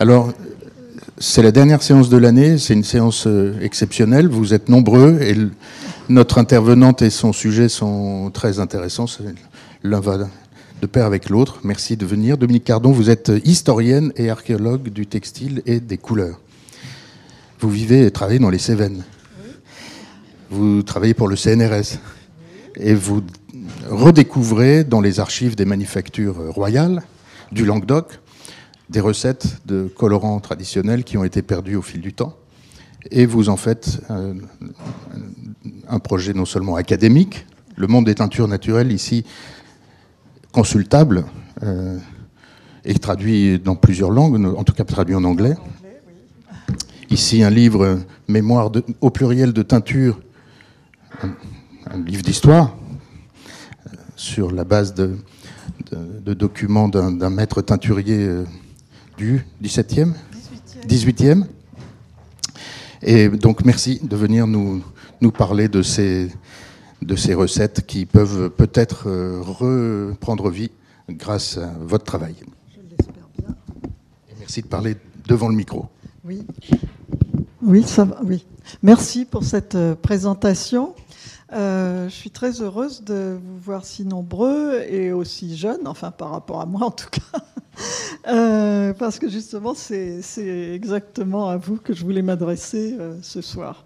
Alors, 0.00 0.32
c'est 1.18 1.42
la 1.42 1.50
dernière 1.50 1.82
séance 1.82 2.08
de 2.08 2.16
l'année, 2.16 2.56
c'est 2.58 2.72
une 2.72 2.84
séance 2.84 3.26
euh, 3.26 3.58
exceptionnelle, 3.60 4.28
vous 4.28 4.54
êtes 4.54 4.68
nombreux 4.68 5.20
et 5.20 5.34
notre 6.08 6.38
intervenante 6.38 7.02
et 7.02 7.10
son 7.10 7.32
sujet 7.32 7.68
sont 7.68 8.30
très 8.32 8.60
intéressants. 8.60 9.06
L'un 9.82 9.98
va 9.98 10.18
de 10.80 10.86
pair 10.86 11.04
avec 11.04 11.28
l'autre. 11.28 11.58
Merci 11.64 11.96
de 11.96 12.06
venir. 12.06 12.38
Dominique 12.38 12.62
Cardon, 12.62 12.92
vous 12.92 13.10
êtes 13.10 13.32
historienne 13.44 14.12
et 14.14 14.30
archéologue 14.30 14.88
du 14.88 15.08
textile 15.08 15.62
et 15.66 15.80
des 15.80 15.98
couleurs. 15.98 16.38
Vous 17.58 17.68
vivez 17.68 18.06
et 18.06 18.10
travaillez 18.12 18.38
dans 18.38 18.50
les 18.50 18.58
Cévennes. 18.58 19.02
Vous 20.48 20.84
travaillez 20.84 21.14
pour 21.14 21.26
le 21.26 21.34
CNRS. 21.34 21.98
Et 22.76 22.94
vous 22.94 23.24
redécouvrez 23.90 24.84
dans 24.84 25.00
les 25.00 25.18
archives 25.18 25.56
des 25.56 25.64
manufactures 25.64 26.36
royales 26.54 27.02
du 27.50 27.64
Languedoc 27.64 28.20
des 28.90 29.00
recettes 29.00 29.58
de 29.66 29.86
colorants 29.86 30.40
traditionnels 30.40 31.04
qui 31.04 31.16
ont 31.18 31.24
été 31.24 31.42
perdues 31.42 31.76
au 31.76 31.82
fil 31.82 32.00
du 32.00 32.12
temps. 32.12 32.36
Et 33.10 33.26
vous 33.26 33.48
en 33.48 33.56
faites 33.56 34.00
un, 34.08 34.34
un 35.88 35.98
projet 35.98 36.34
non 36.34 36.44
seulement 36.44 36.76
académique, 36.76 37.46
le 37.76 37.86
monde 37.86 38.06
des 38.06 38.14
teintures 38.14 38.48
naturelles 38.48 38.92
ici 38.92 39.24
consultable 40.52 41.24
euh, 41.62 41.98
et 42.84 42.94
traduit 42.98 43.58
dans 43.58 43.76
plusieurs 43.76 44.10
langues, 44.10 44.44
en 44.44 44.64
tout 44.64 44.72
cas 44.72 44.84
traduit 44.84 45.14
en 45.14 45.24
anglais. 45.24 45.54
Ici 47.10 47.42
un 47.42 47.50
livre 47.50 48.00
mémoire 48.28 48.70
au 49.00 49.10
pluriel 49.10 49.52
de 49.52 49.62
teinture, 49.62 50.20
un, 51.22 51.98
livre 52.04 52.22
d'histoire 52.22 52.76
euh, 53.86 53.96
sur 54.16 54.50
la 54.50 54.64
base 54.64 54.94
de, 54.94 55.16
documents 56.34 56.88
d'un 56.88 57.30
maître 57.30 57.62
teinturier 57.62 58.18
euh, 58.18 58.44
du 59.18 59.44
17e 59.62 60.14
18e. 60.86 61.44
Et 63.02 63.28
donc 63.28 63.64
merci 63.64 64.00
de 64.02 64.16
venir 64.16 64.46
nous, 64.46 64.82
nous 65.20 65.32
parler 65.32 65.68
de 65.68 65.82
ces, 65.82 66.30
de 67.02 67.16
ces 67.16 67.34
recettes 67.34 67.84
qui 67.86 68.06
peuvent 68.06 68.50
peut-être 68.50 69.08
euh, 69.08 69.40
reprendre 69.42 70.50
vie 70.50 70.70
grâce 71.10 71.58
à 71.58 71.72
votre 71.80 72.04
travail. 72.04 72.36
Je 72.70 72.80
l'espère 72.88 73.28
bien. 73.36 73.54
merci 74.38 74.62
de 74.62 74.68
parler 74.68 74.96
devant 75.26 75.48
le 75.48 75.56
micro. 75.56 75.86
Oui, 76.24 76.46
oui, 77.62 77.82
ça 77.82 78.04
va, 78.04 78.20
oui. 78.24 78.46
Merci 78.82 79.24
pour 79.24 79.44
cette 79.44 79.74
euh, 79.74 79.94
présentation. 79.94 80.94
Euh, 81.52 82.08
je 82.08 82.14
suis 82.14 82.30
très 82.30 82.60
heureuse 82.60 83.02
de 83.02 83.38
vous 83.42 83.58
voir 83.58 83.84
si 83.84 84.04
nombreux 84.04 84.82
et 84.88 85.12
aussi 85.12 85.56
jeunes, 85.56 85.86
enfin 85.86 86.10
par 86.10 86.30
rapport 86.30 86.60
à 86.60 86.66
moi 86.66 86.84
en 86.84 86.90
tout 86.90 87.08
cas, 87.10 88.92
parce 88.98 89.18
que 89.18 89.28
justement 89.28 89.74
c'est 89.74 90.20
exactement 90.74 91.48
à 91.48 91.56
vous 91.56 91.76
que 91.76 91.94
je 91.94 92.04
voulais 92.04 92.22
m'adresser 92.22 92.96
ce 93.22 93.40
soir. 93.40 93.84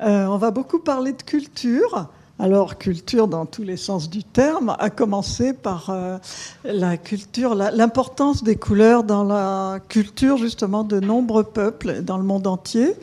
on 0.00 0.36
va 0.36 0.52
beaucoup 0.52 0.78
parler 0.78 1.12
de 1.12 1.22
culture. 1.22 2.08
Alors, 2.42 2.76
culture 2.76 3.28
dans 3.28 3.46
tous 3.46 3.62
les 3.62 3.76
sens 3.76 4.10
du 4.10 4.24
terme, 4.24 4.74
a 4.80 4.90
commencé 4.90 5.52
par 5.52 5.90
euh, 5.90 6.18
la 6.64 6.96
culture, 6.96 7.54
l'importance 7.54 8.42
des 8.42 8.56
couleurs 8.56 9.04
dans 9.04 9.22
la 9.22 9.78
culture 9.88 10.38
justement 10.38 10.82
de 10.82 10.98
nombreux 10.98 11.44
peuples 11.44 12.02
dans 12.02 12.16
le 12.18 12.24
monde 12.24 12.48
entier. 12.48 12.94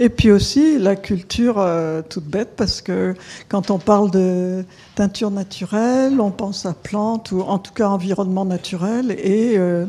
Et 0.00 0.08
puis 0.08 0.32
aussi 0.32 0.76
la 0.76 0.96
culture 0.96 1.60
euh, 1.60 2.02
toute 2.02 2.24
bête, 2.24 2.54
parce 2.56 2.82
que 2.82 3.14
quand 3.48 3.70
on 3.70 3.78
parle 3.78 4.10
de 4.10 4.64
teinture 5.00 5.30
naturelle, 5.30 6.20
on 6.20 6.30
pense 6.30 6.66
à 6.66 6.74
plantes 6.74 7.32
ou 7.32 7.40
en 7.40 7.58
tout 7.58 7.72
cas 7.72 7.88
environnement 7.88 8.44
naturel 8.44 9.12
et 9.12 9.54
euh, 9.56 9.86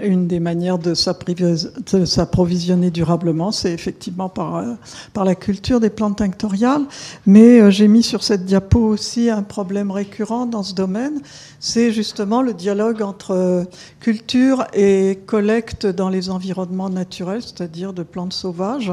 une 0.00 0.28
des 0.28 0.38
manières 0.38 0.78
de 0.78 0.94
s'approvisionner 0.94 2.92
durablement, 2.92 3.50
c'est 3.50 3.72
effectivement 3.72 4.28
par, 4.28 4.54
euh, 4.54 4.74
par 5.12 5.24
la 5.24 5.34
culture 5.34 5.80
des 5.80 5.90
plantes 5.90 6.18
tinctoriales. 6.18 6.84
Mais 7.26 7.60
euh, 7.60 7.70
j'ai 7.70 7.88
mis 7.88 8.04
sur 8.04 8.22
cette 8.22 8.44
diapo 8.44 8.78
aussi 8.78 9.28
un 9.28 9.42
problème 9.42 9.90
récurrent 9.90 10.46
dans 10.46 10.62
ce 10.62 10.74
domaine, 10.74 11.20
c'est 11.58 11.90
justement 11.90 12.40
le 12.40 12.54
dialogue 12.54 13.02
entre 13.02 13.66
culture 13.98 14.64
et 14.72 15.18
collecte 15.26 15.84
dans 15.84 16.10
les 16.10 16.30
environnements 16.30 16.90
naturels, 16.90 17.42
c'est-à-dire 17.42 17.92
de 17.92 18.04
plantes 18.04 18.34
sauvages, 18.34 18.92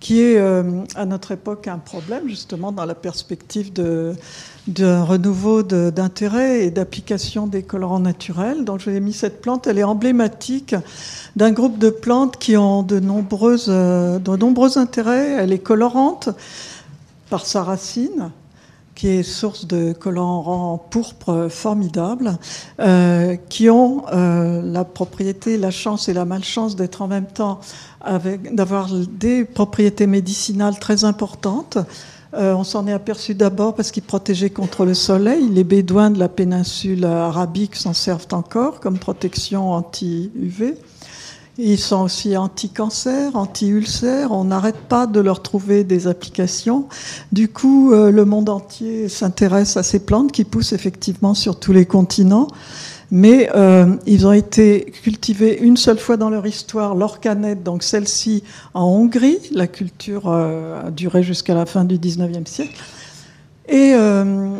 qui 0.00 0.20
est 0.20 0.38
à 0.38 1.06
notre 1.06 1.32
époque 1.32 1.66
un 1.68 1.78
problème, 1.78 2.28
justement 2.28 2.72
dans 2.72 2.84
la 2.84 2.94
perspective 2.94 3.72
de 3.72 4.14
renouveau 5.04 5.62
d'intérêt 5.62 6.64
et 6.64 6.70
d'application 6.70 7.46
des 7.46 7.62
colorants 7.62 8.00
naturels. 8.00 8.64
Donc 8.64 8.80
je 8.80 8.90
vous 8.90 8.96
ai 8.96 9.00
mis 9.00 9.12
cette 9.12 9.40
plante, 9.40 9.66
elle 9.66 9.78
est 9.78 9.84
emblématique 9.84 10.74
d'un 11.36 11.52
groupe 11.52 11.78
de 11.78 11.90
plantes 11.90 12.36
qui 12.36 12.56
ont 12.56 12.82
de, 12.82 13.00
nombreuses, 13.00 13.66
euh, 13.68 14.18
de 14.18 14.36
nombreux 14.36 14.78
intérêts. 14.78 15.36
Elle 15.38 15.52
est 15.52 15.58
colorante 15.58 16.30
par 17.30 17.46
sa 17.46 17.62
racine, 17.62 18.30
qui 18.94 19.08
est 19.08 19.22
source 19.22 19.66
de 19.66 19.92
colorants 19.92 20.84
pourpre 20.90 21.48
formidables, 21.48 22.36
euh, 22.80 23.36
qui 23.48 23.70
ont 23.70 24.04
euh, 24.12 24.60
la 24.62 24.84
propriété, 24.84 25.56
la 25.56 25.70
chance 25.70 26.08
et 26.08 26.12
la 26.12 26.24
malchance 26.24 26.74
d'être 26.74 27.02
en 27.02 27.06
même 27.06 27.26
temps 27.26 27.60
avec, 28.00 28.54
d'avoir 28.54 28.88
des 28.92 29.44
propriétés 29.44 30.06
médicinales 30.06 30.78
très 30.78 31.04
importantes. 31.04 31.78
Euh, 32.34 32.54
on 32.54 32.64
s'en 32.64 32.86
est 32.86 32.92
aperçu 32.92 33.34
d'abord 33.34 33.74
parce 33.74 33.90
qu'ils 33.90 34.02
protégeaient 34.02 34.50
contre 34.50 34.84
le 34.84 34.94
soleil. 34.94 35.48
Les 35.48 35.64
bédouins 35.64 36.10
de 36.10 36.18
la 36.18 36.28
péninsule 36.28 37.04
arabique 37.04 37.74
s'en 37.76 37.94
servent 37.94 38.26
encore 38.32 38.80
comme 38.80 38.98
protection 38.98 39.72
anti-UV. 39.72 40.74
Ils 41.60 41.78
sont 41.78 42.02
aussi 42.02 42.36
anti-cancer, 42.36 43.34
anti-ulcère. 43.34 44.30
On 44.30 44.44
n'arrête 44.44 44.76
pas 44.88 45.06
de 45.06 45.18
leur 45.18 45.42
trouver 45.42 45.82
des 45.82 46.06
applications. 46.06 46.86
Du 47.32 47.48
coup, 47.48 47.92
euh, 47.92 48.12
le 48.12 48.24
monde 48.24 48.48
entier 48.48 49.08
s'intéresse 49.08 49.76
à 49.76 49.82
ces 49.82 49.98
plantes 49.98 50.30
qui 50.30 50.44
poussent 50.44 50.72
effectivement 50.72 51.34
sur 51.34 51.58
tous 51.58 51.72
les 51.72 51.86
continents 51.86 52.46
mais 53.10 53.50
euh, 53.54 53.96
ils 54.06 54.26
ont 54.26 54.32
été 54.32 54.92
cultivés 55.02 55.58
une 55.60 55.76
seule 55.76 55.98
fois 55.98 56.16
dans 56.16 56.30
leur 56.30 56.46
histoire, 56.46 56.94
l'orcanette, 56.94 57.62
donc 57.62 57.82
celle-ci 57.82 58.44
en 58.74 58.84
Hongrie, 58.84 59.38
la 59.52 59.66
culture 59.66 60.24
euh, 60.26 60.86
a 60.86 60.90
duré 60.90 61.22
jusqu'à 61.22 61.54
la 61.54 61.66
fin 61.66 61.84
du 61.84 61.96
19e 61.96 62.46
siècle, 62.46 62.76
et 63.68 63.92
euh, 63.94 64.58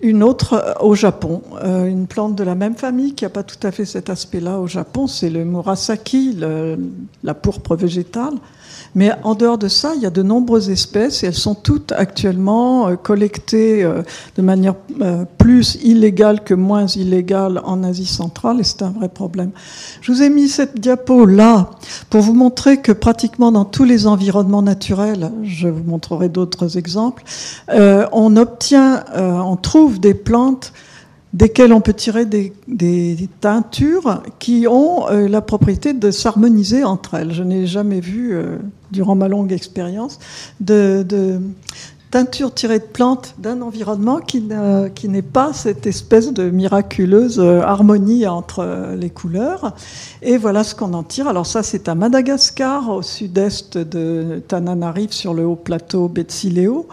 une 0.00 0.22
autre 0.22 0.76
au 0.80 0.94
Japon, 0.96 1.42
une 1.62 2.08
plante 2.08 2.34
de 2.34 2.42
la 2.42 2.56
même 2.56 2.74
famille 2.74 3.14
qui 3.14 3.24
n'a 3.24 3.30
pas 3.30 3.44
tout 3.44 3.64
à 3.64 3.70
fait 3.70 3.84
cet 3.84 4.10
aspect-là 4.10 4.58
au 4.58 4.66
Japon, 4.66 5.06
c'est 5.06 5.30
le 5.30 5.44
murasaki, 5.44 6.36
la 7.22 7.34
pourpre 7.34 7.76
végétale, 7.76 8.34
mais 8.94 9.12
en 9.22 9.34
dehors 9.34 9.58
de 9.58 9.68
ça, 9.68 9.92
il 9.96 10.02
y 10.02 10.06
a 10.06 10.10
de 10.10 10.22
nombreuses 10.22 10.68
espèces 10.68 11.22
et 11.22 11.26
elles 11.26 11.34
sont 11.34 11.54
toutes 11.54 11.92
actuellement 11.92 12.88
euh, 12.88 12.96
collectées 12.96 13.82
euh, 13.84 14.02
de 14.36 14.42
manière 14.42 14.74
euh, 15.00 15.24
plus 15.38 15.78
illégale 15.82 16.44
que 16.44 16.54
moins 16.54 16.86
illégale 16.86 17.60
en 17.64 17.82
Asie 17.84 18.06
centrale 18.06 18.60
et 18.60 18.64
c'est 18.64 18.82
un 18.82 18.90
vrai 18.90 19.08
problème. 19.08 19.50
Je 20.02 20.12
vous 20.12 20.22
ai 20.22 20.28
mis 20.28 20.48
cette 20.48 20.78
diapo 20.78 21.24
là 21.24 21.70
pour 22.10 22.20
vous 22.20 22.34
montrer 22.34 22.78
que 22.78 22.92
pratiquement 22.92 23.50
dans 23.50 23.64
tous 23.64 23.84
les 23.84 24.06
environnements 24.06 24.62
naturels, 24.62 25.30
je 25.42 25.68
vous 25.68 25.84
montrerai 25.84 26.28
d'autres 26.28 26.76
exemples, 26.76 27.24
on 27.70 28.36
obtient, 28.36 29.04
on 29.14 29.56
trouve 29.56 30.00
des 30.00 30.14
plantes 30.14 30.72
desquelles 31.32 31.72
on 31.72 31.80
peut 31.80 31.94
tirer 31.94 32.26
des, 32.26 32.52
teintures 33.40 34.22
qui 34.38 34.66
ont 34.68 35.08
euh, 35.08 35.28
la 35.28 35.40
propriété 35.40 35.94
de 35.94 36.10
s'harmoniser 36.10 36.84
entre 36.84 37.14
elles. 37.14 37.32
Je 37.32 37.42
n'ai 37.42 37.66
jamais 37.66 38.00
vu, 38.00 38.34
euh, 38.34 38.58
durant 38.90 39.14
ma 39.14 39.28
longue 39.28 39.52
expérience, 39.52 40.18
de, 40.60 41.04
de 41.08 41.40
teintures 42.10 42.52
tirées 42.52 42.78
de 42.78 42.84
plantes 42.84 43.34
d'un 43.38 43.62
environnement 43.62 44.18
qui, 44.18 44.46
qui 44.94 45.08
n'est 45.08 45.22
pas 45.22 45.54
cette 45.54 45.86
espèce 45.86 46.32
de 46.32 46.50
miraculeuse 46.50 47.40
euh, 47.40 47.62
harmonie 47.62 48.26
entre 48.26 48.94
les 48.94 49.08
couleurs. 49.08 49.74
Et 50.20 50.36
voilà 50.36 50.64
ce 50.64 50.74
qu'on 50.74 50.92
en 50.92 51.02
tire. 51.02 51.26
Alors 51.28 51.46
ça, 51.46 51.62
c'est 51.62 51.88
à 51.88 51.94
Madagascar, 51.94 52.90
au 52.90 53.02
sud-est 53.02 53.78
de 53.78 54.42
Tananarive, 54.46 55.12
sur 55.12 55.32
le 55.32 55.46
haut 55.46 55.56
plateau 55.56 56.08
Betsileo. 56.08 56.86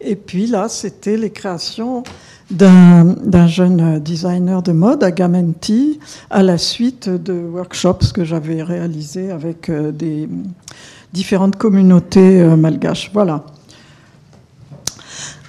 Et 0.00 0.16
puis 0.16 0.46
là, 0.46 0.68
c'était 0.68 1.16
les 1.16 1.30
créations 1.30 2.04
d'un 2.50 3.46
jeune 3.46 4.00
designer 4.00 4.62
de 4.62 4.72
mode, 4.72 5.04
Agamenti, 5.04 6.00
à 6.30 6.42
la 6.42 6.58
suite 6.58 7.08
de 7.08 7.32
workshops 7.32 8.12
que 8.12 8.24
j'avais 8.24 8.62
réalisés 8.62 9.30
avec 9.30 9.68
euh, 9.68 9.92
des 9.92 10.28
différentes 11.12 11.56
communautés 11.56 12.40
euh, 12.40 12.56
malgaches. 12.56 13.10
Voilà. 13.12 13.44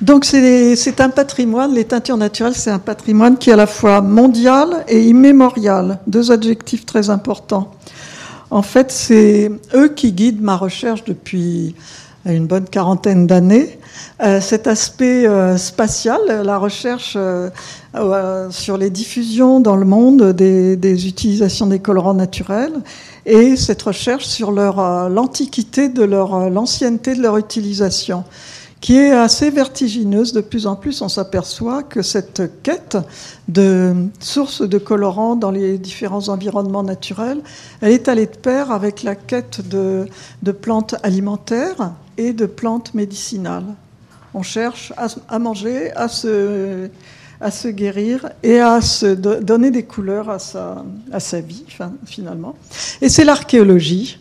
Donc 0.01 0.25
c'est 0.25 0.99
un 0.99 1.09
patrimoine, 1.09 1.75
les 1.75 1.85
teintures 1.85 2.17
naturelles, 2.17 2.55
c'est 2.55 2.71
un 2.71 2.79
patrimoine 2.79 3.37
qui 3.37 3.51
est 3.51 3.53
à 3.53 3.55
la 3.55 3.67
fois 3.67 4.01
mondial 4.01 4.83
et 4.87 5.03
immémorial, 5.03 5.99
deux 6.07 6.31
adjectifs 6.31 6.87
très 6.87 7.11
importants. 7.11 7.71
En 8.49 8.63
fait, 8.63 8.91
c'est 8.91 9.51
eux 9.75 9.89
qui 9.89 10.11
guident 10.11 10.41
ma 10.41 10.57
recherche 10.57 11.03
depuis 11.03 11.75
une 12.25 12.47
bonne 12.47 12.65
quarantaine 12.65 13.27
d'années. 13.27 13.79
Euh, 14.21 14.39
cet 14.39 14.67
aspect 14.67 15.25
euh, 15.25 15.57
spatial, 15.57 16.19
la 16.43 16.57
recherche 16.57 17.17
euh, 17.17 17.49
sur 18.51 18.77
les 18.77 18.89
diffusions 18.89 19.59
dans 19.59 19.75
le 19.75 19.85
monde 19.85 20.31
des, 20.33 21.07
utilisations 21.07 21.67
des 21.67 21.79
colorants 21.79 22.13
naturels 22.13 22.73
et 23.25 23.55
cette 23.55 23.81
recherche 23.81 24.25
sur 24.25 24.51
l'antiquité 24.51 25.89
de 25.89 26.03
leur 26.03 26.49
l'ancienneté 26.49 27.15
de 27.15 27.21
leur 27.21 27.37
utilisation 27.37 28.23
qui 28.81 28.97
est 28.97 29.11
assez 29.11 29.51
vertigineuse. 29.51 30.33
De 30.33 30.41
plus 30.41 30.65
en 30.67 30.75
plus, 30.75 31.01
on 31.01 31.07
s'aperçoit 31.07 31.83
que 31.83 32.01
cette 32.01 32.63
quête 32.63 32.97
de 33.47 33.93
sources 34.19 34.67
de 34.67 34.77
colorants 34.79 35.35
dans 35.35 35.51
les 35.51 35.77
différents 35.77 36.27
environnements 36.29 36.83
naturels, 36.83 37.41
elle 37.79 37.91
est 37.91 38.09
allée 38.09 38.25
de 38.25 38.35
pair 38.35 38.71
avec 38.71 39.03
la 39.03 39.15
quête 39.15 39.61
de, 39.69 40.07
plantes 40.51 40.95
alimentaires 41.03 41.93
et 42.17 42.33
de 42.33 42.47
plantes 42.47 42.93
médicinales. 42.93 43.75
On 44.33 44.43
cherche 44.43 44.91
à, 44.97 45.39
manger, 45.39 45.91
à 45.93 46.07
se 46.07 47.67
guérir 47.67 48.29
et 48.41 48.59
à 48.59 48.81
se 48.81 49.13
donner 49.13 49.69
des 49.69 49.83
couleurs 49.83 50.29
à 50.29 50.39
sa 50.39 51.39
vie, 51.41 51.65
finalement. 52.05 52.55
Et 53.01 53.09
c'est 53.09 53.25
l'archéologie 53.25 54.19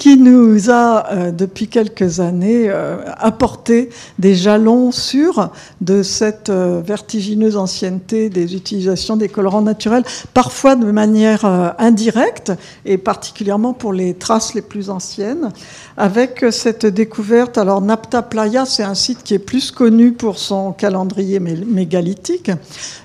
qui 0.00 0.16
nous 0.16 0.70
a, 0.70 1.12
euh, 1.12 1.30
depuis 1.30 1.68
quelques 1.68 2.20
années, 2.20 2.70
euh, 2.70 2.96
apporté 3.18 3.90
des 4.18 4.34
jalons 4.34 4.92
sûrs 4.92 5.50
de 5.82 6.02
cette 6.02 6.48
euh, 6.48 6.80
vertigineuse 6.82 7.58
ancienneté 7.58 8.30
des 8.30 8.54
utilisations 8.54 9.18
des 9.18 9.28
colorants 9.28 9.60
naturels, 9.60 10.04
parfois 10.32 10.74
de 10.74 10.90
manière 10.90 11.44
indirecte, 11.78 12.50
et 12.86 12.96
particulièrement 12.96 13.74
pour 13.74 13.92
les 13.92 14.14
traces 14.14 14.54
les 14.54 14.62
plus 14.62 14.88
anciennes, 14.88 15.50
avec 15.98 16.46
cette 16.50 16.86
découverte. 16.86 17.58
Alors, 17.58 17.82
Napta 17.82 18.22
Playa, 18.22 18.64
c'est 18.64 18.82
un 18.82 18.94
site 18.94 19.22
qui 19.22 19.34
est 19.34 19.38
plus 19.38 19.70
connu 19.70 20.12
pour 20.12 20.38
son 20.38 20.72
calendrier 20.72 21.40
mégalithique, 21.40 22.50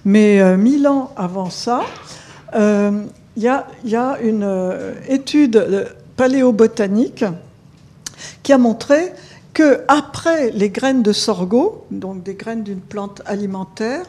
mais 0.06 0.56
mille 0.56 0.88
ans 0.88 1.12
avant 1.18 1.50
ça, 1.50 1.82
il 2.56 3.44
y, 3.44 3.48
a 3.96 4.18
une 4.22 4.48
étude 5.10 5.88
paléobotanique 6.16 7.26
qui 8.44 8.54
a 8.54 8.58
montré 8.58 9.12
que 9.54 9.82
après 9.88 10.52
les 10.52 10.70
graines 10.70 11.04
de 11.04 11.14
sorgho, 11.14 11.86
donc 11.92 12.24
des 12.24 12.36
graines 12.36 12.64
d'une 12.64 12.82
plante 12.82 13.22
alimentaire, 13.26 14.06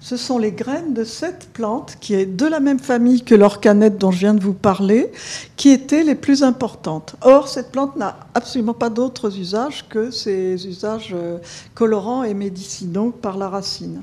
ce 0.00 0.16
sont 0.16 0.38
les 0.38 0.52
graines 0.52 0.94
de 0.94 1.04
cette 1.04 1.48
plante, 1.52 1.96
qui 2.00 2.14
est 2.14 2.26
de 2.26 2.46
la 2.46 2.60
même 2.60 2.78
famille 2.78 3.22
que 3.22 3.34
l'orcanette 3.34 3.98
dont 3.98 4.10
je 4.10 4.18
viens 4.18 4.34
de 4.34 4.42
vous 4.42 4.54
parler, 4.54 5.10
qui 5.56 5.70
étaient 5.70 6.04
les 6.04 6.14
plus 6.14 6.42
importantes. 6.42 7.16
Or, 7.22 7.48
cette 7.48 7.72
plante 7.72 7.96
n'a 7.96 8.16
absolument 8.34 8.74
pas 8.74 8.90
d'autres 8.90 9.38
usages 9.38 9.88
que 9.88 10.10
ses 10.10 10.66
usages 10.66 11.10
euh, 11.14 11.38
colorants 11.74 12.22
et 12.22 12.34
médicinaux 12.34 13.10
par 13.10 13.36
la 13.38 13.48
racine. 13.48 14.02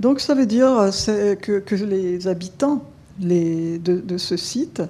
Donc 0.00 0.20
ça 0.20 0.34
veut 0.34 0.46
dire 0.46 0.90
euh, 1.08 1.34
que, 1.34 1.74
les 1.74 2.26
habitants 2.26 2.82
de, 3.18 4.18
ce 4.18 4.36
site, 4.36 4.82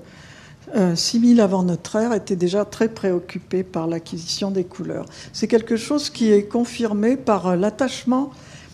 6000 0.95 1.41
euh, 1.41 1.45
avant 1.45 1.63
notre 1.63 1.97
ère, 1.97 2.13
étaient 2.13 2.37
déjà 2.37 2.65
très 2.65 2.89
préoccupés 2.89 3.63
par 3.63 3.87
l'acquisition 3.87 4.51
des 4.51 4.65
couleurs. 4.65 5.07
C'est 5.33 5.49
quelque 5.49 5.77
chose 5.77 6.11
qui 6.11 6.33
est 6.33 6.45
confirmé 6.45 7.17
par 7.17 7.57
l'attachement 7.57 8.31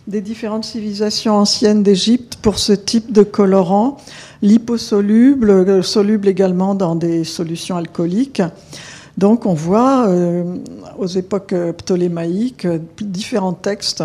des 0.07 0.21
différentes 0.21 0.65
civilisations 0.65 1.35
anciennes 1.35 1.83
d'Égypte 1.83 2.39
pour 2.43 2.59
ce 2.59 2.73
type 2.73 3.13
de 3.13 3.23
colorant, 3.23 3.99
liposoluble, 4.43 5.85
soluble 5.85 6.29
également 6.29 6.75
dans 6.75 6.97
des 6.97 7.25
solutions 7.25 7.77
alcooliques. 7.77 8.43
Donc 9.19 9.45
on 9.45 9.55
voit 9.55 10.09
euh, 10.09 10.57
aux 10.99 11.07
époques 11.07 11.55
ptolémaïques 11.77 12.67
différents 13.01 13.53
textes 13.53 14.03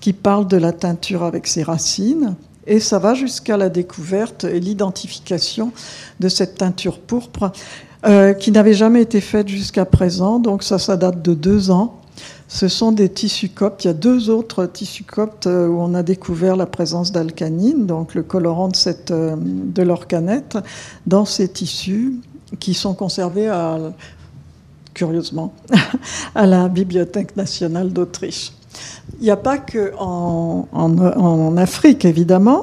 qui 0.00 0.12
parlent 0.12 0.48
de 0.48 0.56
la 0.56 0.72
teinture 0.72 1.22
avec 1.22 1.46
ses 1.46 1.62
racines. 1.62 2.36
Et 2.66 2.80
ça 2.80 2.98
va 2.98 3.14
jusqu'à 3.14 3.56
la 3.56 3.68
découverte 3.68 4.44
et 4.44 4.60
l'identification 4.60 5.72
de 6.20 6.28
cette 6.28 6.58
teinture 6.58 7.00
pourpre 7.00 7.52
euh, 8.06 8.32
qui 8.34 8.52
n'avait 8.52 8.74
jamais 8.74 9.02
été 9.02 9.20
faite 9.20 9.48
jusqu'à 9.48 9.84
présent. 9.84 10.38
Donc 10.38 10.62
ça, 10.62 10.78
ça 10.78 10.96
date 10.96 11.22
de 11.22 11.34
deux 11.34 11.70
ans 11.70 11.98
ce 12.48 12.68
sont 12.68 12.92
des 12.92 13.08
tissus 13.08 13.48
coptes. 13.48 13.84
Il 13.84 13.88
y 13.88 13.90
a 13.90 13.94
deux 13.94 14.28
autres 14.28 14.66
tissus 14.66 15.04
coptes 15.04 15.46
euh, 15.46 15.68
où 15.68 15.80
on 15.80 15.94
a 15.94 16.02
découvert 16.02 16.54
la 16.54 16.66
présence 16.66 17.10
d'alcanine, 17.10 17.86
donc 17.86 18.14
le 18.14 18.22
colorant 18.22 18.68
de, 18.68 18.76
cette, 18.76 19.10
euh, 19.10 19.36
de 19.38 19.82
l'organette, 19.82 20.58
dans 21.06 21.24
ces 21.24 21.48
tissus 21.48 22.20
qui 22.60 22.74
sont 22.74 22.92
conservés 22.92 23.50
curieusement 24.92 25.54
à 26.34 26.46
la 26.46 26.68
Bibliothèque 26.68 27.34
nationale 27.36 27.90
d'Autriche. 27.90 28.52
Il 29.20 29.24
n'y 29.24 29.30
a 29.30 29.36
pas 29.36 29.58
que 29.58 29.92
en, 29.98 31.56
Afrique, 31.56 32.04
évidemment. 32.04 32.62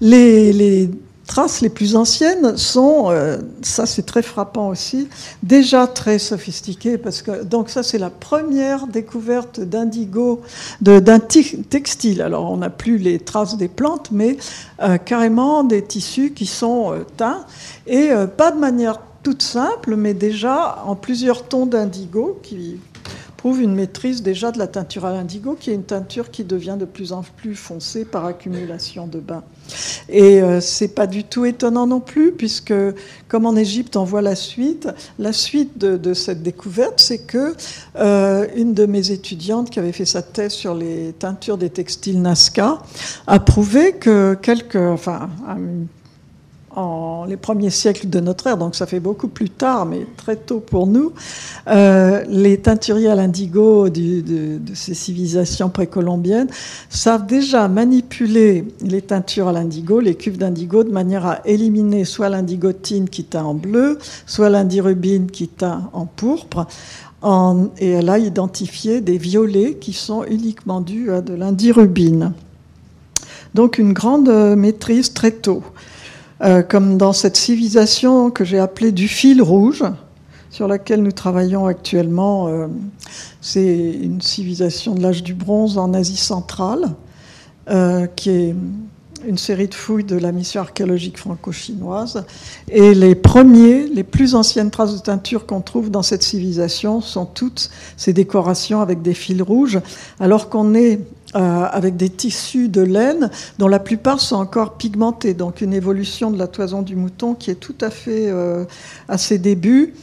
Les, 0.00 0.52
les 0.52 0.90
traces 1.26 1.60
les 1.60 1.68
plus 1.68 1.96
anciennes 1.96 2.56
sont, 2.56 3.06
euh, 3.08 3.38
ça 3.62 3.86
c'est 3.86 4.04
très 4.04 4.22
frappant 4.22 4.68
aussi, 4.68 5.08
déjà 5.42 5.86
très 5.86 6.18
sophistiquées 6.18 6.98
parce 6.98 7.22
que 7.22 7.42
donc 7.42 7.70
ça 7.70 7.82
c'est 7.82 7.98
la 7.98 8.10
première 8.10 8.86
découverte 8.86 9.60
d'indigo 9.60 10.42
d'un 10.80 11.18
textile. 11.18 12.22
Alors 12.22 12.50
on 12.50 12.58
n'a 12.58 12.70
plus 12.70 12.98
les 12.98 13.18
traces 13.18 13.56
des 13.56 13.68
plantes, 13.68 14.10
mais 14.12 14.36
euh, 14.82 14.98
carrément 14.98 15.64
des 15.64 15.82
tissus 15.82 16.32
qui 16.32 16.46
sont 16.46 16.92
euh, 16.92 17.04
teints 17.16 17.44
et 17.86 18.10
pas 18.36 18.50
de 18.50 18.58
manière 18.58 19.00
toute 19.22 19.42
simple, 19.42 19.96
mais 19.96 20.14
déjà 20.14 20.82
en 20.86 20.94
plusieurs 20.96 21.44
tons 21.44 21.66
d'indigo 21.66 22.38
qui 22.42 22.78
une 23.52 23.74
maîtrise 23.74 24.22
déjà 24.22 24.50
de 24.50 24.58
la 24.58 24.66
teinture 24.66 25.04
à 25.04 25.12
l'indigo, 25.12 25.56
qui 25.58 25.70
est 25.70 25.74
une 25.74 25.84
teinture 25.84 26.30
qui 26.30 26.44
devient 26.44 26.76
de 26.78 26.86
plus 26.86 27.12
en 27.12 27.22
plus 27.36 27.54
foncée 27.54 28.04
par 28.04 28.24
accumulation 28.24 29.06
de 29.06 29.20
bains. 29.20 29.44
Et 30.08 30.42
euh, 30.42 30.60
c'est 30.60 30.88
pas 30.88 31.06
du 31.06 31.24
tout 31.24 31.44
étonnant 31.44 31.86
non 31.86 32.00
plus, 32.00 32.32
puisque 32.32 32.74
comme 33.28 33.46
en 33.46 33.56
Égypte, 33.56 33.96
on 33.96 34.04
voit 34.04 34.22
la 34.22 34.34
suite. 34.34 34.88
La 35.18 35.32
suite 35.32 35.78
de, 35.78 36.14
cette 36.14 36.42
découverte, 36.42 37.00
c'est 37.00 37.18
que 37.18 37.54
euh, 37.96 38.46
une 38.56 38.72
de 38.72 38.86
mes 38.86 39.10
étudiantes 39.10 39.70
qui 39.70 39.78
avait 39.78 39.92
fait 39.92 40.04
sa 40.06 40.22
thèse 40.22 40.52
sur 40.52 40.74
les 40.74 41.14
teintures 41.18 41.58
des 41.58 41.70
textiles 41.70 42.20
Nazca 42.22 42.82
a 43.26 43.40
prouvé 43.40 43.92
que 43.92 44.34
quelques, 44.40 44.76
enfin, 44.76 45.28
en 46.76 47.24
les 47.26 47.36
premiers 47.36 47.70
siècles 47.70 48.08
de 48.08 48.20
notre 48.20 48.46
ère, 48.46 48.56
donc 48.56 48.74
ça 48.74 48.86
fait 48.86 49.00
beaucoup 49.00 49.28
plus 49.28 49.50
tard, 49.50 49.86
mais 49.86 50.06
très 50.16 50.36
tôt 50.36 50.60
pour 50.60 50.86
nous, 50.86 51.12
euh, 51.68 52.22
les 52.28 52.58
teinturiers 52.58 53.08
à 53.08 53.14
l'indigo 53.14 53.88
de, 53.88 54.60
ces 54.74 54.94
civilisations 54.94 55.70
précolombiennes 55.70 56.48
savent 56.88 57.26
déjà 57.26 57.68
manipuler 57.68 58.66
les 58.80 59.02
teintures 59.02 59.48
à 59.48 59.52
l'indigo, 59.52 60.00
les 60.00 60.14
cuves 60.14 60.38
d'indigo, 60.38 60.84
de 60.84 60.90
manière 60.90 61.26
à 61.26 61.40
éliminer 61.46 62.04
soit 62.04 62.28
l'indigotine 62.28 63.08
qui 63.08 63.24
teint 63.24 63.44
en 63.44 63.54
bleu, 63.54 63.98
soit 64.26 64.50
l'indirubine 64.50 65.30
qui 65.30 65.48
teint 65.48 65.88
en 65.92 66.06
pourpre. 66.06 66.66
Et 67.78 67.88
elle 67.88 68.10
a 68.10 68.18
identifié 68.18 69.00
des 69.00 69.16
violets 69.16 69.78
qui 69.80 69.94
sont 69.94 70.24
uniquement 70.24 70.82
dus 70.82 71.10
à 71.10 71.22
de 71.22 71.32
l'indirubine. 71.32 72.34
Donc 73.54 73.78
une 73.78 73.94
grande 73.94 74.28
maîtrise 74.56 75.14
très 75.14 75.30
tôt. 75.30 75.62
Euh, 76.42 76.62
comme 76.62 76.98
dans 76.98 77.12
cette 77.12 77.36
civilisation 77.36 78.30
que 78.30 78.44
j'ai 78.44 78.58
appelée 78.58 78.90
du 78.90 79.06
fil 79.06 79.40
rouge, 79.40 79.84
sur 80.50 80.68
laquelle 80.68 81.02
nous 81.02 81.12
travaillons 81.12 81.66
actuellement. 81.66 82.48
Euh, 82.48 82.66
c'est 83.40 83.92
une 83.92 84.20
civilisation 84.20 84.94
de 84.94 85.02
l'âge 85.02 85.22
du 85.22 85.34
bronze 85.34 85.78
en 85.78 85.92
Asie 85.94 86.16
centrale, 86.16 86.94
euh, 87.70 88.06
qui 88.06 88.30
est 88.30 88.54
une 89.26 89.38
série 89.38 89.68
de 89.68 89.74
fouilles 89.74 90.04
de 90.04 90.16
la 90.16 90.32
mission 90.32 90.60
archéologique 90.60 91.18
franco-chinoise. 91.18 92.24
Et 92.68 92.94
les 92.94 93.14
premiers, 93.14 93.86
les 93.88 94.04
plus 94.04 94.34
anciennes 94.34 94.70
traces 94.70 94.94
de 94.94 95.00
teinture 95.00 95.46
qu'on 95.46 95.60
trouve 95.60 95.90
dans 95.90 96.02
cette 96.02 96.22
civilisation 96.22 97.00
sont 97.00 97.26
toutes 97.26 97.70
ces 97.96 98.12
décorations 98.12 98.80
avec 98.80 99.02
des 99.02 99.14
fils 99.14 99.40
rouges, 99.40 99.80
alors 100.20 100.50
qu'on 100.50 100.74
est 100.74 101.00
euh, 101.36 101.66
avec 101.68 101.96
des 101.96 102.10
tissus 102.10 102.68
de 102.68 102.80
laine 102.80 103.28
dont 103.58 103.66
la 103.66 103.80
plupart 103.80 104.20
sont 104.20 104.36
encore 104.36 104.74
pigmentés. 104.74 105.34
Donc 105.34 105.62
une 105.62 105.72
évolution 105.72 106.30
de 106.30 106.38
la 106.38 106.46
toison 106.46 106.82
du 106.82 106.94
mouton 106.94 107.34
qui 107.34 107.50
est 107.50 107.56
tout 107.56 107.74
à 107.80 107.90
fait 107.90 108.28
euh, 108.28 108.64
à 109.08 109.18
ses 109.18 109.38
débuts 109.38 109.94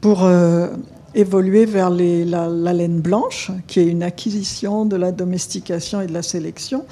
pour 0.00 0.24
euh, 0.24 0.68
évoluer 1.14 1.66
vers 1.66 1.90
la, 1.90 2.72
laine 2.72 3.00
blanche, 3.00 3.50
qui 3.66 3.80
est 3.80 3.86
une 3.86 4.02
acquisition 4.02 4.86
de 4.86 4.96
la 4.96 5.12
domestication 5.12 6.00
et 6.00 6.06
de 6.06 6.14
la 6.14 6.22
sélection. 6.22 6.86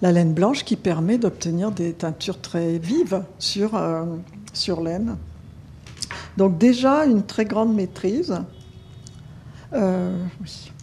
La 0.00 0.10
laine 0.10 0.32
blanche 0.32 0.64
qui 0.64 0.76
permet 0.76 1.18
d'obtenir 1.18 1.70
des 1.70 1.92
teintures 1.92 2.40
très 2.40 2.78
vives 2.78 3.24
sur, 3.38 3.78
sur 4.54 4.80
laine. 4.80 5.16
Donc 6.38 6.56
déjà 6.56 7.04
une 7.04 7.24
très 7.24 7.44
grande 7.44 7.74
maîtrise. 7.74 8.34
oui. 9.72 10.73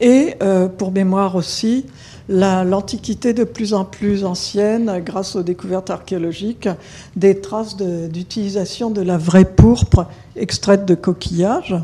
Et 0.00 0.34
euh, 0.42 0.68
pour 0.68 0.92
mémoire 0.92 1.34
aussi, 1.36 1.86
l'Antiquité 2.28 3.34
de 3.34 3.44
plus 3.44 3.72
en 3.72 3.84
plus 3.84 4.24
ancienne, 4.24 5.00
grâce 5.04 5.36
aux 5.36 5.42
découvertes 5.42 5.90
archéologiques, 5.90 6.68
des 7.14 7.40
traces 7.40 7.76
d'utilisation 7.76 8.90
de, 8.90 9.00
la 9.02 9.16
vraie 9.16 9.44
pourpre 9.44 10.06
extraite 10.34 10.84
de 10.84 10.94
coquillages. 10.94 11.76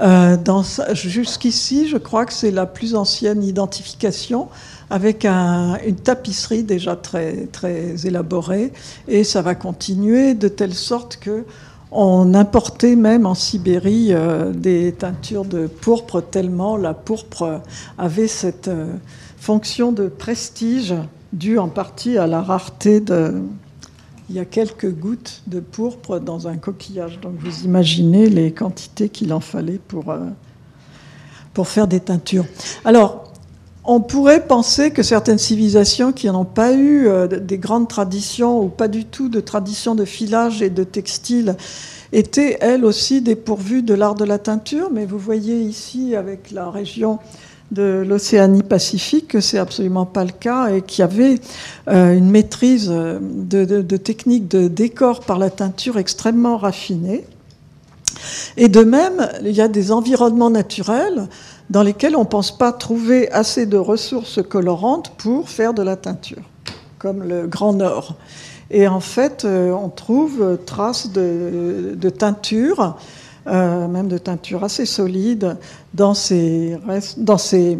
Euh, 0.00 0.36
jusqu'ici, 0.92 1.88
je 1.88 1.96
crois 1.96 2.24
que 2.24 2.32
c'est 2.32 2.52
la 2.52 2.66
plus 2.66 2.94
ancienne 2.94 3.42
identification 3.42 4.48
avec 4.90 5.26
une 5.26 5.96
tapisserie 6.02 6.62
déjà 6.62 6.96
très, 6.96 7.46
très 7.52 8.06
élaborée 8.06 8.72
et 9.06 9.24
ça 9.24 9.42
va 9.42 9.54
continuer 9.54 10.34
de 10.34 10.48
telle 10.48 10.74
sorte 10.74 11.18
que 11.20 11.44
on 11.90 12.34
importait 12.34 12.96
même 12.96 13.26
en 13.26 13.34
Sibérie 13.34 14.08
euh, 14.10 14.52
des 14.52 14.92
teintures 14.92 15.44
de 15.44 15.66
pourpre 15.66 16.20
tellement 16.20 16.76
la 16.76 16.94
pourpre 16.94 17.62
avait 17.96 18.28
cette 18.28 18.68
euh, 18.68 18.92
fonction 19.38 19.92
de 19.92 20.08
prestige 20.08 20.94
due 21.32 21.58
en 21.58 21.68
partie 21.68 22.18
à 22.18 22.26
la 22.26 22.42
rareté 22.42 23.00
de... 23.00 23.42
Il 24.30 24.36
y 24.36 24.40
a 24.40 24.44
quelques 24.44 24.92
gouttes 24.92 25.42
de 25.46 25.58
pourpre 25.58 26.18
dans 26.18 26.48
un 26.48 26.58
coquillage. 26.58 27.18
Donc 27.20 27.32
vous 27.38 27.64
imaginez 27.64 28.28
les 28.28 28.52
quantités 28.52 29.08
qu'il 29.08 29.32
en 29.32 29.40
fallait 29.40 29.80
pour, 29.88 30.10
euh, 30.10 30.18
pour 31.54 31.68
faire 31.68 31.88
des 31.88 32.00
teintures. 32.00 32.44
Alors, 32.84 33.27
on 33.88 34.00
pourrait 34.00 34.46
penser 34.46 34.90
que 34.90 35.02
certaines 35.02 35.38
civilisations 35.38 36.12
qui 36.12 36.26
n'ont 36.26 36.44
pas 36.44 36.74
eu 36.74 37.08
euh, 37.08 37.26
des 37.26 37.56
grandes 37.56 37.88
traditions 37.88 38.62
ou 38.62 38.68
pas 38.68 38.86
du 38.86 39.06
tout 39.06 39.30
de 39.30 39.40
tradition 39.40 39.94
de 39.94 40.04
filage 40.04 40.60
et 40.60 40.68
de 40.68 40.84
textile 40.84 41.56
étaient 42.12 42.58
elles 42.60 42.84
aussi 42.84 43.22
dépourvues 43.22 43.82
de 43.82 43.94
l'art 43.94 44.14
de 44.14 44.26
la 44.26 44.38
teinture, 44.38 44.90
mais 44.92 45.06
vous 45.06 45.18
voyez 45.18 45.58
ici 45.60 46.14
avec 46.14 46.50
la 46.50 46.70
région 46.70 47.18
de 47.70 48.04
l'Océanie 48.06 48.62
Pacifique 48.62 49.28
que 49.28 49.40
c'est 49.40 49.58
absolument 49.58 50.06
pas 50.06 50.24
le 50.24 50.32
cas 50.32 50.68
et 50.68 50.82
qu'il 50.82 51.00
y 51.00 51.04
avait 51.04 51.36
euh, 51.88 52.14
une 52.14 52.30
maîtrise 52.30 52.90
de, 52.90 53.64
de 53.64 53.96
techniques 53.96 54.48
de 54.48 54.68
décor 54.68 55.20
par 55.20 55.38
la 55.38 55.48
teinture 55.48 55.96
extrêmement 55.96 56.58
raffinée. 56.58 57.24
Et 58.56 58.68
de 58.68 58.82
même, 58.82 59.28
il 59.42 59.52
y 59.52 59.60
a 59.60 59.68
des 59.68 59.92
environnements 59.92 60.50
naturels 60.50 61.28
dans 61.70 61.82
lesquels 61.82 62.16
on 62.16 62.20
ne 62.20 62.24
pense 62.24 62.56
pas 62.56 62.72
trouver 62.72 63.30
assez 63.30 63.66
de 63.66 63.76
ressources 63.76 64.40
colorantes 64.42 65.12
pour 65.18 65.48
faire 65.48 65.74
de 65.74 65.82
la 65.82 65.96
teinture, 65.96 66.42
comme 66.98 67.22
le 67.22 67.46
Grand 67.46 67.72
Nord. 67.72 68.16
Et 68.70 68.86
en 68.86 69.00
fait, 69.00 69.44
euh, 69.44 69.72
on 69.72 69.88
trouve 69.88 70.58
traces 70.66 71.10
de, 71.10 71.96
teinture, 72.10 72.96
euh, 73.46 73.88
même 73.88 74.08
de 74.08 74.18
teinture 74.18 74.64
assez 74.64 74.84
solide, 74.84 75.56
dans 75.94 76.14
ces, 76.14 76.76
ces 77.38 77.78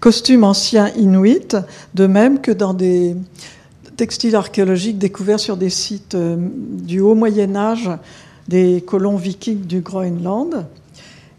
costumes 0.00 0.44
anciens 0.44 0.88
inuits, 0.96 1.56
de 1.94 2.06
même 2.06 2.40
que 2.40 2.52
dans 2.52 2.72
des 2.72 3.16
textiles 3.96 4.36
archéologiques 4.36 4.98
découverts 4.98 5.40
sur 5.40 5.56
des 5.56 5.70
sites 5.70 6.14
euh, 6.14 6.36
du 6.38 7.00
haut 7.00 7.16
Moyen 7.16 7.56
Âge 7.56 7.90
des 8.46 8.82
colons 8.86 9.16
vikings 9.16 9.66
du 9.66 9.80
Groenland. 9.80 10.64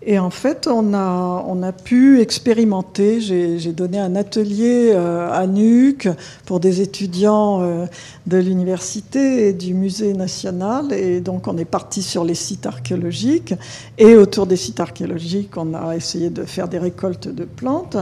Et 0.01 0.17
en 0.17 0.29
fait, 0.29 0.67
on 0.67 0.93
a, 0.93 1.43
on 1.45 1.61
a 1.61 1.73
pu 1.73 2.21
expérimenter. 2.21 3.19
J'ai 3.19 3.73
donné 3.73 3.99
un 3.99 4.15
atelier 4.15 4.91
euh, 4.93 5.29
à 5.29 5.45
Nuuk 5.45 6.07
pour 6.45 6.61
des 6.61 6.79
étudiants 6.79 7.61
euh, 7.61 7.85
de 8.25 8.37
l'université 8.37 9.49
et 9.49 9.53
du 9.53 9.73
musée 9.73 10.13
national. 10.13 10.93
Et 10.93 11.19
donc, 11.19 11.47
on 11.47 11.57
est 11.57 11.65
parti 11.65 12.01
sur 12.01 12.23
les 12.23 12.35
sites 12.35 12.65
archéologiques. 12.65 13.53
Et 13.97 14.15
autour 14.15 14.47
des 14.47 14.55
sites 14.55 14.79
archéologiques, 14.79 15.57
on 15.57 15.73
a 15.73 15.95
essayé 15.97 16.29
de 16.29 16.43
faire 16.43 16.69
des 16.69 16.79
récoltes 16.79 17.27
de 17.27 17.43
plantes. 17.43 17.97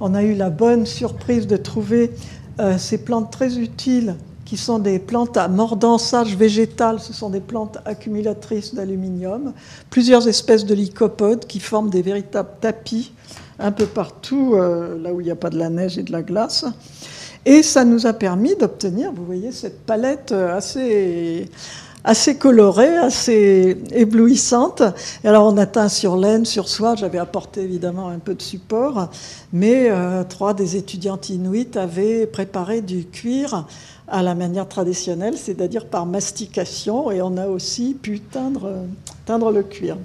On 0.00 0.14
a 0.14 0.22
eu 0.22 0.34
la 0.34 0.48
bonne 0.48 0.86
surprise 0.86 1.46
de 1.46 1.58
trouver 1.58 2.10
euh, 2.58 2.78
ces 2.78 2.98
plantes 2.98 3.30
très 3.30 3.58
utiles 3.58 4.14
qui 4.44 4.56
sont 4.56 4.78
des 4.78 4.98
plantes 4.98 5.36
à 5.36 5.48
mordansage 5.48 6.36
végétal, 6.36 7.00
ce 7.00 7.12
sont 7.12 7.30
des 7.30 7.40
plantes 7.40 7.78
accumulatrices 7.84 8.74
d'aluminium, 8.74 9.52
plusieurs 9.90 10.28
espèces 10.28 10.64
de 10.64 10.74
lycopodes 10.74 11.46
qui 11.46 11.60
forment 11.60 11.90
des 11.90 12.02
véritables 12.02 12.50
tapis 12.60 13.12
un 13.58 13.72
peu 13.72 13.86
partout, 13.86 14.54
euh, 14.54 14.98
là 14.98 15.12
où 15.12 15.20
il 15.20 15.24
n'y 15.24 15.30
a 15.30 15.36
pas 15.36 15.50
de 15.50 15.58
la 15.58 15.70
neige 15.70 15.96
et 15.96 16.02
de 16.02 16.12
la 16.12 16.22
glace. 16.22 16.64
Et 17.46 17.62
ça 17.62 17.84
nous 17.84 18.06
a 18.06 18.12
permis 18.12 18.56
d'obtenir, 18.56 19.12
vous 19.12 19.24
voyez, 19.24 19.52
cette 19.52 19.82
palette 19.82 20.32
assez, 20.32 21.48
assez 22.04 22.36
colorée, 22.36 22.96
assez 22.96 23.78
éblouissante. 23.92 24.82
Alors 25.24 25.46
on 25.46 25.56
a 25.56 25.66
teint 25.66 25.88
sur 25.88 26.16
laine, 26.16 26.44
sur 26.44 26.68
soie, 26.68 26.94
j'avais 26.94 27.18
apporté 27.18 27.62
évidemment 27.62 28.08
un 28.08 28.18
peu 28.18 28.34
de 28.34 28.42
support, 28.42 29.08
mais 29.52 29.90
euh, 29.90 30.22
trois 30.24 30.54
des 30.54 30.76
étudiantes 30.76 31.30
inuites 31.30 31.76
avaient 31.76 32.26
préparé 32.26 32.82
du 32.82 33.06
cuir 33.06 33.66
à 34.08 34.22
la 34.22 34.34
manière 34.34 34.68
traditionnelle, 34.68 35.36
c'est-à-dire 35.36 35.86
par 35.86 36.06
mastication, 36.06 37.10
et 37.10 37.22
on 37.22 37.36
a 37.36 37.46
aussi 37.46 37.94
pu 37.94 38.20
teindre, 38.20 38.70
teindre 39.24 39.50
le 39.50 39.62
cuir. 39.62 39.96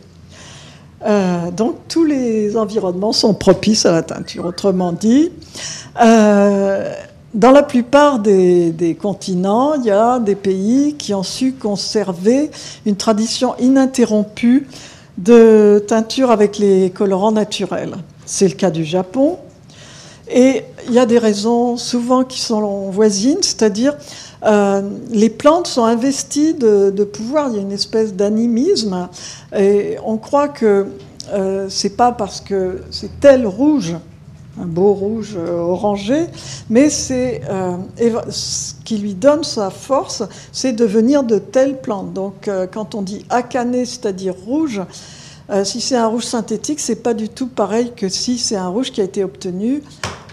Euh, 1.06 1.52
donc 1.52 1.76
tous 1.88 2.04
les 2.04 2.58
environnements 2.58 3.14
sont 3.14 3.34
propices 3.34 3.86
à 3.86 3.92
la 3.92 4.04
teinture. 4.04 4.46
Autrement 4.46 4.92
dit, 4.92 5.32
euh, 6.02 6.94
dans 7.34 7.52
la 7.52 7.64
plupart 7.64 8.20
des, 8.20 8.72
des, 8.72 8.96
continents, 8.96 9.76
il 9.76 9.86
y 9.86 9.92
a 9.92 10.20
des 10.20 10.36
pays 10.36 10.96
qui 10.96 11.14
ont 11.14 11.24
su 11.24 11.54
conserver 11.54 12.52
une 12.86 12.96
tradition 12.96 13.56
ininterrompue 13.60 14.68
de 15.18 15.84
teinture 15.88 16.32
avec 16.32 16.58
les 16.58 16.90
colorants 16.90 17.32
naturels. 17.32 17.96
C'est 18.26 18.48
le 18.48 18.56
cas 18.56 18.72
du 18.72 18.84
Japon, 18.84 19.38
et 20.30 20.64
il 20.88 20.94
y 20.94 21.00
a 21.00 21.06
des 21.06 21.18
raisons 21.18 21.78
souvent 21.78 22.24
qui 22.24 22.40
sont 22.40 22.90
voisines, 22.90 23.42
c'est-à-dire 23.42 23.96
euh, 24.46 24.82
les 25.12 25.30
plantes 25.30 25.68
sont 25.68 25.84
investies 25.84 26.54
de, 26.54 27.04
pouvoir, 27.04 27.50
il 27.50 27.56
y 27.56 27.60
a 27.60 27.62
une 27.62 27.72
espèce 27.72 28.14
d'animisme, 28.14 29.10
et 29.58 29.98
on 30.06 30.18
croit 30.18 30.48
que 30.48 30.88
euh, 31.32 31.68
c'est 31.70 31.96
pas 31.96 32.12
parce 32.12 32.42
que 32.42 32.82
c'est 32.92 33.20
tel 33.20 33.46
rouge, 33.46 33.96
un 34.60 34.66
beau 34.66 34.94
rouge 34.94 35.36
euh, 35.38 35.58
orangé, 35.60 36.26
mais 36.70 36.90
c'est 36.90 37.42
euh, 37.50 37.78
ce 38.30 38.74
qui 38.84 38.98
lui 38.98 39.14
donne 39.14 39.44
sa 39.44 39.70
force, 39.70 40.24
c'est 40.52 40.74
de 40.74 40.86
venir 40.86 41.24
de 41.24 41.38
telle 41.38 41.80
plante. 41.82 42.14
Donc 42.14 42.50
quand 42.72 42.96
on 42.96 43.02
dit 43.02 43.26
acané, 43.30 43.86
c'est-à-dire 43.86 44.34
rouge, 44.34 44.82
si 45.64 45.82
c'est 45.82 45.96
un 45.96 46.06
rouge 46.06 46.26
synthétique, 46.26 46.80
c'est 46.80 47.02
pas 47.02 47.16
du 47.16 47.28
tout 47.28 47.48
pareil 47.48 47.92
que 47.96 48.08
si 48.08 48.38
c'est 48.38 48.56
un 48.56 48.68
rouge 48.68 48.92
qui 48.92 49.02
a 49.02 49.04
été 49.04 49.24
obtenu 49.24 49.82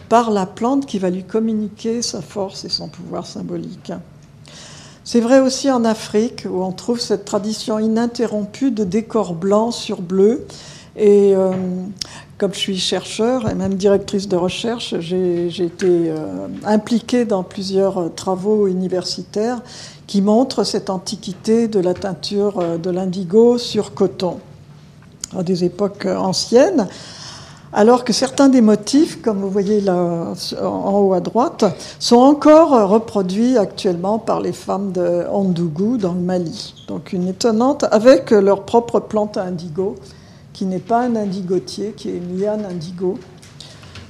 par 0.08 0.30
la 0.30 0.46
plante 0.46 0.86
qui 0.86 0.98
va 0.98 1.10
lui 1.10 1.24
communiquer 1.24 2.02
sa 2.02 2.22
force 2.22 2.64
et 2.64 2.68
son 2.68 2.88
pouvoir 2.88 3.26
symbolique. 3.26 3.92
C'est 5.04 5.20
vrai 5.20 5.38
aussi 5.38 5.70
en 5.70 5.84
Afrique 5.84 6.46
où 6.50 6.64
on 6.64 6.72
trouve 6.72 6.98
cette 6.98 7.24
tradition 7.24 7.78
ininterrompue 7.78 8.72
de 8.72 8.82
décor 8.82 9.34
blanc 9.34 9.70
sur 9.70 10.02
bleu. 10.02 10.44
Et 10.96 11.32
euh, 11.36 11.52
comme 12.38 12.52
je 12.52 12.58
suis 12.58 12.76
chercheur 12.76 13.48
et 13.48 13.54
même 13.54 13.74
directrice 13.74 14.26
de 14.26 14.34
recherche, 14.34 14.96
j'ai 14.98 15.46
été 15.46 16.10
euh, 16.10 16.48
impliquée 16.64 17.24
dans 17.24 17.44
plusieurs 17.44 17.98
euh, 17.98 18.08
travaux 18.08 18.66
universitaires 18.66 19.62
qui 20.08 20.22
montrent 20.22 20.64
cette 20.64 20.90
antiquité 20.90 21.68
de 21.68 21.78
la 21.78 21.94
teinture 21.94 22.78
de 22.78 22.90
l'indigo 22.90 23.58
sur 23.58 23.94
coton 23.94 24.38
à 25.36 25.44
des 25.44 25.62
époques 25.62 26.06
anciennes 26.06 26.88
alors 27.72 28.04
que 28.04 28.12
certains 28.12 28.48
des 28.48 28.60
motifs, 28.60 29.20
comme 29.22 29.40
vous 29.40 29.50
voyez 29.50 29.80
là 29.80 30.32
en 30.62 30.98
haut 30.98 31.12
à 31.12 31.20
droite, 31.20 31.64
sont 31.98 32.16
encore 32.16 32.88
reproduits 32.88 33.58
actuellement 33.58 34.18
par 34.18 34.40
les 34.40 34.52
femmes 34.52 34.92
de 34.92 35.24
Ondougou 35.30 35.96
dans 35.96 36.12
le 36.12 36.20
Mali. 36.20 36.74
Donc 36.88 37.12
une 37.12 37.28
étonnante, 37.28 37.84
avec 37.90 38.30
leur 38.30 38.62
propre 38.62 39.00
plante 39.00 39.36
indigo, 39.36 39.96
qui 40.52 40.64
n'est 40.64 40.78
pas 40.78 41.00
un 41.00 41.16
indigotier, 41.16 41.92
qui 41.96 42.08
est 42.08 42.16
une 42.16 42.40
liane 42.40 42.64
indigo. 42.64 43.18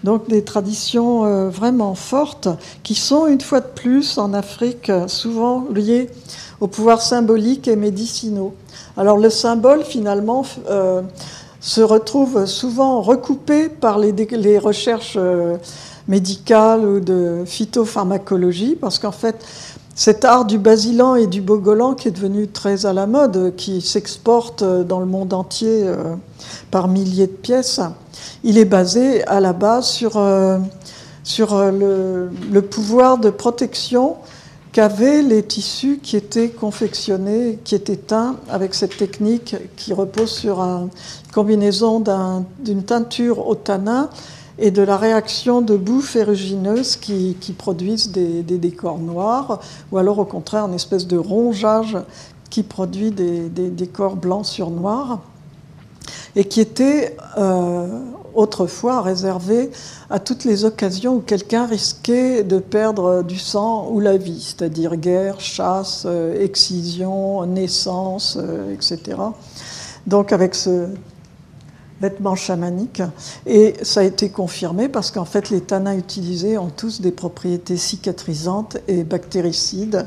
Donc 0.05 0.29
des 0.29 0.45
traditions 0.45 1.25
euh, 1.25 1.49
vraiment 1.49 1.97
fortes 1.97 2.49
qui 2.85 2.95
sont 2.95 3.27
une 3.27 3.41
fois 3.41 3.61
de 3.61 3.67
plus 3.67 4.19
en 4.19 4.33
Afrique 4.35 4.93
souvent 5.09 5.65
liées 5.75 6.09
au 6.61 6.69
pouvoir 6.69 7.03
symbolique 7.03 7.67
et 7.67 7.75
médicinaux. 7.75 8.55
Alors 8.97 9.17
le 9.17 9.31
symbole 9.31 9.83
finalement 9.83 10.45
euh, 10.71 11.03
se 11.67 11.81
retrouvent 11.81 12.47
souvent 12.47 13.03
recoupés 13.03 13.69
par 13.69 13.99
les, 13.99 14.59
recherches 14.59 15.17
euh, 15.17 15.57
médicales 16.07 16.87
ou 16.87 17.01
de 17.01 17.43
phytopharmacologie, 17.45 18.77
parce 18.81 19.01
qu'en 19.01 19.11
fait, 19.11 19.45
cet 19.97 20.25
art 20.25 20.45
du 20.45 20.59
basilan 20.59 21.17
et 21.17 21.27
du 21.27 21.41
bogolan 21.41 21.95
qui 21.95 22.07
est 22.07 22.13
devenu 22.13 22.47
très 22.47 22.87
à 22.87 22.93
la 22.93 23.09
mode, 23.09 23.55
qui 23.57 23.81
s'exporte 23.81 24.63
dans 24.63 25.01
le 25.01 25.07
monde 25.07 25.33
entier 25.33 25.83
euh, 25.83 26.15
par 26.71 26.87
milliers 26.87 27.27
de 27.27 27.33
pièces, 27.33 27.81
il 28.45 28.59
est 28.59 28.65
basé 28.65 29.27
à 29.27 29.41
la 29.41 29.53
base 29.53 29.89
sur, 29.89 30.19
euh, 30.19 30.59
sur 31.25 31.61
le, 31.73 32.61
pouvoir 32.61 33.19
de 33.19 33.31
protection 33.31 34.15
qu'avaient 34.77 35.23
les 35.23 35.43
tissus 35.43 36.01
qui 36.03 36.19
étaient 36.19 36.51
confectionnés, 36.51 37.59
qui 37.65 37.75
étaient 37.75 37.97
teints 37.97 38.37
avec 38.51 38.75
cette 38.75 38.95
technique 38.99 39.57
qui 39.75 39.95
repose 39.95 40.31
sur 40.31 40.61
une 40.61 40.91
combinaison 41.33 42.05
d'une 42.59 42.83
teinture 42.83 43.49
au 43.49 43.55
tanin 43.55 44.11
et 44.59 44.71
de 44.71 44.83
la 44.83 44.99
réaction 44.99 45.63
de 45.63 45.79
boue 45.79 46.03
ferrugineuse 46.03 46.97
qui, 46.97 47.35
produisent 47.57 48.11
des, 48.11 48.43
décors 48.43 48.99
noirs, 48.99 49.61
ou 49.93 49.97
alors 49.97 50.19
au 50.19 50.27
contraire 50.27 50.67
une 50.67 50.75
espèce 50.75 51.07
de 51.07 51.17
rongeage 51.17 51.97
qui 52.51 52.63
produit 52.63 53.13
des, 53.13 53.49
des 53.49 53.71
décors 53.71 54.17
blancs 54.17 54.45
sur 54.45 54.69
noir. 54.69 55.21
et 56.35 56.45
qui 56.45 56.61
était 56.61 57.17
euh, 57.39 57.87
autrefois 58.37 59.03
réservé 59.03 59.71
à 60.11 60.21
toutes 60.21 60.45
les 60.45 60.65
occasions 60.65 61.17
où 61.17 61.21
quelqu'un 61.21 61.67
risquait 61.67 62.45
de 62.45 62.59
perdre 62.59 63.23
du 63.23 63.39
sang 63.39 63.89
ou 63.91 64.01
la 64.01 64.17
vie, 64.17 64.41
c'est-à-dire 64.41 64.97
guerre, 64.97 65.41
chasse, 65.41 66.05
euh, 66.07 66.43
excision, 66.43 67.45
naissance, 67.47 68.39
euh, 68.41 68.73
etc. 68.73 69.19
Donc 70.07 70.33
avec 70.33 70.55
ce 70.55 70.89
vêtement 72.01 72.35
chamanique. 72.35 73.03
Et 73.47 73.75
ça 73.83 74.01
a 74.01 74.03
été 74.03 74.29
confirmé 74.29 74.89
parce 74.89 75.11
qu'en 75.11 75.25
fait, 75.25 75.51
les 75.51 75.63
tanins 75.63 75.97
utilisés 75.97 76.59
ont 76.59 76.69
tous 76.69 77.01
des 77.01 77.13
propriétés 77.13 77.79
cicatrisantes 77.79 78.77
et 78.87 79.03
bactéricides, 79.03 80.07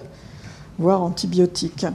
voire 0.78 1.02
antibiotiques. 1.02 1.88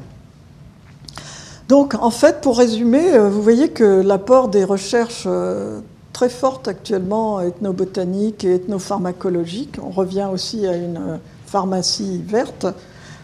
Donc, 1.69 1.95
en 1.95 2.11
fait, 2.11 2.41
pour 2.41 2.59
résumer, 2.59 3.15
euh, 3.15 3.31
vous 3.31 3.41
voyez 3.41 3.71
que 3.71 4.03
l'apport 4.03 4.49
des 4.49 4.65
recherches 4.65 5.27
très 6.25 6.31
fortes 6.31 6.69
actuellement 6.69 7.43
ethnobotaniques 7.43 8.45
et 8.45 8.55
ethnopharmacologiques, 8.55 9.77
on 9.83 9.91
revient 9.91 10.27
aussi 10.33 10.67
à 10.67 10.75
une 10.75 10.97
euh, 10.97 11.17
pharmacie 11.45 12.23
verte 12.27 12.67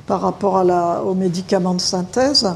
par 0.07 0.21
rapport 0.21 0.63
aux 1.07 1.15
médicaments 1.15 1.73
de 1.73 1.81
synthèse, 1.81 2.47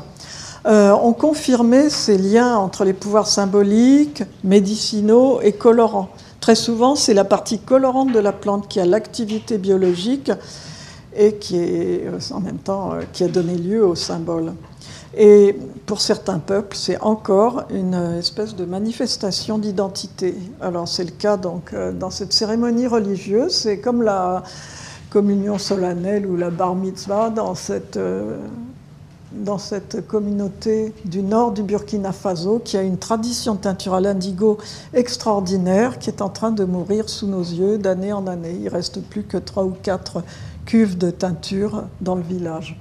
ont 0.66 1.12
confirmé 1.12 1.88
ces 1.88 2.18
liens 2.18 2.56
entre 2.56 2.84
les 2.84 2.92
pouvoirs 2.92 3.26
symboliques, 3.26 4.22
médicinaux 4.42 5.40
et 5.40 5.52
colorants. 5.52 6.08
Très 6.40 6.56
souvent, 6.56 6.94
c'est 6.94 7.14
la 7.14 7.24
partie 7.24 7.58
colorante 7.58 8.12
de 8.12 8.18
la 8.18 8.32
plante 8.32 8.68
qui 8.68 8.80
a 8.80 8.84
l'activité 8.84 9.56
biologique 9.56 10.30
et 11.16 11.36
qui 11.36 11.58
est 11.58 12.06
même 12.40 12.58
temps 12.58 12.94
qui 13.12 13.24
a 13.24 13.28
donné 13.28 13.54
lieu 13.54 13.86
au 13.86 13.94
symbole. 13.94 14.52
Et 15.16 15.56
pour 15.86 16.00
certains 16.00 16.38
peuples, 16.38 16.76
c'est 16.76 17.00
encore 17.00 17.64
une 17.70 17.94
espèce 18.18 18.56
de 18.56 18.64
manifestation 18.64 19.58
d'identité. 19.58 20.34
Alors 20.60 20.88
c'est 20.88 21.04
le 21.04 21.10
cas 21.10 21.36
donc 21.36 21.72
euh, 21.72 21.92
dans 21.92 22.10
cette 22.10 22.32
cérémonie 22.32 22.86
religieuse, 22.86 23.52
c'est 23.52 23.78
comme 23.78 24.02
la 24.02 24.42
communion 25.10 25.58
solennelle 25.58 26.26
ou 26.26 26.36
la 26.36 26.50
bar 26.50 26.74
mitzvah 26.74 27.30
dans 27.30 27.54
cette, 27.54 27.96
euh, 27.96 28.38
dans 29.32 29.58
cette 29.58 30.06
communauté 30.08 30.92
du 31.04 31.22
nord 31.22 31.52
du 31.52 31.62
Burkina 31.62 32.10
Faso 32.10 32.60
qui 32.64 32.76
a 32.76 32.82
une 32.82 32.98
tradition 32.98 33.54
teinturale 33.54 34.06
indigo 34.06 34.58
extraordinaire 34.94 36.00
qui 36.00 36.10
est 36.10 36.22
en 36.22 36.30
train 36.30 36.50
de 36.50 36.64
mourir 36.64 37.08
sous 37.08 37.28
nos 37.28 37.42
yeux 37.42 37.78
d'année 37.78 38.12
en 38.12 38.26
année. 38.26 38.56
Il 38.60 38.68
reste 38.68 39.00
plus 39.02 39.22
que 39.22 39.36
trois 39.36 39.64
ou 39.64 39.76
quatre 39.82 40.24
cuves 40.66 40.98
de 40.98 41.10
teinture 41.10 41.84
dans 42.00 42.16
le 42.16 42.22
village. 42.22 42.76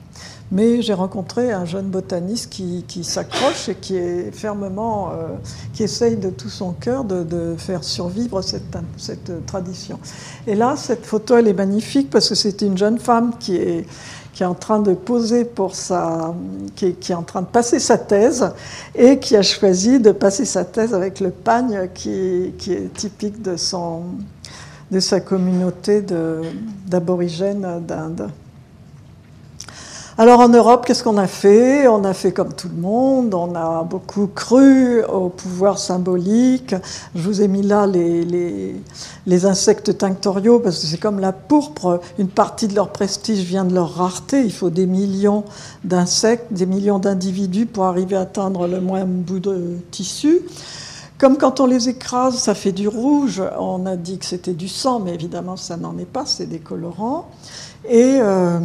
Mais 0.51 0.81
j'ai 0.81 0.93
rencontré 0.93 1.51
un 1.51 1.65
jeune 1.65 1.87
botaniste 1.87 2.51
qui, 2.51 3.03
s'accroche 3.03 3.69
et 3.69 3.75
qui 3.75 3.95
est 3.95 4.31
fermement, 4.31 5.09
euh, 5.09 5.29
qui 5.73 5.83
essaye 5.83 6.15
de 6.15 6.29
tout 6.29 6.49
son 6.49 6.73
cœur 6.73 7.03
de, 7.03 7.55
faire 7.57 7.83
survivre 7.83 8.41
cette, 8.41 9.45
tradition. 9.47 9.99
Et 10.45 10.55
là, 10.55 10.75
cette 10.77 11.05
photo, 11.05 11.37
elle 11.37 11.47
est 11.47 11.53
magnifique 11.53 12.09
parce 12.09 12.29
que 12.29 12.35
c'est 12.35 12.61
une 12.61 12.77
jeune 12.77 12.99
femme 12.99 13.33
qui 13.39 13.55
est, 13.55 13.87
qui 14.33 14.43
est 14.43 14.47
en 14.47 14.53
train 14.53 14.79
de 14.79 14.93
poser 14.93 15.45
pour 15.45 15.75
sa, 15.75 16.35
qui 16.75 16.87
est, 16.87 16.93
qui 16.93 17.11
est, 17.11 17.15
en 17.15 17.23
train 17.23 17.41
de 17.41 17.47
passer 17.47 17.79
sa 17.79 17.97
thèse 17.97 18.51
et 18.95 19.19
qui 19.19 19.35
a 19.35 19.41
choisi 19.41 19.99
de 19.99 20.11
passer 20.11 20.45
sa 20.45 20.65
thèse 20.65 20.93
avec 20.93 21.19
le 21.19 21.31
pagne 21.31 21.89
qui, 21.93 22.53
qui 22.57 22.73
est 22.73 22.93
typique 22.93 23.41
de 23.41 23.57
son, 23.57 24.03
de 24.91 24.99
sa 24.99 25.19
communauté 25.19 26.03
d'aborigènes 26.87 27.81
d'Inde. 27.85 28.29
Alors 30.15 30.41
en 30.41 30.49
Europe, 30.49 30.85
qu'est-ce 30.85 31.03
qu'on 31.03 31.17
a 31.17 31.25
fait? 31.25 31.87
On 31.87 32.03
a 32.03 32.13
fait 32.13 32.31
comme 32.31 32.53
tout 32.53 32.69
le 32.69 32.79
monde, 32.79 33.33
on 33.33 33.55
a 33.55 33.83
beaucoup 33.83 34.27
cru 34.27 35.03
au 35.05 35.29
pouvoir 35.29 35.79
symbolique. 35.79 36.75
Je 37.15 37.21
vous 37.23 37.41
ai 37.41 37.47
mis 37.47 37.63
là 37.63 37.87
les, 37.87 38.23
les, 39.25 39.45
insectes 39.47 39.97
tinctoriaux 39.97 40.59
parce 40.59 40.79
que 40.79 40.85
c'est 40.85 40.99
comme 40.99 41.19
la 41.19 41.31
pourpre, 41.31 41.99
une 42.19 42.27
partie 42.27 42.67
de 42.67 42.75
leur 42.75 42.89
prestige 42.89 43.39
vient 43.39 43.65
de 43.65 43.73
leur 43.73 43.95
rareté. 43.95 44.43
Il 44.43 44.53
faut 44.53 44.69
des 44.69 44.85
millions 44.85 45.45
d'insectes, 45.83 46.53
des 46.53 46.67
millions 46.67 46.99
d'individus 46.99 47.65
pour 47.65 47.85
arriver 47.85 48.15
à 48.15 48.21
atteindre 48.21 48.67
le 48.67 48.79
moindre 48.81 49.07
bout 49.07 49.39
de 49.39 49.77
tissu. 49.89 50.41
Comme 51.17 51.37
quand 51.37 51.59
on 51.59 51.65
les 51.65 51.89
écrase, 51.89 52.35
ça 52.35 52.53
fait 52.53 52.71
du 52.71 52.87
rouge, 52.87 53.41
on 53.57 53.87
a 53.87 53.95
dit 53.95 54.19
que 54.19 54.25
c'était 54.25 54.53
du 54.53 54.67
sang, 54.67 54.99
mais 54.99 55.15
évidemment 55.15 55.57
ça 55.57 55.75
n'en 55.75 55.97
est 55.97 56.05
pas, 56.05 56.25
c'est 56.27 56.47
des 56.47 56.59
colorants. 56.59 57.29
Et 57.89 58.19
euh, 58.21 58.59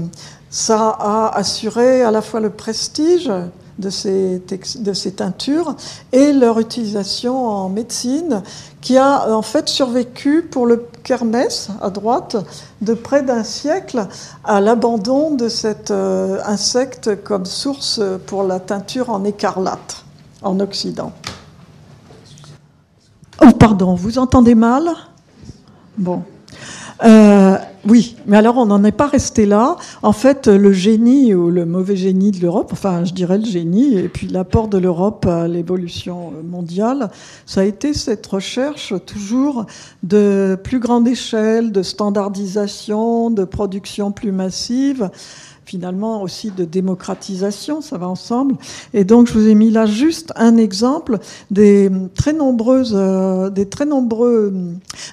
ça 0.51 0.89
a 0.89 1.37
assuré 1.37 2.03
à 2.03 2.11
la 2.11 2.23
fois 2.23 2.41
le 2.41 2.51
prestige 2.51 3.31
de 3.79 3.91
ces, 3.91 5.13
teintures 5.17 5.77
et 6.13 6.33
leur 6.33 6.59
utilisation 6.59 7.47
en 7.47 7.69
médecine 7.69 8.43
qui 8.81 8.97
a 8.97 9.31
en 9.33 9.43
fait 9.43 9.69
survécu 9.69 10.43
pour 10.43 10.67
le 10.67 10.85
Kermès 11.05 11.69
à 11.81 11.91
droite 11.91 12.37
de 12.81 12.95
près 12.95 13.23
d'un 13.23 13.45
siècle 13.45 14.07
à 14.45 14.61
l'abandon 14.61 15.35
de 15.35 15.49
cet 15.49 15.91
euh, 15.91 16.41
insecte 16.45 17.23
comme 17.23 17.47
source 17.47 18.01
pour 18.27 18.43
la 18.43 18.59
teinture 18.59 19.11
en 19.11 19.25
écarlate 19.25 20.05
en 20.43 20.59
Occident. 20.61 21.13
Oh 23.41 23.53
pardon, 23.53 23.95
vous 23.95 24.19
entendez 24.19 24.55
mal? 24.55 24.91
Bon. 25.97 26.23
Euh, 27.05 27.38
oui, 27.88 28.16
mais 28.27 28.37
alors 28.37 28.59
on 28.59 28.66
n'en 28.66 28.85
est 28.85 28.92
pas 28.92 29.07
resté 29.07 29.46
là. 29.46 29.77
En 30.03 30.12
fait, 30.12 30.46
le 30.46 30.72
génie 30.72 31.35
ou 31.35 31.51
le 31.51 31.64
mauvais 31.64 31.96
génie 31.96 32.31
de 32.31 32.40
l'Europe, 32.40 32.70
enfin 32.72 33.05
je 33.05 33.14
dirais 33.14 33.38
le 33.38 33.46
génie, 33.46 33.96
et 33.96 34.09
puis 34.09 34.29
l'apport 34.29 34.68
de 34.68 34.79
l'Europe 34.79 35.24
à 35.27 35.48
l'évolution 35.48 36.33
mondiale, 36.44 37.11
ça 37.46 37.62
a 37.62 37.64
été 37.64 37.94
cette 37.94 38.27
recherche 38.27 38.92
toujours 39.07 39.64
de 40.03 40.59
plus 40.62 40.81
grande 40.81 41.09
échelle, 41.09 41.72
de 41.72 41.83
standardisation, 41.83 43.31
de 43.31 43.44
production 43.44 44.12
plus 44.12 44.33
massive 44.33 45.11
finalement 45.68 46.22
aussi 46.22 46.50
de 46.50 46.64
démocratisation, 46.64 47.83
ça 47.83 47.98
va 47.98 48.09
ensemble. 48.09 48.57
Et 48.94 49.04
donc 49.04 49.28
je 49.28 49.35
vous 49.35 49.48
ai 49.48 49.54
mis 49.54 49.70
là 49.70 49.85
juste 49.85 50.33
un 50.35 50.57
exemple 50.57 51.18
des 51.50 51.90
très 52.14 52.33
nombreuses, 52.33 52.94
euh, 52.96 53.50
des 53.50 53.68
très 53.68 53.85
nombreux 53.85 54.54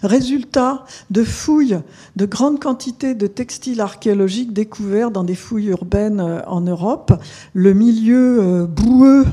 résultats 0.02 0.86
de 1.12 1.26
fouilles 1.26 1.80
de 2.16 2.26
grandes 2.26 2.62
quantités 2.62 3.16
de 3.16 3.28
textiles 3.28 3.82
archéologiques 3.82 4.54
découverts 4.54 5.12
dans 5.12 5.26
des 5.26 5.36
fouilles 5.36 5.68
urbaines 5.68 6.22
euh, 6.22 6.40
en 6.48 6.62
Europe. 6.62 7.12
Le 7.54 7.74
milieu 7.74 8.40
euh, 8.40 8.66
boueux 8.66 9.26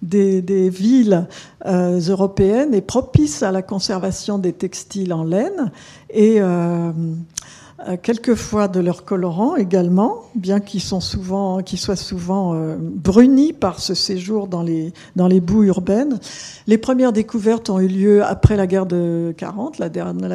des, 0.00 0.70
villes 0.70 1.26
européennes 1.66 2.72
est 2.72 2.80
propice 2.80 3.42
à 3.42 3.52
la 3.52 3.60
conservation 3.60 4.38
des 4.38 4.54
textiles 4.54 5.12
en 5.12 5.24
laine 5.24 5.70
et 6.12 6.36
euh, 6.40 6.90
quelquefois 8.02 8.68
de 8.68 8.80
leurs 8.80 9.04
colorants 9.04 9.56
également, 9.56 10.24
bien 10.34 10.60
qu'ils 10.60 10.82
soient 10.82 11.00
souvent, 11.00 11.60
euh, 12.54 12.76
brunis 12.78 13.52
par 13.52 13.80
ce 13.80 13.94
séjour 13.94 14.48
dans 14.48 14.62
les, 14.62 14.92
dans 15.16 15.28
les 15.28 15.40
boues 15.40 15.64
urbaines. 15.64 16.18
Les 16.66 16.78
premières 16.78 17.12
découvertes 17.12 17.70
ont 17.70 17.80
eu 17.80 17.88
lieu 17.88 18.24
après 18.24 18.56
la 18.56 18.66
guerre 18.66 18.86
de 18.86 19.34
40, 19.36 19.78
la, 19.78 19.88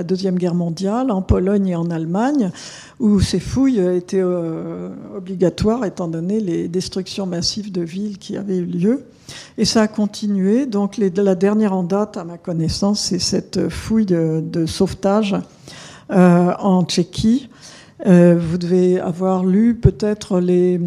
deuxième 0.03 0.38
guerre 0.38 0.55
mondiale, 0.55 1.12
en 1.12 1.21
Pologne 1.21 1.67
et 1.67 1.75
en 1.75 1.91
Allemagne, 1.91 2.51
où 2.99 3.19
ces 3.19 3.39
fouilles 3.39 3.79
étaient 3.79 4.21
euh, 4.21 4.89
obligatoires 5.15 5.86
étant 5.86 6.08
donné 6.08 6.39
les 6.39 6.67
destructions 6.67 7.25
massives 7.25 7.71
de 7.71 7.81
villes 7.81 8.17
qui 8.17 8.38
avaient 8.38 8.58
eu 8.58 8.65
lieu. 8.65 9.05
Et 9.58 9.65
ça 9.65 9.84
a 9.84 9.88
continué. 9.88 10.65
Donc 10.65 10.97
la 10.97 11.36
dernière 11.36 11.73
en 11.73 11.84
date, 11.84 12.17
à 12.17 12.23
ma 12.23 12.38
connaissance, 12.38 13.01
c'est 13.01 13.19
cette 13.19 13.69
fouille 13.69 14.05
de, 14.05 14.65
sauvetage 14.65 15.34
euh, 15.34 15.39
en 16.10 16.84
Tchéquie. 16.84 17.50
Euh, 18.06 18.38
vous 18.38 18.58
devez 18.58 19.00
avoir 19.00 19.46
lu 19.46 19.74
peut-être 19.74 20.39
les, 20.39 20.80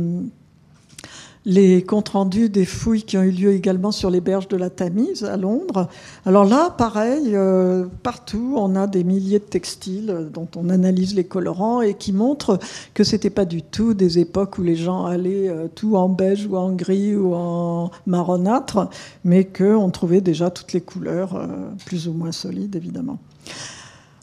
les 1.46 1.82
comptes 1.82 2.10
rendus 2.10 2.50
des 2.50 2.66
fouilles 2.66 3.02
qui 3.02 3.16
ont 3.16 3.22
eu 3.22 3.30
lieu 3.30 3.52
également 3.52 3.92
sur 3.92 4.10
les 4.10 4.20
berges 4.20 4.46
de 4.46 4.58
la 4.58 4.68
Tamise 4.68 5.24
à 5.24 5.38
Londres. 5.38 5.88
Alors 6.26 6.44
là, 6.44 6.70
pareil, 6.70 7.34
euh, 7.34 7.86
partout, 8.02 8.54
on 8.58 8.76
a 8.76 8.86
des 8.86 9.04
milliers 9.04 9.38
de 9.38 9.44
textiles 9.44 10.28
dont 10.32 10.48
on 10.54 10.68
analyse 10.68 11.14
les 11.14 11.24
colorants 11.24 11.80
et 11.80 11.94
qui 11.94 12.12
montrent 12.12 12.58
que 12.92 13.04
c'était 13.04 13.30
pas 13.30 13.46
du 13.46 13.62
tout 13.62 13.94
des 13.94 14.18
époques 14.18 14.58
où 14.58 14.62
les 14.62 14.76
gens 14.76 15.06
allaient 15.06 15.50
tout 15.74 15.96
en 15.96 16.10
beige 16.10 16.46
ou 16.46 16.56
en 16.56 16.72
gris 16.72 17.16
ou 17.16 17.34
en 17.34 17.90
marronâtre, 18.06 18.90
mais 19.24 19.44
qu'on 19.44 19.88
trouvait 19.90 20.20
déjà 20.20 20.50
toutes 20.50 20.74
les 20.74 20.82
couleurs, 20.82 21.48
plus 21.86 22.06
ou 22.06 22.12
moins 22.12 22.32
solides 22.32 22.76
évidemment. 22.76 23.18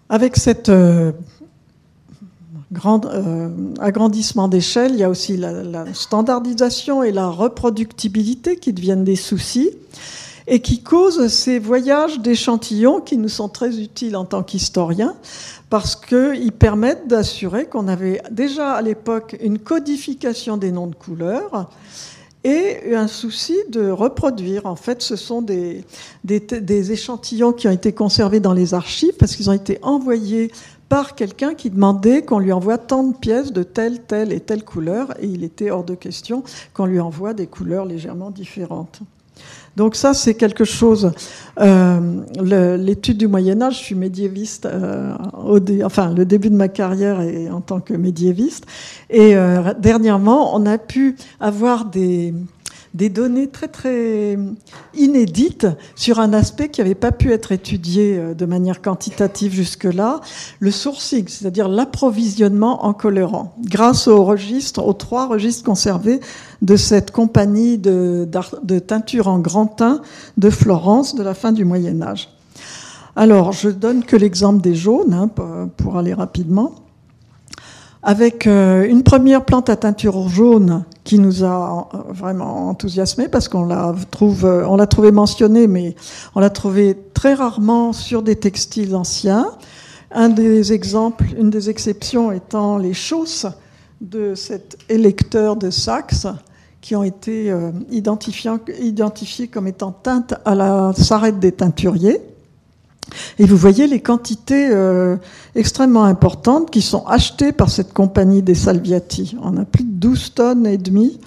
Avec 0.10 0.38
cet 0.38 0.70
euh, 0.70 1.12
euh, 2.86 3.50
agrandissement 3.80 4.48
d'échelle, 4.48 4.92
il 4.94 5.00
y 5.00 5.04
a 5.04 5.10
aussi 5.10 5.36
la, 5.38 5.94
standardisation 5.94 7.02
et 7.02 7.12
la 7.12 7.28
reproductibilité 7.28 8.58
qui 8.58 8.72
deviennent 8.72 9.04
des 9.04 9.16
soucis 9.16 9.72
et 10.48 10.62
qui 10.62 10.84
causent 10.84 11.28
ces 11.28 11.58
voyages 11.58 12.20
d'échantillons 12.20 13.02
qui 13.02 13.18
nous 13.18 13.30
sont 13.30 13.50
très 13.50 13.80
utiles 13.80 14.16
en 14.16 14.26
tant 14.26 14.44
qu'historiens 14.44 15.16
parce 15.72 15.96
qu'ils 15.96 16.52
permettent 16.52 17.08
d'assurer 17.08 17.66
qu'on 17.66 17.88
avait 17.88 18.22
déjà 18.30 18.74
à 18.74 18.82
l'époque 18.84 19.36
une 19.42 19.58
codification 19.58 20.58
des 20.58 20.72
noms 20.72 20.86
de 20.86 20.96
couleurs 20.96 21.72
et 22.46 22.94
un 22.94 23.08
souci 23.08 23.58
de 23.70 23.90
reproduire. 23.90 24.68
En 24.68 24.76
fait, 24.76 25.02
ce 25.02 25.16
sont 25.16 25.42
des, 25.42 25.84
des, 26.24 26.92
échantillons 26.92 27.52
qui 27.52 27.68
ont 27.68 27.72
été 27.72 27.92
conservés 27.92 28.40
dans 28.40 28.54
les 28.54 28.76
archives 28.76 29.16
parce 29.18 29.36
qu'ils 29.36 29.50
ont 29.50 29.54
été 29.54 29.80
envoyés 29.82 30.52
par 30.88 31.16
quelqu'un 31.16 31.56
qui 31.56 31.72
demandait 31.72 32.22
qu'on 32.22 32.38
lui 32.38 32.52
envoie 32.52 32.78
tant 32.78 33.02
de 33.02 33.16
pièces 33.18 33.52
de 33.52 33.64
telle, 33.64 34.04
telle 34.04 34.32
et 34.32 34.40
telle 34.40 34.64
couleur, 34.64 35.12
et 35.20 35.26
il 35.26 35.44
était 35.44 35.72
hors 35.72 35.84
de 35.84 35.96
question 35.96 36.44
qu'on 36.76 36.86
lui 36.86 37.00
envoie 37.00 37.34
des 37.34 37.48
couleurs 37.48 37.86
légèrement 37.86 38.30
différentes. 38.30 39.02
Donc 39.76 39.96
ça, 39.96 40.14
c'est 40.14 40.36
quelque 40.36 40.64
chose. 40.64 41.12
Euh, 41.60 42.22
l'étude 42.78 43.18
du 43.18 43.28
Moyen 43.28 43.62
Âge, 43.62 43.80
je 43.80 43.84
suis 43.84 43.96
médiéviste, 43.96 44.66
euh, 44.66 45.14
enfin 45.84 46.14
le 46.14 46.26
début 46.26 46.50
de 46.50 46.56
ma 46.56 46.68
carrière 46.68 47.22
est 47.22 47.50
en 47.50 47.62
tant 47.62 47.80
que 47.80 47.94
médiéviste. 47.94 48.66
Et 49.10 49.36
euh, 49.36 49.74
dernièrement, 49.80 50.56
on 50.56 50.66
a 50.66 50.78
pu 50.78 51.16
avoir 51.40 51.86
des, 51.86 52.34
des 52.96 53.10
données 53.10 53.48
très 53.48 53.68
très 53.68 54.40
inédites 54.96 55.68
sur 55.96 56.20
un 56.20 56.32
aspect 56.32 56.70
qui 56.70 56.80
n'avait 56.80 56.96
pas 56.96 57.12
pu 57.12 57.32
être 57.32 57.52
étudié 57.52 58.18
euh, 58.18 58.34
de 58.34 58.46
manière 58.46 58.82
quantitative 58.82 59.52
jusque-là, 59.54 60.22
le 60.60 60.72
sourcing, 60.72 61.28
c'est-à-dire 61.28 61.68
l'approvisionnement 61.68 62.86
en 62.86 62.94
colorant, 62.94 63.54
grâce 63.64 64.08
aux 64.08 64.24
registres, 64.24 64.82
aux 64.82 64.94
trois 64.94 65.28
registres 65.28 65.66
conservés 65.66 66.22
de 66.62 66.78
cette 66.78 67.12
compagnie 67.12 67.78
de, 67.78 68.28
teinture 68.88 69.28
en 69.28 69.40
grand 69.40 69.68
teint 69.68 70.02
de 70.38 70.50
Florence 70.50 71.16
de 71.16 71.24
la 71.24 71.34
fin 71.34 71.52
du 71.52 71.66
Moyen 71.66 72.02
Âge. 72.02 72.30
Alors, 73.18 73.52
je 73.52 73.70
donne 73.70 74.04
que 74.04 74.16
l'exemple 74.16 74.62
des 74.62 74.76
jaunes, 74.76 75.14
hein, 75.14 75.30
pour 75.78 75.98
aller 75.98 76.14
rapidement 76.14 76.76
avec 78.06 78.46
euh, 78.46 78.88
une 78.88 79.02
première 79.02 79.44
plante 79.44 79.68
à 79.68 79.76
teinture 79.76 80.30
jaune 80.30 80.86
qui 81.04 81.18
nous 81.18 81.44
a 81.44 81.90
euh, 81.94 81.98
vraiment 82.10 82.70
enthousiasmé 82.70 83.28
parce 83.28 83.48
qu'on 83.48 83.66
la 83.66 83.96
trouve, 84.12 84.46
euh, 84.46 84.64
on 84.68 84.78
l'a 84.78 84.86
trouvé 84.86 85.12
mentionnée, 85.12 85.66
mais 85.66 85.96
on 86.36 86.40
l'a 86.40 86.52
trouvée 86.52 86.96
très 87.16 87.34
rarement 87.34 87.94
sur 87.94 88.22
des 88.22 88.36
textiles 88.36 88.96
anciens. 88.96 89.48
Un 90.12 90.30
des 90.30 90.72
exemples, 90.72 91.26
une 91.36 91.50
des 91.50 91.72
exceptions 91.72 92.32
étant 92.32 92.78
les 92.78 92.94
chausses 92.94 93.48
de 94.02 94.36
cet 94.36 94.78
électeur 94.88 95.56
de 95.56 95.72
Saxe 95.72 96.28
qui 96.82 96.96
ont 96.96 97.04
été 97.04 97.52
identifiées 97.90 99.48
comme 99.48 99.68
étant 99.68 99.92
teintes 99.92 100.36
à 100.46 100.54
la 100.54 100.94
sarrette 100.96 101.40
des 101.40 101.52
teinturiers. 101.52 102.22
Et 103.40 103.46
vous 103.46 103.58
voyez 103.58 103.88
les 103.88 104.00
quantités 104.00 104.70
euh, 104.72 105.18
extrêmement 105.56 106.06
importantes 106.06 106.72
qui 106.72 106.82
sont 106.82 107.06
achetées 107.06 107.52
par 107.52 107.70
cette 107.70 107.94
compagnie 107.94 108.42
des 108.42 108.56
Salviati. 108.56 109.36
On 109.42 109.58
a 109.58 109.66
plus 109.66 109.84
de 109.84 109.92
12 109.92 110.34
tonnes 110.34 110.68
et 110.68 110.78
demie. 110.78 111.20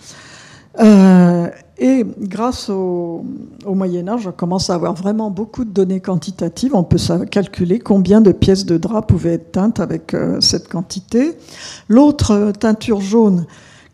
Euh, 0.81 1.49
et 1.79 2.05
grâce 2.21 2.71
au, 2.71 3.25
Moyen 3.67 4.09
Âge, 4.09 4.27
on 4.27 4.33
commence 4.33 4.71
à 4.71 4.75
avoir 4.75 4.95
vraiment 4.95 5.31
beaucoup 5.31 5.65
de 5.65 5.71
données 5.71 6.01
quantitatives. 6.01 6.75
On 6.75 6.83
peut 6.83 6.99
calculer 7.31 7.79
combien 7.79 8.21
de 8.21 8.33
pièces 8.33 8.67
de 8.67 8.79
drap 8.79 9.03
pouvaient 9.03 9.35
être 9.35 9.53
teintes 9.53 9.81
avec 9.81 10.15
euh, 10.15 10.41
cette 10.41 10.69
quantité. 10.69 11.37
L'autre 11.89 12.53
teinture 12.59 13.01
jaune 13.01 13.47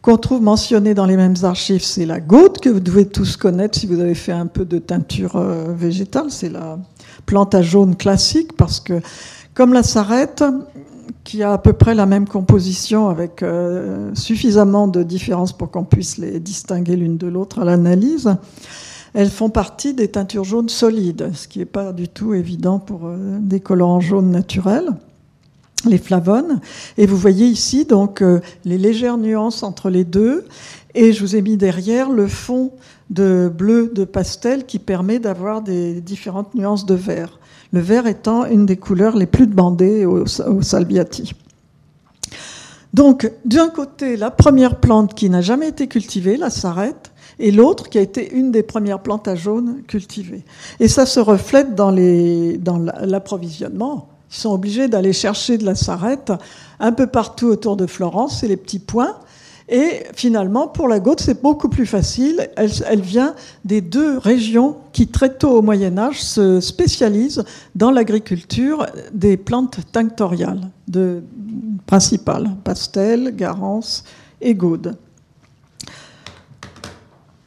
qu'on 0.02 0.18
trouve 0.18 0.42
mentionnée 0.42 0.92
dans 0.92 1.06
les 1.06 1.16
mêmes 1.16 1.36
archives, 1.42 1.82
c'est 1.82 2.04
la 2.04 2.20
goutte 2.20 2.60
que 2.60 2.68
vous 2.68 2.80
devez 2.80 3.06
tous 3.06 3.38
connaître 3.38 3.78
si 3.78 3.86
vous 3.86 4.00
avez 4.00 4.14
fait 4.14 4.32
un 4.32 4.46
peu 4.46 4.66
de 4.66 4.78
teinture 4.78 5.38
végétale. 5.38 6.26
C'est 6.28 6.50
la 6.50 6.78
plante 7.26 7.54
à 7.54 7.62
jaune 7.62 7.96
classique 7.96 8.56
parce 8.56 8.80
que 8.80 9.00
comme 9.54 9.72
la 9.72 9.82
sarrette, 9.82 10.44
qui 11.22 11.42
a 11.42 11.52
à 11.52 11.58
peu 11.58 11.72
près 11.72 11.94
la 11.94 12.06
même 12.06 12.28
composition 12.28 13.08
avec 13.08 13.42
euh, 13.42 14.14
suffisamment 14.14 14.88
de 14.88 15.02
différences 15.02 15.52
pour 15.52 15.70
qu'on 15.70 15.84
puisse 15.84 16.18
les 16.18 16.38
distinguer 16.38 16.96
l'une 16.96 17.16
de 17.16 17.26
l'autre 17.26 17.60
à 17.60 17.64
l'analyse, 17.64 18.36
elles 19.14 19.30
font 19.30 19.48
partie 19.48 19.94
des 19.94 20.08
teintures 20.08 20.44
jaunes 20.44 20.68
solides, 20.68 21.30
ce 21.34 21.48
qui 21.48 21.60
n'est 21.60 21.64
pas 21.64 21.92
du 21.92 22.08
tout 22.08 22.34
évident 22.34 22.78
pour 22.78 23.06
euh, 23.06 23.38
des 23.40 23.60
colorants 23.60 24.00
jaunes 24.00 24.30
naturels 24.30 24.92
les 25.86 25.98
flavones. 25.98 26.60
Et 26.96 27.06
vous 27.06 27.16
voyez 27.16 27.46
ici 27.46 27.84
donc 27.84 28.22
euh, 28.22 28.40
les 28.64 28.78
légères 28.78 29.18
nuances 29.18 29.62
entre 29.62 29.90
les 29.90 30.04
deux. 30.04 30.46
Et 30.94 31.12
je 31.12 31.20
vous 31.20 31.36
ai 31.36 31.42
mis 31.42 31.56
derrière 31.56 32.10
le 32.10 32.26
fond 32.26 32.70
de 33.10 33.52
bleu 33.54 33.90
de 33.94 34.04
pastel 34.04 34.66
qui 34.66 34.78
permet 34.78 35.18
d'avoir 35.18 35.62
des 35.62 36.00
différentes 36.00 36.54
nuances 36.54 36.86
de 36.86 36.94
vert. 36.94 37.38
Le 37.72 37.80
vert 37.80 38.06
étant 38.06 38.46
une 38.46 38.66
des 38.66 38.76
couleurs 38.76 39.16
les 39.16 39.26
plus 39.26 39.46
demandées 39.46 40.06
au, 40.06 40.26
salviati. 40.26 41.32
Donc, 42.92 43.30
d'un 43.44 43.68
côté, 43.68 44.16
la 44.16 44.30
première 44.30 44.80
plante 44.80 45.14
qui 45.14 45.28
n'a 45.28 45.40
jamais 45.40 45.68
été 45.68 45.88
cultivée, 45.88 46.36
la 46.36 46.50
sarrête, 46.50 47.10
et 47.40 47.50
l'autre 47.50 47.88
qui 47.88 47.98
a 47.98 48.00
été 48.00 48.32
une 48.32 48.52
des 48.52 48.62
premières 48.62 49.00
plantes 49.00 49.26
à 49.26 49.34
jaune 49.34 49.82
cultivées. 49.88 50.44
Et 50.78 50.86
ça 50.86 51.04
se 51.04 51.18
reflète 51.18 51.74
dans 51.74 51.90
l'approvisionnement. 51.90 54.08
Ils 54.30 54.36
sont 54.36 54.52
obligés 54.52 54.88
d'aller 54.88 55.12
chercher 55.12 55.58
de 55.58 55.64
la 55.64 55.74
sarrette 55.74 56.32
un 56.80 56.92
peu 56.92 57.06
partout 57.06 57.46
autour 57.46 57.76
de 57.76 57.86
Florence, 57.86 58.40
c'est 58.40 58.48
les 58.48 58.56
petits 58.56 58.78
points. 58.78 59.16
Et 59.68 60.04
finalement, 60.14 60.68
pour 60.68 60.88
la 60.88 61.00
goutte, 61.00 61.20
c'est 61.20 61.40
beaucoup 61.40 61.70
plus 61.70 61.86
facile. 61.86 62.50
Elle, 62.56 63.00
vient 63.00 63.34
des 63.64 63.80
deux 63.80 64.18
régions 64.18 64.76
qui, 64.92 65.08
très 65.08 65.32
tôt 65.34 65.58
au 65.58 65.62
Moyen 65.62 65.96
Âge, 65.96 66.22
se 66.22 66.60
spécialisent 66.60 67.44
dans 67.74 67.90
l'agriculture 67.90 68.86
des 69.12 69.36
plantes 69.36 69.78
tinctoriales 69.90 70.70
principales, 71.86 72.50
pastel, 72.62 73.34
garance 73.34 74.04
et 74.40 74.54
gaude. 74.54 74.96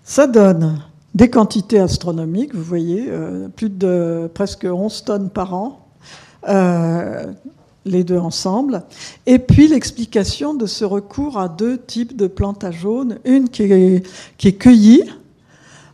Ça 0.03 0.25
donne 0.25 0.81
des 1.13 1.29
quantités 1.29 1.79
astronomiques, 1.79 2.55
vous 2.55 2.63
voyez, 2.63 3.07
euh, 3.09 3.47
plus 3.49 3.69
de 3.69 4.29
presque 4.33 4.65
11 4.65 5.03
tonnes 5.03 5.29
par 5.29 5.53
an. 5.53 5.87
Euh, 6.47 7.33
les 7.87 8.03
deux 8.03 8.17
ensemble. 8.17 8.83
Et 9.25 9.39
puis 9.39 9.67
l'explication 9.67 10.53
de 10.53 10.65
ce 10.65 10.85
recours 10.85 11.37
à 11.37 11.49
deux 11.49 11.77
types 11.77 12.15
de 12.15 12.27
plantes 12.27 12.63
à. 12.63 12.71
Une 13.25 13.49
qui 13.49 13.63
est, 13.63 14.51
cueillie, 14.57 15.03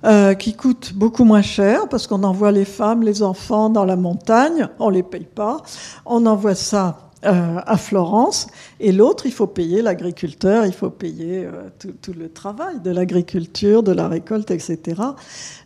euh, 0.04 0.34
qui 0.34 0.54
coûte 0.54 0.94
beaucoup 0.94 1.24
moins 1.24 1.42
cher 1.42 1.88
parce 1.90 2.08
qu'on 2.08 2.24
envoie 2.24 2.52
les 2.52 2.66
femmes, 2.66 3.04
les 3.04 3.24
enfants 3.24 3.70
dans 3.70 3.86
la 3.86 3.96
montagne, 3.96 4.68
on 4.80 4.90
les 4.90 5.04
paye 5.04 5.28
pas. 5.34 5.62
On 6.06 6.26
envoie 6.26 6.56
ça 6.56 7.13
euh, 7.26 7.60
à 7.66 7.78
Florence, 7.78 8.48
et 8.80 8.92
l'autre, 8.92 9.26
il 9.26 9.32
faut 9.32 9.48
payer 9.48 9.82
l'agriculteur, 9.82 10.66
il 10.66 10.74
faut 10.74 10.90
payer 10.90 11.46
euh, 11.46 11.70
tout, 11.80 12.14
le 12.18 12.30
travail 12.30 12.80
de 12.84 12.92
l'agriculture, 12.92 13.84
de 13.84 13.92
la 13.92 14.08
récolte, 14.08 14.52
etc. 14.52 15.02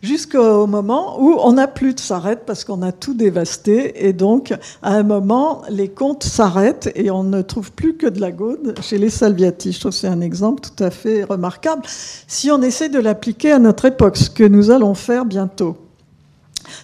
Jusqu'au 0.02 0.66
moment 0.66 1.20
où 1.20 1.36
on 1.42 1.54
n'a 1.54 1.66
plus 1.66 1.94
de 1.94 2.00
s'arrête 2.00 2.42
parce 2.46 2.64
qu'on 2.64 2.82
a 2.82 2.92
tout 2.92 3.14
dévasté, 3.14 4.06
et 4.06 4.12
donc 4.12 4.52
à 4.82 4.94
un 4.94 5.02
moment, 5.02 5.62
les 5.68 5.88
comptes 5.88 6.24
s'arrêtent 6.24 6.90
et 6.94 7.10
on 7.10 7.24
ne 7.24 7.42
trouve 7.42 7.72
plus 7.72 7.96
que 7.96 8.06
de 8.06 8.20
la 8.20 8.30
gaude 8.30 8.74
chez 8.80 8.98
les 8.98 9.10
Salviati. 9.10 9.72
Je 9.72 9.80
trouve 9.80 9.92
que 9.92 9.98
c'est 9.98 10.08
un 10.08 10.20
exemple 10.20 10.60
tout 10.60 10.84
à 10.84 10.90
fait 10.90 11.24
remarquable 11.24 11.82
si 11.86 12.50
on 12.50 12.62
essaie 12.62 12.88
de 12.88 13.00
l'appliquer 13.00 13.52
à 13.52 13.58
notre 13.58 13.86
époque, 13.86 14.16
ce 14.16 14.30
que 14.30 14.44
nous 14.44 14.70
allons 14.70 14.94
faire 14.94 15.24
bientôt. 15.24 15.76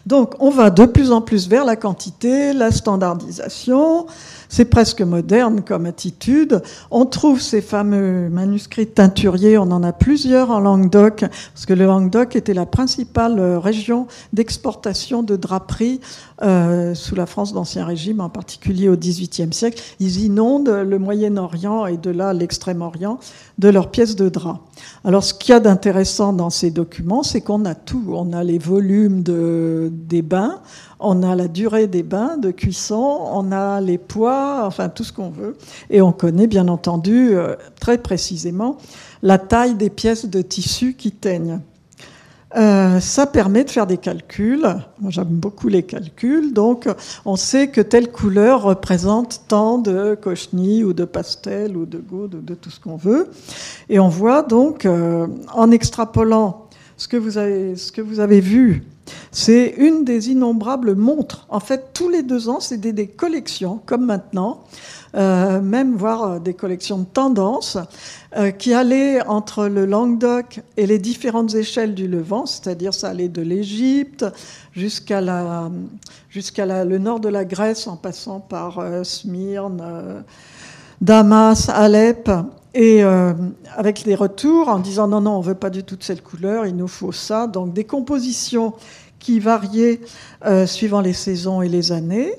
Donc 0.07 0.35
on 0.39 0.51
va 0.51 0.71
de 0.71 0.87
plus 0.87 1.13
en 1.13 1.21
plus 1.21 1.49
vers 1.49 1.65
la 1.65 1.77
quantité, 1.77 2.53
la 2.53 2.71
standardisation, 2.71 4.07
c'est 4.55 4.67
presque 4.67 5.01
moderne 5.01 5.63
comme 5.67 5.85
attitude. 5.85 6.63
On 6.93 7.07
trouve 7.07 7.41
ces 7.41 7.61
fameux 7.61 8.29
manuscrits 8.29 8.87
teinturiers, 8.87 9.59
on 9.59 9.63
en 9.73 9.83
a 9.83 9.93
plusieurs 9.93 10.53
en 10.53 10.61
Languedoc, 10.61 11.25
parce 11.53 11.67
que 11.67 11.73
le 11.73 11.87
Languedoc 11.87 12.37
était 12.37 12.55
la 12.55 12.65
principale 12.65 13.41
euh, 13.41 13.59
région 13.59 14.07
d'exportation 14.33 15.25
de 15.25 15.35
draperie 15.35 16.01
euh, 16.43 16.95
sous 16.95 17.17
la 17.17 17.27
France 17.27 17.53
d'Ancien 17.53 17.85
Régime, 17.85 18.21
en 18.21 18.29
particulier 18.29 18.89
au 18.89 18.97
XVIIIe 18.97 19.53
siècle. 19.53 19.83
Ils 19.99 20.21
inondent 20.21 20.69
le 20.69 20.99
Moyen-Orient 21.01 21.87
et 21.87 21.97
de 21.97 22.11
là 22.11 22.33
l'Extrême-Orient 22.33 23.19
de 23.59 23.69
leurs 23.69 23.91
pièces 23.91 24.15
de 24.15 24.29
drap. 24.29 24.61
Alors 25.05 25.25
ce 25.25 25.35
qu'il 25.35 25.53
y 25.53 25.57
a 25.57 25.61
d'intéressant 25.61 26.33
dans 26.33 26.51
ces 26.51 26.71
documents, 26.71 27.25
c'est 27.25 27.41
qu'on 27.41 27.65
a 27.65 27.75
tout. 27.75 28.05
On 28.09 28.33
a 28.33 28.45
les 28.45 28.59
volumes 28.59 29.25
de, 29.25 29.91
des 29.93 30.23
bains, 30.23 30.61
on 31.05 31.23
a 31.23 31.35
la 31.35 31.49
durée 31.49 31.87
des 31.87 32.03
bains 32.03 32.37
de 32.37 32.51
cuisson, 32.51 33.19
on 33.33 33.53
a 33.53 33.81
les 33.81 33.99
poids, 33.99 34.63
enfin 34.65 34.89
tout 34.89 35.05
ce 35.05 35.13
qu'on 35.13 35.31
veut. 35.31 35.57
Et 35.91 36.03
on 36.03 36.13
connaît 36.13 36.47
bien 36.47 36.69
entendu 36.69 37.31
euh, 37.33 37.55
très 37.81 37.99
précisément 37.99 38.79
la 39.23 39.39
taille 39.39 39.75
des 39.75 39.91
pièces 39.91 40.27
de 40.27 40.43
tissu 40.43 40.95
qui 40.95 41.13
teignent. 41.13 41.61
Euh, 42.57 43.01
ça 43.01 43.27
permet 43.27 43.65
de 43.65 43.71
faire 43.71 43.87
des 43.87 43.97
calculs. 43.97 44.67
Moi, 45.01 45.11
j'aime 45.11 45.25
beaucoup 45.27 45.69
les 45.69 45.83
calculs. 45.83 46.53
Donc, 46.53 46.89
on 47.25 47.35
sait 47.35 47.69
que 47.69 47.81
telle 47.81 48.13
couleur 48.13 48.63
représente 48.63 49.43
tant 49.49 49.79
de 49.79 50.17
cochenille 50.21 50.85
ou 50.85 50.93
de 50.93 51.05
pastel 51.05 51.77
ou 51.77 51.85
de 51.85 51.99
goude 51.99 52.37
ou 52.37 52.41
de 52.41 52.55
tout 52.55 52.71
ce 52.71 52.79
qu'on 52.79 52.97
veut. 52.97 53.29
Et 53.89 53.99
on 53.99 54.09
voit 54.09 54.43
donc, 54.43 54.87
euh, 54.87 55.27
en 55.53 55.71
extrapolant 55.73 56.64
ce 56.97 57.09
que 57.09 57.17
vous 57.17 58.21
avez, 58.21 58.41
vu, 58.41 58.85
c'est 59.33 59.75
une 59.79 60.05
des 60.05 60.31
innombrables 60.31 60.95
montres. 60.95 61.47
En 61.49 61.61
fait, 61.61 61.91
tous 61.93 62.09
les 62.09 62.23
deux 62.23 62.49
ans, 62.49 62.61
c'est 62.61 62.79
des, 62.79 63.09
collections, 63.09 63.81
comme 63.85 64.07
maintenant, 64.07 64.65
euh, 65.17 65.61
même 65.61 65.97
voire 65.97 66.41
des 66.41 66.55
collections 66.55 66.99
de 66.99 67.05
tendances, 67.05 67.79
euh, 68.37 68.51
qui 68.51 68.73
allaient 68.73 69.25
entre 69.27 69.67
le 69.67 69.87
Languedoc 69.87 70.61
et 70.77 70.87
les 70.87 70.99
différentes 70.99 71.55
échelles 71.55 71.95
du 71.95 72.07
Levant, 72.09 72.47
c'est-à-dire 72.47 72.95
ça 72.95 73.09
allait 73.11 73.29
de 73.29 73.43
l'Égypte 73.43 74.25
jusqu'à 74.73 75.21
la, 75.21 75.71
jusqu'à 76.31 76.85
le 76.85 76.99
nord 76.99 77.21
de 77.21 77.29
la 77.29 77.45
Grèce, 77.45 77.87
en 77.87 77.97
passant 77.97 78.41
par 78.41 78.79
euh, 78.79 79.03
Smyrne, 79.05 80.25
Damas, 81.01 81.69
Alep, 81.69 82.31
et 82.75 83.05
euh, 83.05 83.33
avec 83.77 84.05
des 84.05 84.17
retours 84.17 84.69
en 84.69 84.81
disant 84.81 85.07
non, 85.07 85.21
non, 85.21 85.37
on 85.37 85.41
veut 85.41 85.55
pas 85.55 85.71
du 85.71 85.85
tout 85.85 85.95
de 85.95 86.03
cette 86.03 86.25
couleur, 86.25 86.67
il 86.67 86.77
nous 86.77 86.89
faut 86.89 87.13
ça. 87.13 87.47
Donc 87.47 87.73
des 87.73 87.85
compositions 87.85 88.75
qui 89.21 89.39
variaient 89.39 90.01
euh, 90.45 90.67
suivant 90.67 91.01
les 91.01 91.13
saisons 91.13 91.63
et 91.63 91.69
les 91.69 91.93
années. 91.93 92.33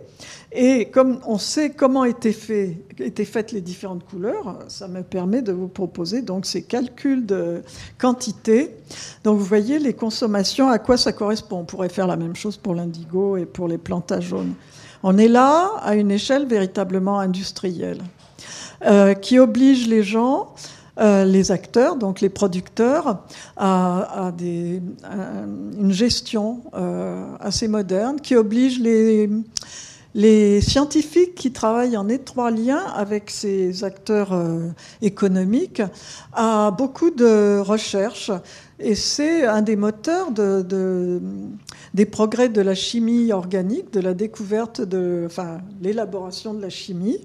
Et 0.52 0.86
comme 0.86 1.20
on 1.26 1.38
sait 1.38 1.72
comment 1.72 2.06
étaient, 2.06 2.32
fait, 2.32 2.78
étaient 3.00 3.26
faites 3.26 3.52
les 3.52 3.62
différentes 3.62 4.06
couleurs, 4.06 4.60
ça 4.68 4.88
me 4.88 5.04
permet 5.04 5.42
de 5.42 5.52
vous 5.52 5.68
proposer 5.68 6.22
donc 6.22 6.46
ces 6.46 6.64
calculs 6.64 7.26
de 7.26 7.62
quantité. 7.98 8.72
Donc 9.24 9.38
vous 9.38 9.44
voyez 9.44 9.80
les 9.80 9.94
consommations, 9.94 10.70
à 10.70 10.80
quoi 10.80 10.98
ça 10.98 11.12
correspond. 11.12 11.60
On 11.60 11.66
pourrait 11.66 11.90
faire 11.90 12.08
la 12.08 12.16
même 12.16 12.36
chose 12.36 12.58
pour 12.58 12.76
l'indigo 12.76 13.36
et 13.38 13.46
pour 13.46 13.68
les 13.68 13.78
plantas 13.78 14.22
jaunes. 14.22 14.54
On 15.04 15.18
est 15.18 15.28
là 15.28 15.72
à 15.82 15.96
une 15.96 16.12
échelle 16.12 16.46
véritablement 16.46 17.20
industrielle. 17.20 18.02
Euh, 18.86 19.14
qui 19.14 19.40
oblige 19.40 19.88
les 19.88 20.04
gens, 20.04 20.54
euh, 21.00 21.24
les 21.24 21.52
acteurs, 21.52 21.96
donc 21.96 22.22
les 22.22 22.30
producteurs, 22.30 23.24
à, 23.58 24.34
une 24.40 25.92
gestion 25.92 26.62
euh, 26.76 27.26
assez 27.40 27.68
moderne, 27.68 28.20
qui 28.22 28.36
oblige 28.36 28.80
les, 28.80 30.62
scientifiques 30.62 31.36
qui 31.36 31.52
travaillent 31.52 31.98
en 31.98 32.10
étroit 32.10 32.52
lien 32.52 32.82
avec 32.96 33.30
ces 33.30 33.84
acteurs 33.84 34.38
économiques 35.02 35.82
à 36.32 36.72
beaucoup 36.72 37.12
de 37.12 37.60
recherches. 37.60 38.32
Et 38.80 38.96
c'est 38.96 39.46
un 39.46 39.62
des 39.62 39.76
moteurs 39.76 40.32
de, 40.32 41.22
des 41.94 42.06
progrès 42.06 42.50
de 42.50 42.62
la 42.62 42.76
chimie 42.76 43.32
organique, 43.34 43.92
de 43.92 44.00
la 44.00 44.14
découverte 44.14 44.82
enfin, 45.26 45.60
l'élaboration 45.82 46.54
de 46.54 46.62
la 46.62 46.70
chimie 46.70 47.20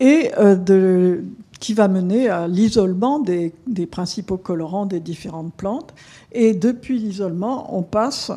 et 0.00 0.30
euh, 0.38 1.20
qui 1.60 1.74
va 1.74 1.86
mener 1.86 2.28
à 2.28 2.48
l'isolement 2.48 3.20
des, 3.20 3.52
principaux 3.90 4.36
colorants 4.36 4.86
des 4.86 5.00
différentes 5.00 5.54
plantes. 5.54 5.94
Et 6.32 6.54
depuis 6.54 6.98
l'isolement, 6.98 7.76
on 7.76 7.82
passe 7.82 8.32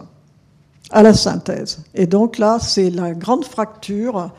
à 0.91 1.01
la 1.01 1.13
synthèse. 1.13 1.83
Et 1.95 2.05
donc 2.05 2.37
là, 2.37 2.59
c'est 2.59 2.91
la 2.91 3.13
grande 3.13 3.45
fracture 3.45 4.29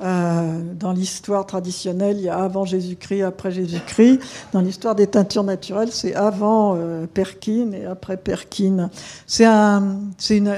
euh, 0.00 0.60
dans 0.78 0.92
l'histoire 0.92 1.44
traditionnelle, 1.44 2.18
il 2.18 2.24
y 2.24 2.28
a 2.28 2.38
avant 2.38 2.64
Jésus-Christ, 2.64 3.22
après 3.22 3.50
Jésus-Christ. 3.50 4.20
Dans 4.52 4.60
l'histoire 4.60 4.94
des 4.94 5.08
teintures 5.08 5.42
naturelles, 5.42 5.90
c'est 5.90 6.14
avant 6.14 6.76
euh, 6.76 7.06
Perkin 7.12 7.72
et 7.72 7.84
après 7.84 8.16
Perkin. 8.16 8.90
C'est 9.26 9.44
un, 9.44 9.98
une, 10.30 10.54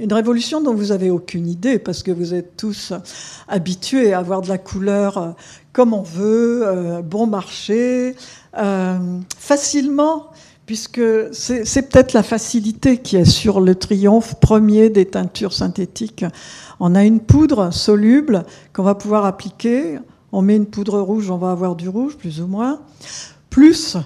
une, 0.00 0.12
révolution 0.12 0.60
dont 0.60 0.74
vous 0.74 0.92
avez 0.92 1.10
aucune 1.10 1.48
idée 1.48 1.80
parce 1.80 2.04
que 2.04 2.12
vous 2.12 2.34
êtes 2.34 2.56
tous 2.56 2.92
habitués 3.48 4.12
à 4.12 4.20
avoir 4.20 4.42
de 4.42 4.48
la 4.48 4.58
couleur 4.58 5.18
euh, 5.18 5.30
comme 5.72 5.92
on 5.92 6.02
veut, 6.02 7.02
bon 7.02 7.26
marché, 7.26 8.14
facilement 9.36 10.30
puisque 10.66 11.02
c'est 11.32 11.90
peut-être 11.90 12.12
la 12.12 12.22
facilité 12.22 12.98
qui 12.98 13.16
est 13.16 13.44
le 13.60 13.74
triomphe 13.74 14.40
premier 14.40 14.88
des 14.88 15.04
teintures 15.04 15.52
synthétiques. 15.52 16.24
On 16.80 16.94
a 16.94 17.04
une 17.04 17.20
poudre 17.20 17.72
soluble 17.72 18.44
qu'on 18.72 18.82
va 18.82 18.94
pouvoir 18.94 19.26
appliquer. 19.26 19.98
On 20.32 20.42
met 20.42 20.56
une 20.56 20.66
poudre 20.66 21.00
rouge, 21.00 21.30
on 21.30 21.36
va 21.36 21.50
avoir 21.50 21.76
du 21.76 21.88
rouge, 21.88 22.16
plus 22.16 22.40
ou 22.40 22.46
moins. 22.46 22.80
Plus 23.50 23.96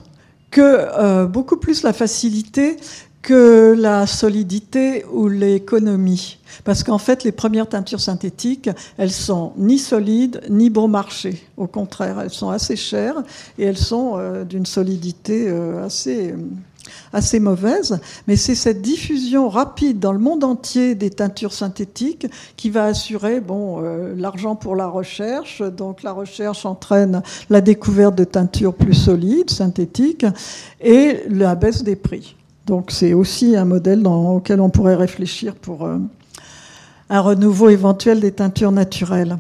que, 0.51 0.61
euh, 0.61 1.27
beaucoup 1.27 1.57
plus 1.57 1.83
la 1.83 1.92
facilité 1.92 2.77
que 3.22 3.74
la 3.76 4.07
solidité 4.07 5.04
ou 5.12 5.28
l'économie. 5.28 6.38
Parce 6.64 6.83
qu'en 6.83 6.98
fait, 6.98 7.24
les 7.24 7.33
premières 7.33 7.68
teintures 7.68 8.00
synthétiques, 8.00 8.70
elles 8.96 9.11
sont 9.12 9.52
ni 9.57 9.78
solides 9.78 10.40
ni 10.48 10.70
bon 10.70 10.88
marché. 10.88 11.46
Au 11.57 11.66
contraire, 11.66 12.20
elles 12.20 12.31
sont 12.31 12.50
assez 12.50 12.76
chères 12.76 13.22
et 13.59 13.64
elles 13.64 13.78
sont 13.78 14.14
euh, 14.16 14.44
d'une 14.44 14.66
solidité 14.66 15.46
euh, 15.48 15.85
assez 15.85 16.35
assez 17.12 17.40
mauvaise, 17.40 18.00
mais 18.26 18.37
c'est 18.37 18.54
cette 18.54 18.81
diffusion 18.81 19.48
rapide 19.48 19.98
dans 19.98 20.12
le 20.12 20.18
monde 20.18 20.44
entier 20.44 20.94
des 20.94 21.11
teintures 21.11 21.52
synthétiques 21.52 22.26
qui 22.57 22.70
va 22.70 22.85
assurer 22.85 23.40
bon, 23.40 23.83
euh, 23.83 24.14
l'argent 24.16 24.57
pour 24.57 24.76
la 24.76 24.87
recherche. 24.87 25.62
Donc 25.62 26.02
la 26.02 26.12
recherche 26.12 26.64
entraîne 26.64 27.22
la 27.50 27.61
découverte 27.61 28.14
de 28.14 28.24
teintures 28.24 28.74
plus 28.74 28.94
solides, 28.94 29.50
synthétiques, 29.50 30.26
et 30.81 31.24
la 31.28 31.54
baisse 31.54 31.83
des 31.83 31.96
prix. 31.96 32.38
Donc 32.68 32.90
c'est 32.90 33.14
aussi 33.14 33.57
un 33.57 33.64
modèle 33.64 34.07
auquel 34.07 34.61
on 34.61 34.68
pourrait 34.68 34.94
réfléchir 34.94 35.54
pour 35.54 35.87
euh, 35.87 35.98
un 37.09 37.20
renouveau 37.20 37.70
éventuel 37.70 38.20
des 38.20 38.33
teintures 38.33 38.72
naturelles. 38.72 39.38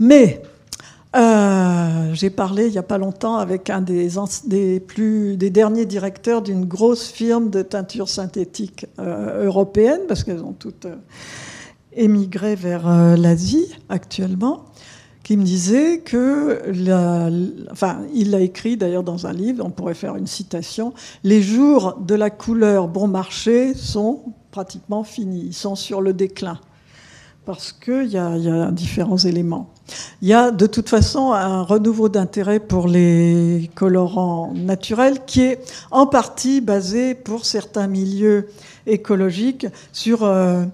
Mais 0.00 0.42
euh, 1.14 2.14
j'ai 2.14 2.30
parlé 2.30 2.66
il 2.66 2.72
n'y 2.72 2.78
a 2.78 2.82
pas 2.82 2.98
longtemps 2.98 3.36
avec 3.36 3.70
un 3.70 3.80
des, 3.80 4.80
plus, 4.80 5.36
des 5.36 5.50
derniers 5.50 5.86
directeurs 5.86 6.42
d'une 6.42 6.64
grosse 6.64 7.06
firme 7.08 7.50
de 7.50 7.62
teinture 7.62 8.08
synthétique 8.08 8.86
euh, 8.98 9.44
européenne, 9.46 10.00
parce 10.08 10.24
qu'elles 10.24 10.42
ont 10.42 10.54
toutes 10.58 10.86
euh, 10.86 10.96
émigré 11.94 12.54
vers 12.54 13.16
l'Asie 13.16 13.74
actuellement, 13.88 14.66
qui 15.26 15.36
me 15.36 15.42
disait 15.42 15.98
que, 16.04 16.62
enfin, 17.72 18.02
il 18.14 18.30
l'a 18.30 18.38
écrit 18.38 18.76
d'ailleurs 18.76 19.02
dans 19.02 19.26
un 19.26 19.32
livre, 19.32 19.64
on 19.66 19.70
pourrait 19.70 19.94
faire 19.94 20.14
une 20.14 20.28
citation, 20.28 20.94
les 21.24 21.42
jours 21.42 21.96
de 21.98 22.14
la 22.14 22.30
couleur 22.30 22.86
bon 22.86 23.08
marché 23.08 23.74
sont 23.74 24.20
pratiquement 24.52 25.02
finis, 25.02 25.46
ils 25.46 25.52
sont 25.52 25.74
sur 25.74 26.00
le 26.00 26.12
déclin 26.12 26.60
parce 27.44 27.72
qu'il 27.72 28.06
y, 28.06 28.18
a 28.18 28.70
différents 28.70 29.18
éléments. 29.18 29.70
Il 30.22 30.28
y 30.28 30.32
a 30.32 30.52
de 30.52 30.66
toute 30.66 30.88
façon 30.88 31.32
un 31.32 31.62
renouveau 31.62 32.08
d'intérêt 32.08 32.60
pour 32.60 32.86
les 32.86 33.70
colorants 33.74 34.52
naturels 34.54 35.24
qui 35.26 35.42
est 35.42 35.60
en 35.90 36.06
partie 36.06 36.60
basé 36.60 37.14
pour 37.14 37.44
certains 37.44 37.86
milieux 37.88 38.48
écologiques 38.86 39.66
sur 39.92 40.24
euh, 40.24 40.64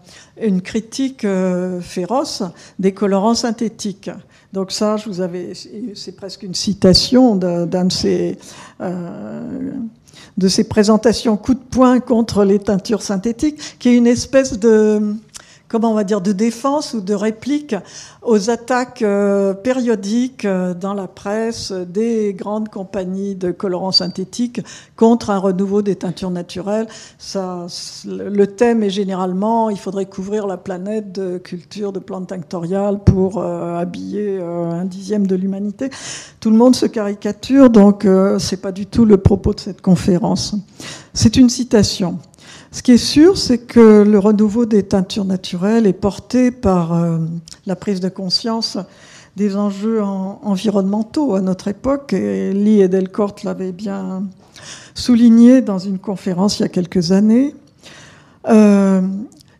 une 0.40 0.62
critique 0.62 1.24
euh, 1.24 1.80
féroce 1.80 2.42
des 2.78 2.92
colorants 2.92 3.34
synthétiques. 3.34 4.10
Donc 4.52 4.70
ça, 4.70 4.96
je 4.96 5.08
vous 5.08 5.20
avais, 5.20 5.52
c'est 5.94 6.12
presque 6.12 6.42
une 6.42 6.54
citation 6.54 7.36
d'un 7.36 7.84
de 7.86 7.92
ces 7.92 8.36
euh, 8.80 9.70
de 10.38 10.48
ces 10.48 10.64
présentations 10.64 11.36
coup 11.36 11.54
de 11.54 11.60
poing 11.60 12.00
contre 12.00 12.44
les 12.44 12.58
teintures 12.58 13.02
synthétiques, 13.02 13.78
qui 13.78 13.90
est 13.90 13.96
une 13.96 14.06
espèce 14.06 14.58
de 14.58 15.14
comment 15.72 15.90
on 15.90 15.94
va 15.94 16.04
dire, 16.04 16.20
de 16.20 16.32
défense 16.32 16.92
ou 16.92 17.00
de 17.00 17.14
réplique 17.14 17.74
aux 18.20 18.50
attaques 18.50 19.00
euh, 19.00 19.54
périodiques 19.54 20.44
euh, 20.44 20.74
dans 20.74 20.92
la 20.92 21.08
presse 21.08 21.72
des 21.72 22.34
grandes 22.34 22.68
compagnies 22.68 23.34
de 23.34 23.52
colorants 23.52 23.90
synthétiques 23.90 24.60
contre 24.96 25.30
un 25.30 25.38
renouveau 25.38 25.80
des 25.80 25.96
teintures 25.96 26.30
naturelles. 26.30 26.86
Ça, 27.16 27.66
le 28.06 28.46
thème 28.46 28.82
est 28.82 28.90
généralement, 28.90 29.70
il 29.70 29.78
faudrait 29.78 30.04
couvrir 30.04 30.46
la 30.46 30.58
planète 30.58 31.10
de 31.10 31.38
culture 31.38 31.94
de 31.94 32.00
plantes 32.00 32.28
tinctoriales 32.28 32.98
pour 32.98 33.38
euh, 33.38 33.78
habiller 33.78 34.42
un 34.42 34.84
dixième 34.84 35.26
de 35.26 35.36
l'humanité. 35.36 35.88
Tout 36.40 36.50
le 36.50 36.56
monde 36.56 36.76
se 36.76 36.84
caricature, 36.84 37.70
donc 37.70 38.06
c'est 38.38 38.60
pas 38.60 38.72
du 38.72 38.84
tout 38.84 39.06
le 39.06 39.16
propos 39.16 39.54
de 39.54 39.60
cette 39.60 39.80
conférence. 39.80 40.54
C'est 41.14 41.36
une 41.36 41.48
citation. 41.48 42.18
Ce 42.72 42.82
qui 42.82 42.92
est 42.92 42.96
sûr, 42.96 43.36
c'est 43.36 43.58
que 43.58 44.02
le 44.02 44.18
renouveau 44.18 44.64
des 44.64 44.82
teintures 44.82 45.26
naturelles 45.26 45.86
est 45.86 45.92
porté 45.92 46.50
par 46.50 46.94
euh, 46.94 47.18
la 47.66 47.76
prise 47.76 48.00
de 48.00 48.08
conscience 48.08 48.78
des 49.36 49.56
enjeux 49.56 50.02
environnementaux 50.02 51.34
à 51.34 51.42
notre 51.42 51.68
époque. 51.68 52.14
Et 52.14 52.54
Lee 52.54 52.80
et 52.80 52.88
Delcourt 52.88 53.36
l'avaient 53.44 53.72
bien 53.72 54.22
souligné 54.94 55.60
dans 55.60 55.78
une 55.78 55.98
conférence 55.98 56.58
il 56.58 56.62
y 56.62 56.64
a 56.64 56.68
quelques 56.70 57.12
années. 57.12 57.54
Euh, 58.48 59.02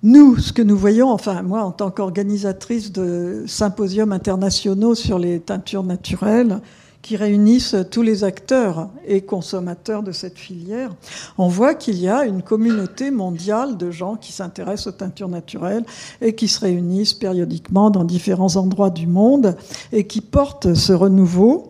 nous, 0.03 0.39
ce 0.39 0.55
que 0.55 0.63
nous 0.63 0.77
voyons, 0.77 1.11
enfin 1.11 1.43
moi 1.43 1.65
en 1.65 1.71
tant 1.71 1.91
qu'organisatrice 1.91 2.93
de 2.93 3.45
symposiums 3.47 4.13
internationaux 4.13 4.95
sur 4.95 5.19
les 5.19 5.39
teintures 5.39 5.85
naturelles, 5.85 6.61
qui 7.03 7.17
réunissent 7.17 7.77
tous 7.91 8.03
les 8.03 8.23
acteurs 8.23 8.89
et 9.07 9.23
consommateurs 9.23 10.03
de 10.03 10.13
cette 10.13 10.39
filière, 10.39 10.91
on 11.37 11.49
voit 11.49 11.75
qu'il 11.75 11.99
y 11.99 12.09
a 12.09 12.25
une 12.25 12.43
communauté 12.43 13.11
mondiale 13.11 13.77
de 13.77 13.91
gens 13.91 14.17
qui 14.17 14.33
s'intéressent 14.33 14.87
aux 14.87 14.97
teintures 14.97 15.29
naturelles 15.29 15.85
et 16.21 16.35
qui 16.35 16.47
se 16.47 16.61
réunissent 16.61 17.15
périodiquement 17.15 17.91
dans 17.91 18.05
différents 18.05 18.57
endroits 18.57 18.91
du 18.91 19.09
monde 19.09 19.57
et 19.93 20.07
qui 20.07 20.21
portent 20.21 20.75
ce 20.75 20.93
renouveau 20.93 21.69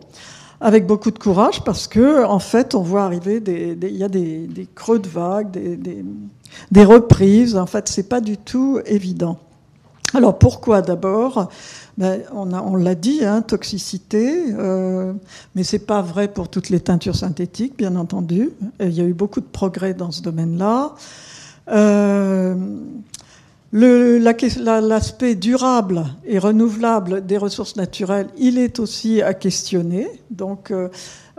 avec 0.61 0.85
beaucoup 0.85 1.11
de 1.11 1.19
courage 1.19 1.63
parce 1.63 1.87
que 1.87 2.23
en 2.23 2.39
fait 2.39 2.73
on 2.75 2.81
voit 2.83 3.03
arriver 3.03 3.39
des, 3.39 3.77
il 3.81 3.97
y 3.97 4.03
a 4.03 4.09
des, 4.09 4.67
creux 4.75 4.99
de 4.99 5.09
vagues, 5.09 5.51
des, 5.51 6.05
des 6.71 6.85
reprises. 6.85 7.57
En 7.57 7.65
fait, 7.65 7.87
c'est 7.87 8.07
pas 8.07 8.21
du 8.21 8.37
tout 8.37 8.79
évident. 8.85 9.37
Alors 10.13 10.37
pourquoi 10.37 10.81
d'abord? 10.81 11.49
Ben, 11.97 12.21
On 12.33 12.75
l'a 12.75 12.95
dit, 12.95 13.23
hein, 13.23 13.41
toxicité, 13.41 14.45
euh, 14.57 15.13
mais 15.55 15.63
c'est 15.63 15.85
pas 15.85 16.01
vrai 16.01 16.27
pour 16.27 16.49
toutes 16.49 16.69
les 16.69 16.79
teintures 16.79 17.15
synthétiques, 17.15 17.77
bien 17.77 17.95
entendu. 17.95 18.51
Il 18.79 18.93
y 18.93 19.01
a 19.01 19.03
eu 19.03 19.13
beaucoup 19.13 19.41
de 19.41 19.45
progrès 19.45 19.93
dans 19.93 20.11
ce 20.11 20.21
domaine-là. 20.21 20.95
Euh, 21.69 22.55
L'aspect 23.75 25.33
durable 25.33 26.05
et 26.25 26.37
renouvelable 26.37 27.25
des 27.25 27.37
ressources 27.37 27.75
naturelles, 27.75 28.27
il 28.37 28.59
est 28.59 28.79
aussi 28.79 29.23
à 29.23 29.33
questionner. 29.33 30.07
Donc, 30.29 30.69
euh, 30.69 30.89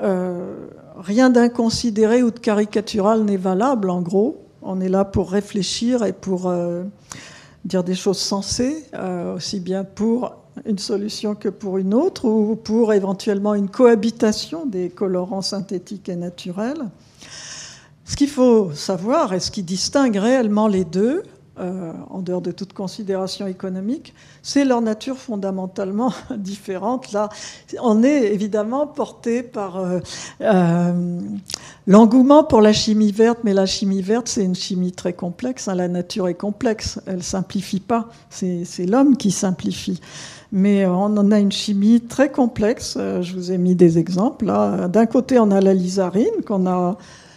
euh, 0.00 0.66
rien 0.98 1.30
d'inconsidéré 1.30 2.24
ou 2.24 2.32
de 2.32 2.38
caricatural 2.40 3.22
n'est 3.22 3.36
valable, 3.36 3.88
en 3.88 4.02
gros. 4.02 4.42
On 4.62 4.80
est 4.80 4.88
là 4.88 5.04
pour 5.04 5.30
réfléchir 5.30 6.04
et 6.04 6.12
pour 6.12 6.52
dire 7.64 7.84
des 7.84 7.94
choses 7.94 8.18
sensées, 8.18 8.84
aussi 9.36 9.60
bien 9.60 9.84
pour 9.84 10.32
une 10.66 10.78
solution 10.78 11.34
que 11.34 11.48
pour 11.48 11.78
une 11.78 11.94
autre, 11.94 12.26
ou 12.26 12.56
pour 12.56 12.92
éventuellement 12.92 13.54
une 13.54 13.68
cohabitation 13.68 14.66
des 14.66 14.90
colorants 14.90 15.42
synthétiques 15.42 16.08
et 16.08 16.16
naturels. 16.16 16.88
Ce 18.04 18.16
qu'il 18.16 18.28
faut 18.28 18.72
savoir 18.72 19.32
et 19.32 19.40
ce 19.40 19.50
qui 19.50 19.62
distingue 19.62 20.16
réellement 20.16 20.68
les 20.68 20.84
deux, 20.84 21.22
euh, 21.60 21.92
en 22.10 22.20
dehors 22.20 22.40
de 22.40 22.50
toute 22.50 22.72
considération 22.72 23.46
économique, 23.46 24.12
c'est 24.42 24.64
leur 24.64 24.80
nature 24.80 25.16
fondamentalement 25.16 26.12
différente. 26.36 27.12
Là, 27.12 27.28
on 27.80 28.02
est 28.02 28.32
évidemment 28.32 28.88
porté 28.88 29.44
par 29.44 29.76
euh, 29.76 30.00
euh, 30.40 31.20
l'engouement 31.86 32.42
pour 32.42 32.60
la 32.60 32.72
chimie 32.72 33.12
verte, 33.12 33.38
mais 33.44 33.54
la 33.54 33.66
chimie 33.66 34.02
verte, 34.02 34.26
c'est 34.26 34.42
une 34.42 34.56
chimie 34.56 34.90
très 34.90 35.12
complexe. 35.12 35.68
Hein. 35.68 35.76
La 35.76 35.86
nature 35.86 36.26
est 36.26 36.34
complexe, 36.34 37.00
elle 37.06 37.22
simplifie 37.22 37.78
pas. 37.78 38.08
C'est 38.30 38.86
l'homme 38.86 39.16
qui 39.16 39.30
simplifie. 39.30 40.00
Mais 40.54 40.86
on 40.86 41.02
en 41.02 41.30
a 41.32 41.38
une 41.40 41.52
chimie 41.52 42.00
très 42.00 42.30
complexe. 42.30 42.96
Je 42.96 43.34
vous 43.34 43.52
ai 43.52 43.58
mis 43.58 43.74
des 43.74 43.98
exemples. 43.98 44.46
D'un 44.46 45.06
côté, 45.06 45.38
on 45.38 45.50
a 45.50 45.60
la 45.60 45.74
lysarine, 45.74 46.42
qu'on 46.46 46.66
a 46.66 46.96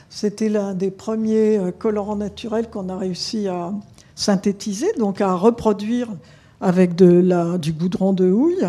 c'était 0.10 0.48
l'un 0.48 0.74
des 0.74 0.90
premiers 0.90 1.60
colorants 1.78 2.16
naturels 2.16 2.70
qu'on 2.70 2.88
a 2.88 2.98
réussi 2.98 3.50
à, 3.50 3.74
synthétiser, 4.18 4.88
donc 4.98 5.22
à 5.22 5.34
reproduire 5.36 6.10
avec 6.62 6.96
du 6.96 7.74
goudron 7.74 8.14
de 8.14 8.32
houille. 8.32 8.68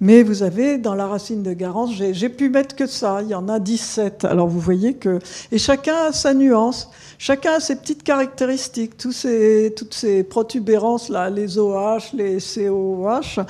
Mais 0.00 0.22
vous 0.22 0.42
avez 0.42 0.76
dans 0.76 0.94
la 0.94 1.06
racine 1.06 1.42
de 1.42 1.54
Garance, 1.54 1.90
j'ai 1.94 2.28
pu 2.28 2.50
mettre 2.50 2.76
que 2.76 2.86
ça, 2.86 3.20
il 3.22 3.28
y 3.28 3.34
en 3.34 3.48
a 3.48 3.58
17. 3.58 4.26
Alors 4.26 4.46
vous 4.46 4.60
voyez 4.60 4.92
que. 4.94 5.20
Et 5.50 5.56
chacun 5.56 5.94
a 6.08 6.12
sa 6.12 6.34
nuance, 6.34 6.90
chacun 7.18 7.54
a 7.54 7.60
ses 7.60 7.76
petites 7.76 8.02
caractéristiques. 8.02 8.98
Toutes 8.98 9.14
ces 9.14 10.22
protubérances, 10.24 11.08
là, 11.08 11.30
les 11.30 11.58
OH, 11.58 12.12
les 12.12 12.38
COH, 12.40 13.42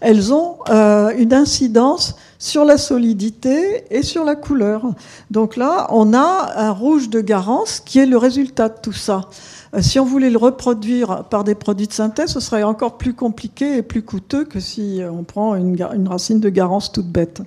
elles 0.00 0.32
ont 0.32 0.56
euh, 0.70 1.12
une 1.16 1.32
incidence 1.32 2.16
sur 2.42 2.64
la 2.64 2.76
solidité 2.76 3.84
et 3.92 4.02
sur 4.02 4.24
la 4.24 4.34
couleur. 4.34 4.82
Donc 5.30 5.56
là, 5.56 5.86
on 5.90 6.12
a 6.12 6.52
un 6.56 6.72
rouge 6.72 7.08
de 7.08 7.20
Garance 7.20 7.78
qui 7.78 8.00
est 8.00 8.06
le 8.06 8.16
résultat 8.16 8.68
de 8.68 8.74
tout 8.82 8.92
ça. 8.92 9.28
Euh, 9.74 9.80
si 9.80 10.00
on 10.00 10.04
voulait 10.04 10.28
le 10.28 10.38
reproduire 10.38 11.22
par 11.30 11.44
des 11.44 11.54
produits 11.54 11.86
de 11.86 11.92
synthèse, 11.92 12.30
ce 12.30 12.40
serait 12.40 12.64
encore 12.64 12.98
plus 12.98 13.14
compliqué 13.14 13.76
et 13.76 13.82
plus 13.82 14.02
coûteux 14.02 14.44
que 14.44 14.58
si 14.58 15.00
euh, 15.00 15.12
on 15.12 15.22
prend 15.22 15.54
une, 15.54 15.80
racine 16.08 16.40
de 16.40 16.48
garance 16.48 16.90
toute 16.90 17.06
bête. 17.06 17.42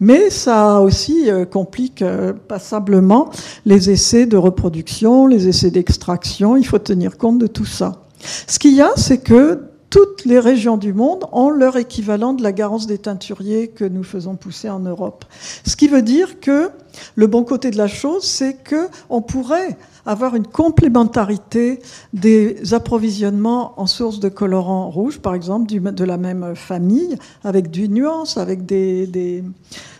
Mais 0.00 0.30
ça 0.30 0.80
aussi 0.80 1.30
euh, 1.30 1.44
complique 1.44 2.02
passablement 2.48 3.30
les 3.66 3.88
essais 3.88 4.26
de 4.26 4.36
reproduction, 4.36 5.28
les 5.28 5.46
essais 5.46 5.70
d'extraction. 5.70 6.56
Il 6.56 6.66
faut 6.66 6.80
tenir 6.80 7.18
compte 7.18 7.38
de 7.38 7.46
tout 7.46 7.66
ça. 7.66 8.02
Ce 8.48 8.58
qu'il 8.58 8.74
y 8.74 8.82
a, 8.82 8.90
c'est 8.96 9.18
que 9.18 9.60
toutes 9.90 10.24
les 10.24 10.38
régions 10.38 10.76
du 10.76 10.92
monde 10.92 11.24
ont 11.32 11.50
leur 11.50 11.76
équivalent 11.76 12.34
de 12.34 12.42
la 12.42 12.52
garance 12.52 12.86
des 12.86 12.98
teinturiers 12.98 13.68
que 13.68 13.84
nous 13.84 14.04
faisons 14.04 14.36
pousser 14.36 14.68
en 14.68 14.80
Europe. 14.80 15.24
Ce 15.64 15.76
qui 15.76 15.88
veut 15.88 16.02
dire 16.02 16.40
que 16.40 16.70
le 17.14 17.26
bon 17.26 17.44
côté 17.44 17.70
de 17.70 17.78
la 17.78 17.88
chose, 17.88 18.24
c'est 18.24 18.54
que 18.54 18.88
on 19.08 19.22
pourrait 19.22 19.76
avoir 20.04 20.34
une 20.34 20.46
complémentarité 20.46 21.80
des 22.12 22.74
approvisionnements 22.74 23.74
en 23.80 23.86
sources 23.86 24.20
de 24.20 24.28
colorants 24.28 24.90
rouges, 24.90 25.18
par 25.18 25.34
exemple, 25.34 25.66
de 25.68 26.04
la 26.04 26.16
même 26.16 26.54
famille, 26.54 27.16
avec 27.44 27.70
du 27.70 27.88
nuance, 27.88 28.36
avec 28.36 28.64
des, 28.64 29.44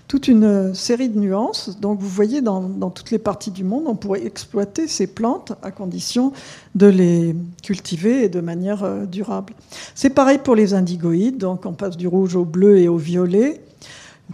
toute 0.09 0.27
une 0.27 0.75
série 0.75 1.11
de 1.11 1.19
nuances. 1.19 1.79
Donc 1.79 2.01
vous 2.01 2.09
voyez, 2.09 2.41
dans, 2.41 2.91
toutes 2.91 3.11
les 3.11 3.19
parties 3.19 3.51
du 3.51 3.63
monde, 3.63 3.85
on 3.87 3.95
pourrait 3.95 4.25
exploiter 4.25 4.89
ces 4.89 5.07
plantes 5.07 5.53
à 5.63 5.71
condition 5.71 6.33
de 6.75 6.87
les 6.87 7.37
cultiver 7.63 8.31
de 8.31 8.41
manière 8.41 8.83
euh, 8.83 9.05
durable. 9.05 9.53
C'est 9.95 10.11
pareil 10.11 10.39
pour 10.39 10.57
les 10.57 10.73
indigoïdes, 10.73 11.37
donc 11.37 11.67
on 11.67 11.75
passe 11.75 11.97
du 11.97 12.09
rouge 12.09 12.35
au 12.35 12.47
bleu 12.47 12.79
et 12.79 12.89
au 12.89 12.97
violet. 12.97 13.61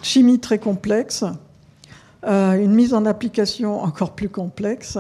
chimie 0.03 0.39
très 0.39 0.59
complexe, 0.59 1.25
euh, 2.25 2.53
une 2.53 2.73
mise 2.73 2.95
en 2.95 3.05
application 3.05 3.83
encore 3.83 4.13
plus 4.13 4.29
complexe. 4.29 4.99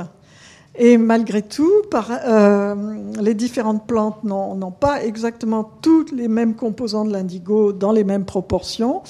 Et 0.77 0.99
malgré 0.99 1.43
tout, 1.43 1.71
euh, 1.95 2.75
les 3.21 3.35
différentes 3.35 3.87
plantes 3.87 4.25
n'ont 4.25 4.73
pas 4.73 5.05
exactement 5.05 5.71
tous 5.83 6.07
les 6.13 6.27
mêmes 6.27 6.57
composants 6.57 7.05
de 7.05 7.13
l'indigo 7.13 7.73
dans 7.73 7.93
les 7.93 8.03
mêmes 8.03 8.25
proportions. 8.25 9.03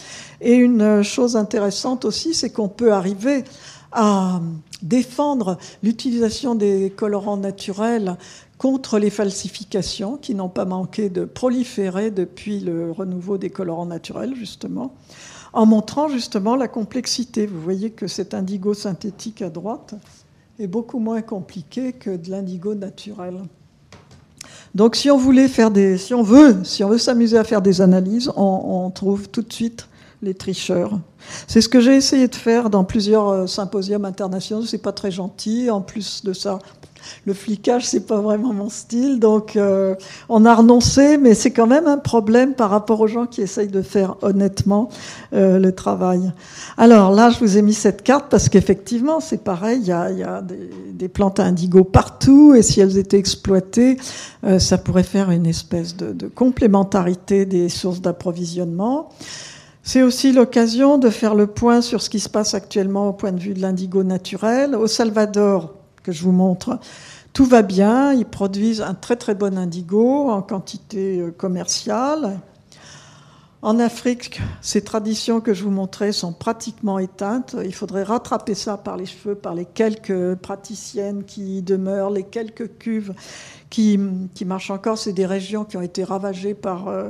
Et 0.43 0.55
une 0.55 1.03
chose 1.03 1.37
intéressante 1.37 2.05
aussi, 2.05 2.35
c'est 2.35 2.51
qu'on 2.51 2.69
peut 2.69 2.93
arriver 2.93 3.45
à 3.93 4.41
défendre 4.83 5.57
l'utilisation 5.83 6.55
des 6.55 6.93
colorants 6.95 7.39
naturels 7.39 8.19
contre 8.59 8.99
les 8.99 9.11
falsifications 9.11 10.19
qui 10.19 10.35
n'ont 10.35 10.49
pas 10.49 10.65
manqué 10.67 11.09
de 11.09 11.25
proliférer 11.25 12.11
depuis 12.11 12.61
le 12.61 12.91
renouveau 12.91 13.39
des 13.39 13.51
colorants 13.51 13.87
naturels, 13.87 14.35
justement, 14.37 14.95
en 15.55 15.65
montrant 15.65 16.09
justement 16.09 16.57
la 16.57 16.69
complexité. 16.69 17.47
Vous 17.47 17.61
voyez 17.61 17.91
que 17.91 18.07
cet 18.07 18.35
indigo 18.35 18.75
synthétique 18.75 19.41
à 19.41 19.49
droite, 19.49 19.95
est 20.59 20.67
beaucoup 20.67 20.99
moins 20.99 21.23
compliqué 21.23 21.93
que 21.93 22.11
de 22.17 22.31
l'indigo 22.31 22.75
naturel. 22.75 23.41
Donc 24.75 24.97
si 24.97 25.11
on 25.11 25.17
voulait 25.17 25.49
faire 25.49 25.71
des, 25.71 25.99
si 25.99 26.15
on 26.15 26.23
veut, 26.23 26.65
si 26.65 26.83
on 26.83 26.89
veut 26.89 26.99
s'amuser 26.99 27.39
à 27.39 27.45
faire 27.45 27.63
des 27.63 27.81
analyses, 27.81 28.31
on, 28.37 28.91
trouve 28.91 29.29
tout 29.29 29.43
de 29.43 29.53
suite 29.53 29.89
les 30.21 30.35
tricheurs. 30.35 30.99
C'est 31.47 31.61
ce 31.61 31.69
que 31.69 31.81
j'ai 31.81 31.95
essayé 31.95 32.29
de 32.29 32.35
faire 32.35 32.71
dans 32.71 32.85
plusieurs 32.85 33.29
euh, 33.29 33.47
symposiums 33.47 34.05
internationaux. 34.05 34.65
C'est 34.65 34.79
pas 34.79 34.93
très 34.93 35.11
gentil. 35.11 35.71
En 35.71 35.81
plus 35.81 36.25
de 36.25 36.33
ça, 36.33 36.59
le 37.27 37.35
flicage, 37.35 37.87
c'est 37.87 38.07
pas 38.07 38.21
vraiment 38.21 38.53
mon 38.53 38.69
style, 38.69 39.21
donc 39.21 39.57
euh, 39.57 39.95
on 40.29 40.45
a 40.45 40.55
renoncé, 40.55 41.17
mais 41.17 41.35
c'est 41.35 41.51
quand 41.51 41.67
même 41.67 41.87
un 41.87 41.99
problème 41.99 42.55
par 42.55 42.71
rapport 42.71 43.01
aux 43.01 43.07
gens 43.07 43.27
qui 43.27 43.41
essayent 43.41 43.69
de 43.69 43.83
faire 43.83 44.17
honnêtement 44.23 44.89
euh, 45.33 45.59
le 45.59 45.73
travail. 45.73 46.33
Alors 46.77 47.11
là, 47.13 47.31
je 47.31 47.39
vous 47.39 47.59
ai 47.59 47.63
mis 47.63 47.75
cette 47.75 48.03
carte 48.03 48.27
parce 48.31 48.49
qu'effectivement, 48.49 49.21
c'est 49.21 49.43
pareil, 49.43 49.81
il 49.81 49.87
y 49.87 49.93
a, 49.93 50.43
des, 50.43 51.09
plantes 51.09 51.41
à 51.41 51.45
indigo 51.45 51.85
partout, 51.85 52.55
et 52.55 52.63
si 52.63 52.81
elles 52.81 52.99
étaient 52.99 53.19
exploitées, 53.19 53.99
euh, 54.45 54.59
ça 54.59 54.79
pourrait 54.79 55.03
faire 55.03 55.31
une 55.31 55.47
espèce 55.47 55.97
de 55.97 56.29
complémentarité 56.29 57.47
des 57.47 57.69
sources 57.69 58.01
d'approvisionnement. 58.01 59.11
C'est 59.87 60.03
aussi 60.03 60.33
l'occasion 60.33 60.97
de 60.97 61.11
faire 61.11 61.35
le 61.35 61.47
point 61.47 61.83
sur 61.83 62.01
ce 62.01 62.09
qui 62.09 62.19
se 62.19 62.31
passe 62.31 62.55
actuellement 62.55 63.11
au 63.11 63.13
point 63.13 63.33
de 63.33 63.39
vue 63.39 63.53
de 63.53 63.61
l'indigo 63.61 64.03
naturel. 64.03 64.75
Au 64.75 64.87
Salvador, 64.87 65.75
que 66.05 66.13
je 66.13 66.23
vous 66.23 66.33
montre. 66.33 66.79
Tout 67.33 67.47
va 67.47 67.63
bien, 67.63 68.13
ils 68.13 68.27
produisent 68.27 68.83
un 68.83 68.95
très 68.95 69.17
très 69.17 69.35
bon 69.35 69.59
indigo 69.59 70.31
en 70.31 70.41
quantité 70.41 71.19
euh, 71.19 71.33
commerciale. 71.33 72.39
En 73.63 73.81
Afrique, 73.81 74.43
ces 74.61 74.83
traditions 74.83 75.41
que 75.41 75.55
je 75.55 75.65
vous 75.65 75.71
montrais 75.71 76.13
sont 76.13 76.35
pratiquement 76.35 76.99
éteintes. 76.99 77.57
Il 77.65 77.75
faudrait 77.75 78.03
rattraper 78.03 78.55
ça 78.55 78.77
par 78.77 78.99
les 78.99 79.07
cheveux, 79.07 79.35
par 79.35 79.55
les 79.55 79.65
quelques 79.65 80.35
praticiennes 80.35 81.25
qui 81.25 81.63
demeurent, 81.63 82.11
les 82.11 82.25
quelques 82.25 82.77
cuves 82.79 83.15
qui, 83.71 83.99
marchent 84.45 84.71
encore. 84.71 84.99
C'est 84.99 85.15
des 85.15 85.25
régions 85.25 85.65
qui 85.65 85.79
ont 85.79 85.83
été 85.83 86.05
ravagées 86.05 86.53
par 86.53 86.89
euh, 86.89 87.09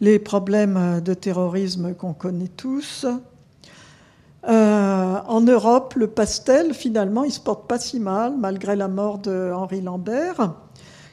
les 0.00 0.18
problèmes 0.18 1.00
de 1.00 1.14
terrorisme 1.14 1.94
qu'on 1.94 2.12
connaît 2.12 2.48
tous. 2.48 3.06
Euh, 4.48 5.16
en 5.26 5.40
Europe, 5.40 5.94
le 5.96 6.06
pastel, 6.06 6.74
finalement, 6.74 7.24
il 7.24 7.32
se 7.32 7.40
porte 7.40 7.66
pas 7.66 7.78
si 7.78 7.98
mal, 7.98 8.34
malgré 8.38 8.76
la 8.76 8.88
mort 8.88 9.18
de 9.18 9.50
Henri 9.54 9.80
Lambert, 9.80 10.54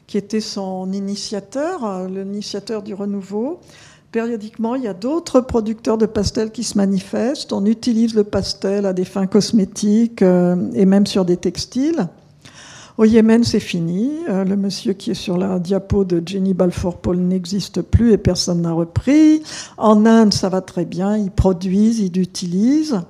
qui 0.07 0.17
était 0.17 0.41
son 0.41 0.91
initiateur, 0.91 1.85
euh, 1.85 2.07
l'initiateur 2.07 2.81
du 2.81 2.93
renouveau. 2.93 3.59
Périodiquement, 4.11 4.75
il 4.75 4.83
y 4.83 4.87
a 4.87 4.93
d'autres 4.93 5.39
producteurs 5.39 5.97
de 5.97 6.05
pastel 6.05 6.51
qui 6.51 6.65
se 6.65 6.77
manifestent. 6.77 7.53
On 7.53 7.65
utilise 7.65 8.13
le 8.13 8.25
pastel 8.25 8.85
à 8.85 8.91
des 8.91 9.05
fins 9.05 9.27
cosmétiques 9.27 10.21
euh, 10.21 10.69
et 10.73 10.85
même 10.85 11.07
sur 11.07 11.23
des 11.23 11.37
textiles. 11.37 12.09
Au 12.97 13.05
Yémen, 13.05 13.45
c'est 13.45 13.61
fini. 13.61 14.11
Le 14.27 14.55
monsieur 14.57 14.91
qui 14.91 15.11
est 15.11 15.15
sur 15.15 15.37
la 15.37 15.57
diapo 15.59 16.03
de 16.03 16.21
Jenny 16.23 16.53
Balfour-Paul 16.53 17.17
n'existe 17.17 17.81
plus 17.81 18.11
et 18.11 18.17
personne 18.17 18.61
n'a 18.61 18.73
repris. 18.73 19.41
En 19.77 20.05
Inde, 20.05 20.33
ça 20.33 20.49
va 20.49 20.59
très 20.59 20.83
bien. 20.83 21.15
Ils 21.15 21.31
produisent, 21.31 21.99
ils 21.99 22.19
utilisent. 22.19 23.01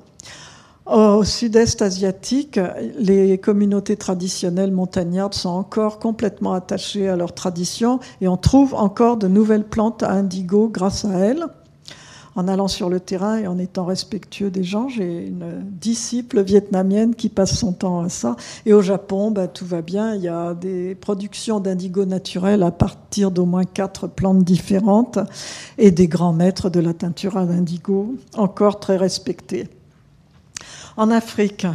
Au 0.91 1.23
sud-est 1.23 1.81
asiatique, 1.81 2.59
les 2.99 3.37
communautés 3.37 3.95
traditionnelles 3.95 4.73
montagnardes 4.73 5.33
sont 5.33 5.47
encore 5.47 5.99
complètement 5.99 6.51
attachées 6.51 7.07
à 7.07 7.15
leurs 7.15 7.33
traditions 7.33 8.01
et 8.19 8.27
on 8.27 8.35
trouve 8.35 8.73
encore 8.73 9.15
de 9.15 9.29
nouvelles 9.29 9.63
plantes 9.63 10.03
à 10.03 10.11
indigo 10.11 10.67
grâce 10.67 11.05
à 11.05 11.17
elles 11.17 11.45
en 12.35 12.49
allant 12.49 12.67
sur 12.67 12.89
le 12.89 12.99
terrain 12.99 13.37
et 13.37 13.47
en 13.47 13.57
étant 13.57 13.85
respectueux 13.85 14.51
des 14.51 14.65
gens. 14.65 14.89
J'ai 14.89 15.27
une 15.27 15.63
disciple 15.79 16.41
vietnamienne 16.41 17.15
qui 17.15 17.29
passe 17.29 17.55
son 17.55 17.71
temps 17.71 18.01
à 18.01 18.09
ça. 18.09 18.35
Et 18.65 18.73
au 18.73 18.81
Japon, 18.81 19.31
bah, 19.31 19.47
tout 19.47 19.65
va 19.65 19.81
bien. 19.81 20.15
Il 20.15 20.21
y 20.21 20.27
a 20.27 20.53
des 20.53 20.95
productions 20.95 21.61
d'indigo 21.61 22.03
naturel 22.03 22.63
à 22.63 22.71
partir 22.71 23.31
d'au 23.31 23.45
moins 23.45 23.65
quatre 23.65 24.07
plantes 24.07 24.43
différentes 24.43 25.19
et 25.77 25.91
des 25.91 26.09
grands 26.09 26.33
maîtres 26.33 26.69
de 26.69 26.81
la 26.81 26.93
teinture 26.93 27.37
à 27.37 27.45
l'indigo, 27.45 28.15
encore 28.35 28.79
très 28.79 28.97
respectés. 28.97 29.69
En 30.97 31.09
Afrique, 31.09 31.65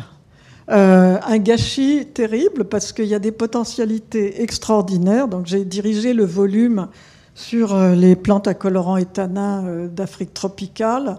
euh, 0.68 1.18
un 1.24 1.38
gâchis 1.38 2.06
terrible 2.12 2.64
parce 2.64 2.92
qu'il 2.92 3.06
y 3.06 3.14
a 3.14 3.18
des 3.18 3.32
potentialités 3.32 4.42
extraordinaires. 4.42 5.28
Donc 5.28 5.46
j'ai 5.46 5.64
dirigé 5.64 6.12
le 6.12 6.24
volume 6.24 6.88
sur 7.34 7.74
euh, 7.74 7.94
les 7.94 8.16
plantes 8.16 8.48
à 8.48 8.54
colorant 8.54 8.96
éthanins 8.96 9.64
euh, 9.64 9.88
d'Afrique 9.88 10.34
tropicale. 10.34 11.18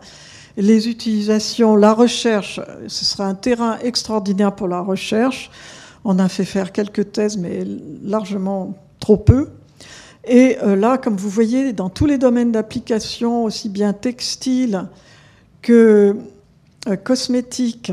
Les 0.57 0.89
utilisations, 0.89 1.75
la 1.75 1.93
recherche, 1.93 2.59
ce 2.87 3.05
sera 3.05 3.25
un 3.25 3.35
terrain 3.35 3.77
extraordinaire 3.79 4.53
pour 4.53 4.67
la 4.67 4.81
recherche. 4.81 5.49
On 6.03 6.19
a 6.19 6.29
fait 6.29 6.45
faire 6.45 6.71
quelques 6.71 7.11
thèses, 7.11 7.37
mais 7.37 7.63
largement 8.03 8.75
trop 8.99 9.17
peu. 9.17 9.49
Et 10.27 10.57
là, 10.63 10.97
comme 10.97 11.15
vous 11.15 11.29
voyez, 11.29 11.73
dans 11.73 11.89
tous 11.89 12.05
les 12.05 12.17
domaines 12.17 12.51
d'application, 12.51 13.43
aussi 13.43 13.69
bien 13.69 13.93
textile 13.93 14.87
que 15.61 16.17
cosmétique 16.95 17.91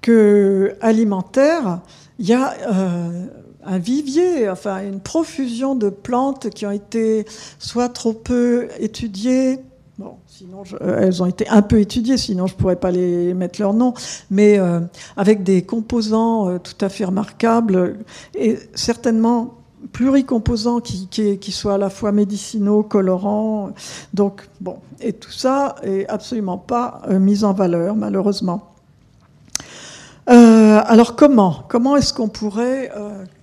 que 0.00 0.74
alimentaire, 0.80 1.80
il 2.18 2.26
y 2.26 2.32
a 2.32 2.54
un 3.64 3.78
vivier, 3.78 4.48
enfin 4.48 4.82
une 4.82 5.00
profusion 5.00 5.74
de 5.74 5.90
plantes 5.90 6.50
qui 6.50 6.66
ont 6.66 6.70
été 6.70 7.26
soit 7.58 7.88
trop 7.88 8.12
peu 8.12 8.68
étudiées, 8.78 9.58
bon, 9.98 10.14
sinon 10.26 10.62
euh, 10.80 11.00
elles 11.02 11.22
ont 11.22 11.26
été 11.26 11.46
un 11.48 11.62
peu 11.62 11.80
étudiées, 11.80 12.16
sinon 12.16 12.46
je 12.46 12.54
pourrais 12.54 12.76
pas 12.76 12.90
les 12.90 13.34
mettre 13.34 13.60
leur 13.60 13.74
nom, 13.74 13.94
mais 14.30 14.58
euh, 14.58 14.80
avec 15.16 15.42
des 15.42 15.62
composants 15.62 16.48
euh, 16.48 16.58
tout 16.58 16.84
à 16.84 16.88
fait 16.88 17.04
remarquables 17.04 17.98
et 18.34 18.58
certainement 18.74 19.59
pluricomposants 19.92 20.80
qui, 20.80 21.08
qui, 21.08 21.52
soient 21.52 21.74
à 21.74 21.78
la 21.78 21.90
fois 21.90 22.12
médicinaux, 22.12 22.82
colorants. 22.82 23.70
Donc, 24.14 24.48
bon, 24.60 24.78
et 25.00 25.12
tout 25.12 25.30
ça 25.30 25.76
est 25.82 26.06
absolument 26.08 26.58
pas 26.58 27.02
mis 27.08 27.44
en 27.44 27.52
valeur, 27.52 27.96
malheureusement. 27.96 28.74
alors 30.26 31.16
comment 31.16 31.64
Comment 31.68 31.96
est-ce 31.96 32.12
qu'on 32.12 32.28
pourrait 32.28 32.90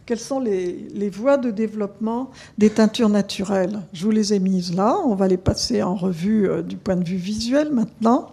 quelles 0.07 0.19
sont 0.19 0.39
les, 0.39 1.09
voies 1.09 1.35
de 1.35 1.51
développement 1.51 2.31
des 2.57 2.69
teintures 2.69 3.09
naturelles? 3.09 3.81
Je 3.91 4.05
vous 4.05 4.11
les 4.11 4.33
ai 4.33 4.39
mises 4.39 4.73
là, 4.73 4.95
on 5.03 5.15
va 5.15 5.27
les 5.27 5.37
passer 5.37 5.83
en 5.83 5.95
revue 5.95 6.49
euh, 6.49 6.63
du 6.63 6.77
point 6.77 6.95
de 6.95 7.03
vue 7.03 7.17
visuel 7.17 7.71
maintenant. 7.73 8.31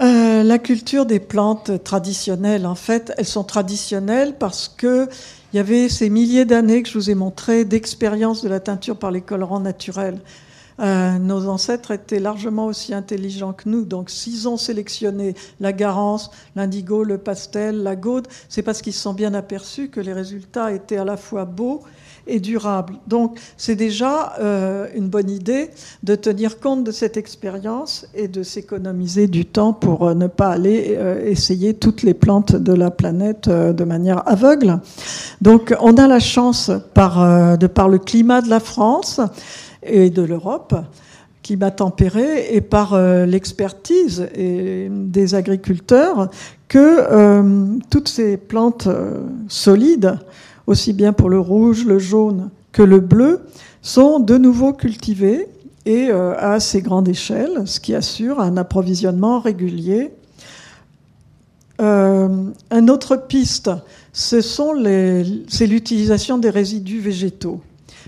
Euh, 0.00 0.42
la 0.42 0.58
culture 0.58 1.04
des 1.04 1.20
plantes 1.20 1.84
traditionnelles, 1.84 2.66
en 2.66 2.74
fait, 2.74 3.12
elles 3.18 3.26
sont 3.26 3.44
traditionnelles 3.44 4.36
parce 4.38 4.68
que 4.74 5.06
il 5.54 5.58
y 5.58 5.60
avait 5.60 5.88
ces 5.88 6.10
milliers 6.10 6.44
d'années 6.44 6.82
que 6.82 6.88
je 6.88 6.98
vous 6.98 7.10
ai 7.10 7.14
montré 7.14 7.64
d'expérience 7.64 8.42
de 8.42 8.48
la 8.48 8.58
teinture 8.58 8.98
par 8.98 9.12
les 9.12 9.20
colorants 9.20 9.60
naturels. 9.60 10.18
Euh, 10.80 11.16
nos 11.20 11.46
ancêtres 11.46 11.92
étaient 11.92 12.18
largement 12.18 12.66
aussi 12.66 12.92
intelligents 12.92 13.52
que 13.52 13.68
nous. 13.68 13.84
Donc, 13.84 14.10
s'ils 14.10 14.48
ont 14.48 14.56
sélectionné 14.56 15.36
la 15.60 15.72
garance, 15.72 16.32
l'indigo, 16.56 17.04
le 17.04 17.18
pastel, 17.18 17.84
la 17.84 17.94
gaude, 17.94 18.26
c'est 18.48 18.62
parce 18.62 18.82
qu'ils 18.82 18.94
se 18.94 19.02
sont 19.02 19.14
bien 19.14 19.32
aperçus 19.32 19.90
que 19.90 20.00
les 20.00 20.12
résultats 20.12 20.72
étaient 20.72 20.96
à 20.96 21.04
la 21.04 21.16
fois 21.16 21.44
beaux 21.44 21.84
et 22.26 22.40
durables. 22.40 22.94
Donc, 23.06 23.38
c'est 23.56 23.76
déjà 23.76 24.34
euh, 24.40 24.86
une 24.94 25.08
bonne 25.08 25.30
idée 25.30 25.70
de 26.02 26.14
tenir 26.14 26.60
compte 26.60 26.84
de 26.84 26.90
cette 26.90 27.16
expérience 27.16 28.06
et 28.14 28.28
de 28.28 28.42
s'économiser 28.42 29.26
du 29.26 29.44
temps 29.44 29.72
pour 29.72 30.08
euh, 30.08 30.14
ne 30.14 30.26
pas 30.26 30.48
aller 30.48 30.98
essayer 31.24 31.74
toutes 31.74 32.02
les 32.02 32.14
plantes 32.14 32.54
de 32.56 32.72
la 32.72 32.90
planète 32.90 33.48
de 33.48 33.84
manière 33.84 34.26
aveugle. 34.28 34.80
Donc, 35.40 35.74
on 35.80 35.96
a 35.96 36.06
la 36.06 36.20
chance, 36.20 36.70
par, 36.94 37.58
de 37.58 37.66
par 37.66 37.88
le 37.88 37.98
climat 37.98 38.40
de 38.40 38.48
la 38.48 38.60
France, 38.60 39.20
et 39.84 40.10
de 40.10 40.22
l'Europe 40.22 40.74
qui 41.42 41.56
m'a 41.56 41.70
tempéré 41.70 42.54
et 42.54 42.62
par 42.62 42.94
euh, 42.94 43.26
l'expertise 43.26 44.26
des 44.34 45.34
agriculteurs 45.34 46.30
que 46.68 46.78
euh, 46.78 47.78
toutes 47.90 48.08
ces 48.08 48.38
plantes 48.38 48.86
euh, 48.86 49.20
solides, 49.46 50.18
aussi 50.66 50.92
bien 50.92 51.12
pour 51.12 51.28
le 51.28 51.38
rouge, 51.38 51.84
le 51.84 51.98
jaune 51.98 52.50
que 52.72 52.82
le 52.82 53.00
bleu, 53.00 53.46
sont 53.82 54.18
de 54.18 54.36
nouveau 54.38 54.72
cultivées 54.72 55.46
et 55.86 56.10
à 56.10 56.52
assez 56.52 56.80
grande 56.80 57.08
échelle, 57.08 57.62
ce 57.66 57.78
qui 57.78 57.94
assure 57.94 58.40
un 58.40 58.56
approvisionnement 58.56 59.38
régulier. 59.38 60.10
une 61.78 62.90
autre 62.90 63.16
piste, 63.16 63.70
c'est 64.12 65.66
l'utilisation 65.66 66.38
des 66.38 66.50
résidus 66.50 67.00
végétaux. 67.00 67.60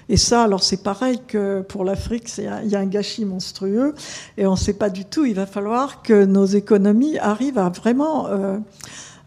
Et 0.09 0.17
ça, 0.17 0.45
alors 0.45 0.63
c'est 0.63 0.83
pareil 0.83 1.19
que 1.27 1.63
pour 1.63 1.85
l'Afrique, 1.85 2.31
il 2.39 2.69
y 2.69 2.77
a 2.77 2.79
un 2.79 2.87
gâchis 2.87 3.25
monstrueux 3.25 3.95
et 4.39 4.47
on 4.47 4.53
ne 4.53 4.57
sait 4.57 4.75
pas 4.75 4.89
du 4.89 5.05
tout. 5.05 5.25
Il 5.25 5.35
va 5.35 5.47
falloir 5.47 6.03
que 6.03 6.25
nos 6.25 6.47
économies 6.47 7.19
arrivent 7.19 7.59
à 7.59 7.71
vraiment 7.71 8.29
euh, 8.29 8.59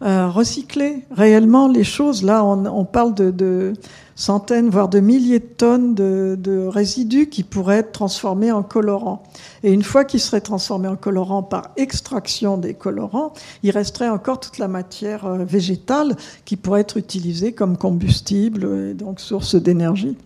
recycler 0.00 1.04
réellement 1.10 1.68
les 1.68 1.84
choses. 1.84 2.22
Là, 2.22 2.44
on, 2.44 2.84
parle 2.84 3.14
de, 3.14 3.74
centaines, 4.14 4.70
voire 4.70 4.88
de 4.88 5.00
milliers 5.00 5.40
de 5.40 5.44
tonnes 5.44 5.94
de, 5.94 6.66
résidus 6.66 7.28
qui 7.28 7.42
pourraient 7.42 7.78
être 7.78 7.92
transformés 7.92 8.52
en 8.52 8.62
colorants. 8.62 9.22
Et 9.62 9.72
une 9.72 9.82
fois 9.82 10.04
qu'ils 10.04 10.20
seraient 10.20 10.40
transformés 10.40 10.88
en 10.88 10.96
colorants 10.96 11.42
par 11.42 11.70
extraction 11.76 12.56
des 12.56 12.74
colorants, 12.74 13.32
il 13.62 13.70
resterait 13.70 14.08
encore 14.08 14.40
toute 14.40 14.58
la 14.58 14.68
matière 14.68 15.26
euh, 15.26 15.44
végétale 15.44 16.16
qui 16.44 16.56
pourrait 16.56 16.82
être 16.82 16.96
utilisée 16.96 17.52
comme 17.52 17.76
combustible 17.76 18.90
et 18.90 18.94
donc 18.94 19.20
source 19.20 19.54
d'énergie. 19.54 20.16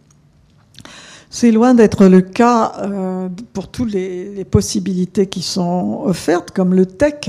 C'est 1.30 1.50
loin 1.50 1.74
d'être 1.74 2.06
le 2.06 2.20
cas 2.20 2.74
euh, 2.78 3.28
pour 3.52 3.66
toutes 3.66 3.92
les, 3.92 4.44
possibilités 4.44 5.26
qui 5.26 5.42
sont 5.42 6.02
offertes, 6.04 6.52
comme 6.52 6.74
le 6.74 6.86
tech. 6.86 7.28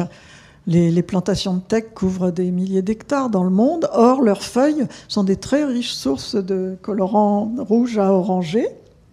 Les, 0.67 1.03
plantations 1.03 1.53
de 1.55 1.59
tech 1.59 1.85
couvrent 1.93 2.31
des 2.31 2.49
milliers 2.49 2.81
d'hectares 2.81 3.29
dans 3.29 3.43
le 3.43 3.51
monde. 3.51 3.87
Or, 3.93 4.21
leurs 4.21 4.41
feuilles 4.41 4.87
sont 5.07 5.23
des 5.23 5.35
très 5.35 5.63
riches 5.63 5.93
sources 5.93 6.35
de 6.35 6.75
colorants 6.81 7.53
rouges 7.57 7.99
à 7.99 8.11
orangés, 8.11 8.67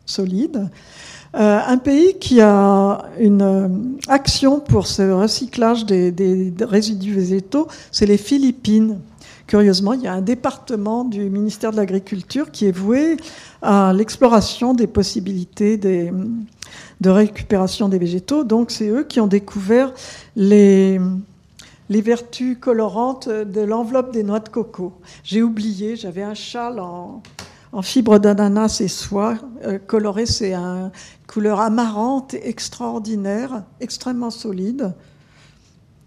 solides. 0.06 0.70
Euh, 1.34 1.60
un 1.66 1.78
pays 1.78 2.18
qui 2.18 2.40
a 2.40 3.06
une 3.18 3.42
euh, 3.42 3.68
action 4.08 4.60
pour 4.60 4.86
ce 4.86 5.10
recyclage 5.10 5.86
des 5.86 6.52
résidus 6.60 7.14
végétaux, 7.14 7.68
c'est 7.90 8.06
les 8.06 8.18
Philippines. 8.18 8.98
Curieusement, 9.46 9.92
il 9.92 10.02
y 10.02 10.06
a 10.06 10.14
un 10.14 10.22
département 10.22 11.04
du 11.04 11.28
ministère 11.28 11.72
de 11.72 11.76
l'Agriculture 11.76 12.50
qui 12.50 12.66
est 12.66 12.72
voué 12.72 13.16
à 13.60 13.92
l'exploration 13.92 14.72
des 14.72 14.86
possibilités 14.86 15.76
de 15.76 17.10
récupération 17.10 17.88
des 17.90 17.98
végétaux. 17.98 18.44
Donc, 18.44 18.70
c'est 18.70 18.88
eux 18.88 19.04
qui 19.04 19.20
ont 19.20 19.26
découvert 19.26 19.92
les, 20.36 20.98
vertus 21.88 22.56
colorantes 22.58 23.28
de 23.28 23.60
l'enveloppe 23.60 24.12
des 24.12 24.22
noix 24.22 24.40
de 24.40 24.48
coco. 24.48 24.92
J'ai 25.24 25.42
oublié, 25.42 25.96
j'avais 25.96 26.22
un 26.22 26.34
châle 26.34 26.80
en, 26.80 27.22
fibre 27.82 28.18
d'ananas 28.18 28.80
et 28.80 28.88
soie 28.88 29.36
euh, 29.64 29.78
coloré. 29.78 30.26
C'est 30.26 30.54
une 30.54 30.90
couleur 31.26 31.60
amarante, 31.60 32.34
extraordinaire, 32.34 33.64
extrêmement 33.80 34.30
solide. 34.30 34.94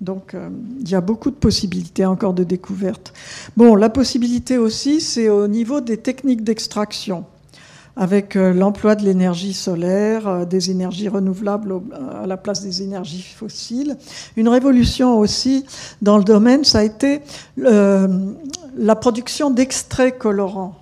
Donc 0.02 0.34
euh, 0.34 0.50
il 0.80 0.90
y 0.90 0.96
a 0.96 1.02
beaucoup 1.02 1.32
de 1.32 1.36
possibilités 1.36 2.06
encore 2.06 2.34
de 2.34 2.44
découverte. 2.44 3.14
Bon, 3.58 3.76
la 3.76 3.90
possibilité 3.90 4.58
aussi, 4.58 5.02
c'est 5.02 5.30
au 5.30 5.48
niveau 5.48 5.82
des 5.82 5.98
techniques 5.98 6.44
d'extraction, 6.44 7.26
avec 7.96 8.36
euh, 8.36 8.54
l'emploi 8.54 8.96
de 8.96 9.04
l'énergie 9.04 9.54
solaire, 9.54 10.28
euh, 10.28 10.46
des 10.46 10.72
énergies 10.72 11.10
renouvelables 11.10 11.74
à 12.22 12.28
la 12.28 12.38
place 12.38 12.62
des 12.62 12.82
énergies 12.82 13.22
fossiles. 13.22 13.98
Une 14.36 14.50
révolution 14.50 15.18
aussi 15.20 15.66
dans 16.02 16.18
le 16.18 16.24
domaine, 16.24 16.64
ça 16.64 16.80
a 16.80 16.84
été 16.84 17.22
la 17.58 18.96
production 18.96 19.52
d'extraits 19.52 20.18
colorants 20.18 20.76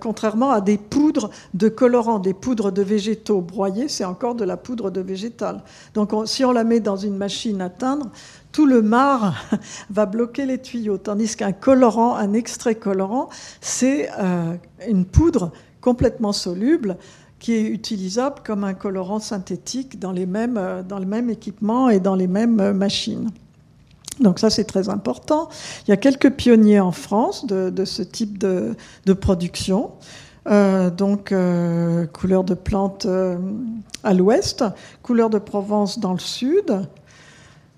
contrairement 0.00 0.50
à 0.50 0.60
des 0.60 0.78
poudres 0.78 1.30
de 1.54 1.68
colorants, 1.68 2.18
des 2.18 2.34
poudres 2.34 2.72
de 2.72 2.82
végétaux 2.82 3.40
broyés, 3.40 3.88
c'est 3.88 4.04
encore 4.04 4.34
de 4.34 4.44
la 4.44 4.56
poudre 4.56 4.90
de 4.90 5.00
végétal. 5.00 5.62
Donc 5.94 6.10
si 6.26 6.44
on 6.44 6.52
la 6.52 6.64
met 6.64 6.80
dans 6.80 6.96
une 6.96 7.16
machine 7.16 7.60
à 7.60 7.70
teindre, 7.70 8.10
tout 8.52 8.66
le 8.66 8.82
marc 8.82 9.34
va 9.90 10.06
bloquer 10.06 10.46
les 10.46 10.58
tuyaux, 10.58 10.98
tandis 10.98 11.36
qu'un 11.36 11.52
colorant, 11.52 12.16
un 12.16 12.32
extrait 12.32 12.74
colorant, 12.74 13.28
c'est 13.60 14.10
euh, 14.18 14.54
une 14.86 15.04
poudre 15.04 15.52
complètement 15.84 16.32
soluble 16.32 16.96
qui 17.38 17.52
est 17.52 17.62
utilisable 17.62 18.36
comme 18.42 18.64
un 18.64 18.72
colorant 18.72 19.18
synthétique 19.18 19.98
dans, 19.98 20.12
les 20.12 20.24
mêmes, 20.24 20.56
euh, 20.56 20.82
dans 20.82 20.98
le 20.98 21.04
même 21.04 21.28
équipement 21.28 21.90
et 21.90 22.00
dans 22.00 22.14
les 22.14 22.26
mêmes 22.26 22.58
euh, 22.58 22.72
machines. 22.72 23.30
Donc 24.18 24.38
ça, 24.38 24.48
c'est 24.48 24.64
très 24.64 24.88
important. 24.88 25.50
Il 25.86 25.90
y 25.90 25.92
a 25.92 25.98
quelques 25.98 26.30
pionniers 26.30 26.80
en 26.80 26.92
France 26.92 27.46
de, 27.46 27.84
ce 27.84 28.02
type 28.02 28.38
de, 28.38 28.74
production. 29.12 29.90
Euh, 30.48 30.88
donc, 30.88 31.34
couleur 32.12 32.44
de 32.44 32.54
plante 32.54 33.06
à 34.04 34.14
l'ouest, 34.14 34.64
couleur 35.02 35.30
de 35.30 35.38
Provence 35.38 35.98
dans 35.98 36.12
le 36.12 36.20
sud. 36.20 36.86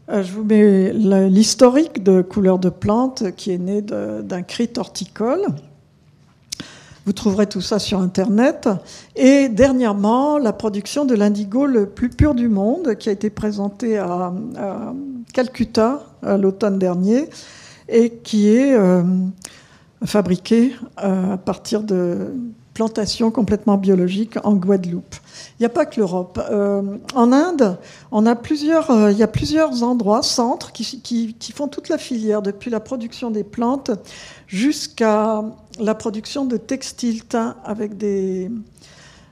je 0.08 0.32
vous 0.32 0.44
mets 0.44 0.92
l'historique 0.92 2.02
de 2.02 2.20
couleur 2.20 2.58
de 2.58 2.68
plante 2.68 3.34
qui 3.34 3.50
est 3.50 3.58
né 3.58 3.80
d'un 3.80 4.42
cri 4.42 4.68
horticole. 4.76 5.46
Vous 7.06 7.12
trouverez 7.12 7.46
tout 7.46 7.60
ça 7.60 7.78
sur 7.78 8.00
Internet. 8.00 8.68
Et 9.14 9.48
dernièrement, 9.48 10.38
la 10.38 10.52
production 10.52 11.04
de 11.04 11.14
l'indigo 11.14 11.64
le 11.64 11.86
plus 11.86 12.10
pur 12.10 12.34
du 12.34 12.48
monde, 12.48 12.96
qui 12.96 13.08
a 13.08 13.12
été 13.12 13.30
présenté 13.30 13.96
à, 13.96 14.32
Calcutta 15.32 16.02
l'automne 16.22 16.80
dernier, 16.80 17.30
et 17.88 18.10
qui 18.10 18.48
est 18.48 18.74
euh, 18.74 19.04
fabriqué 20.04 20.74
euh, 21.04 21.34
à 21.34 21.36
partir 21.36 21.84
de 21.84 22.32
plantations 22.76 23.30
complètement 23.30 23.78
biologiques 23.78 24.36
en 24.44 24.52
Guadeloupe. 24.52 25.14
Il 25.58 25.62
n'y 25.62 25.66
a 25.66 25.70
pas 25.70 25.86
que 25.86 25.98
l'Europe. 25.98 26.38
Euh, 26.50 26.82
en 27.14 27.32
Inde, 27.32 27.78
on 28.12 28.26
a 28.26 28.36
plusieurs, 28.36 28.90
il 29.10 29.16
y 29.16 29.22
a 29.22 29.28
plusieurs 29.28 29.82
endroits, 29.82 30.22
centres, 30.22 30.72
qui, 30.72 31.42
font 31.54 31.68
toute 31.68 31.88
la 31.88 31.96
filière, 31.96 32.42
depuis 32.42 32.68
la 32.70 32.80
production 32.80 33.30
des 33.30 33.44
plantes 33.44 33.90
jusqu'à 34.46 35.42
la 35.80 35.94
production 35.94 36.44
de 36.44 36.58
textiles 36.58 37.24
teints 37.24 37.56
avec 37.64 37.96
des, 37.96 38.50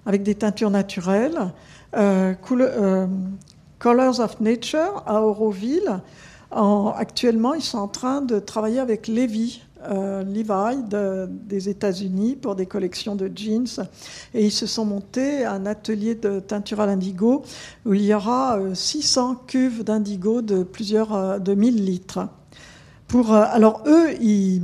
avec 0.06 0.22
des 0.22 0.36
teintures 0.36 0.70
naturelles. 0.70 1.52
Euh, 1.98 2.32
euh, 2.50 3.06
Colors 3.78 4.20
of 4.20 4.40
Nature 4.40 5.02
à 5.06 5.20
Auroville. 5.20 6.00
actuellement, 6.50 7.52
ils 7.52 7.62
sont 7.62 7.76
en 7.76 7.88
train 7.88 8.22
de 8.22 8.38
travailler 8.38 8.80
avec 8.80 9.06
Levi, 9.06 9.60
euh, 9.90 10.22
Levi 10.24 10.82
des 11.28 11.68
États-Unis 11.68 12.36
pour 12.36 12.54
des 12.56 12.66
collections 12.66 13.16
de 13.16 13.30
jeans. 13.34 13.66
Et 14.34 14.44
ils 14.44 14.52
se 14.52 14.66
sont 14.66 14.84
montés 14.84 15.44
un 15.44 15.66
atelier 15.66 16.14
de 16.14 16.40
teinture 16.40 16.80
à 16.80 16.86
l'indigo 16.86 17.42
où 17.84 17.94
il 17.94 18.04
y 18.04 18.14
aura 18.14 18.58
600 18.72 19.42
cuves 19.46 19.84
d'indigo 19.84 20.42
de 20.42 20.62
plusieurs 20.62 21.40
de 21.40 21.54
1000 21.54 21.84
litres. 21.84 22.28
Pour, 23.08 23.32
alors 23.32 23.82
eux, 23.86 24.12
ils 24.20 24.62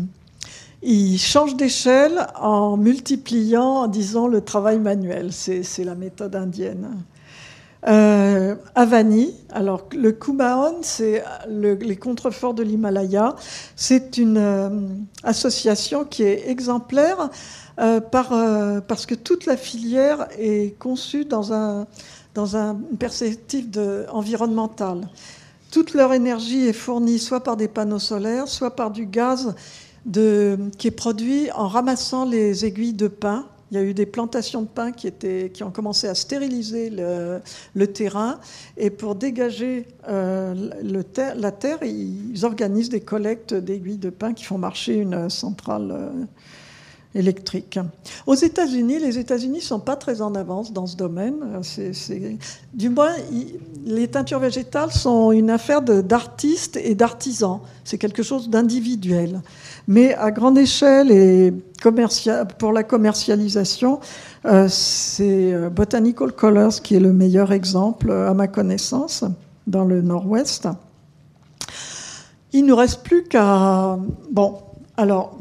ils 0.82 1.18
changent 1.18 1.56
d'échelle 1.56 2.26
en 2.36 2.78
multipliant, 2.78 3.86
disons, 3.86 4.28
le 4.28 4.40
travail 4.40 4.78
manuel. 4.78 5.30
C'est 5.32 5.84
la 5.84 5.94
méthode 5.94 6.34
indienne. 6.34 7.04
Euh, 7.86 8.56
Avani, 8.74 9.34
alors 9.50 9.88
le 9.96 10.12
Kumaon, 10.12 10.78
c'est 10.82 11.24
les 11.48 11.96
contreforts 11.96 12.54
de 12.54 12.62
l'Himalaya. 12.62 13.34
C'est 13.76 14.18
une 14.18 14.36
euh, 14.36 14.68
association 15.22 16.04
qui 16.04 16.24
est 16.24 16.50
exemplaire 16.50 17.30
euh, 17.78 18.00
par, 18.00 18.30
parce 18.86 19.06
que 19.06 19.14
toute 19.14 19.46
la 19.46 19.56
filière 19.56 20.28
est 20.38 20.78
conçue 20.78 21.24
dans, 21.24 21.52
un, 21.52 21.86
dans 22.34 22.56
une 22.56 22.98
perspective 22.98 24.06
environnementale. 24.12 25.08
Toute 25.70 25.94
leur 25.94 26.12
énergie 26.12 26.66
est 26.66 26.72
fournie 26.72 27.18
soit 27.18 27.40
par 27.40 27.56
des 27.56 27.68
panneaux 27.68 28.00
solaires, 28.00 28.48
soit 28.48 28.74
par 28.74 28.90
du 28.90 29.06
gaz 29.06 29.54
qui 30.12 30.88
est 30.88 30.96
produit 30.96 31.50
en 31.52 31.68
ramassant 31.68 32.24
les 32.24 32.64
aiguilles 32.64 32.94
de 32.94 33.08
pin. 33.08 33.46
Il 33.70 33.76
y 33.76 33.80
a 33.80 33.84
eu 33.84 33.94
des 33.94 34.06
plantations 34.06 34.62
de 34.62 34.66
pin 34.66 34.90
qui, 34.90 35.12
ont 35.62 35.70
commencé 35.70 36.08
à 36.08 36.14
stériliser 36.14 36.90
le, 36.90 37.86
terrain. 37.86 38.40
Et 38.76 38.90
pour 38.90 39.14
dégager 39.14 39.86
euh, 40.08 40.70
la 40.82 41.52
terre, 41.52 41.78
ils 41.82 42.44
organisent 42.44 42.88
des 42.88 43.00
collectes 43.00 43.54
d'aiguilles 43.54 43.98
de 43.98 44.10
pin 44.10 44.32
qui 44.32 44.44
font 44.44 44.58
marcher 44.58 44.94
une 44.94 45.30
centrale 45.30 45.90
euh, 45.92 46.24
électrique. 47.14 47.78
Aux 48.26 48.34
États-Unis, 48.34 48.98
les 48.98 49.18
États-Unis 49.18 49.58
ne 49.58 49.62
sont 49.62 49.80
pas 49.80 49.96
très 49.96 50.22
en 50.22 50.34
avance 50.34 50.72
dans 50.72 50.86
ce 50.86 50.96
domaine. 50.96 51.60
Du 52.72 52.88
moins, 52.88 53.14
les 53.84 54.08
teintures 54.08 54.38
végétales 54.38 54.92
sont 54.92 55.32
une 55.32 55.50
affaire 55.50 55.82
d'artistes 55.82 56.76
et 56.76 56.94
d'artisans. 56.94 57.60
C'est 57.84 57.98
quelque 57.98 58.22
chose 58.22 58.48
d'individuel. 58.48 59.40
Mais 59.91 60.14
à 60.14 60.30
grande 60.30 60.57
échelle 60.57 61.11
et 61.11 61.53
pour 62.59 62.72
la 62.72 62.82
commercialisation, 62.82 64.01
euh, 64.47 64.66
c'est 64.68 65.53
euh, 65.53 65.68
Botanical 65.68 66.32
Colors 66.32 66.80
qui 66.80 66.95
est 66.95 67.01
le 67.01 67.12
meilleur 67.12 67.53
exemple, 67.53 68.11
à 68.11 68.32
ma 68.32 68.47
connaissance, 68.49 69.24
dans 69.66 69.84
le 69.84 70.01
Nord-Ouest. 70.01 70.68
Il 72.53 72.62
ne 72.62 72.68
nous 72.68 72.76
reste 72.76 73.03
plus 73.03 73.24
qu'à... 73.24 73.99
Bon, 74.30 74.59
alors, 74.97 75.41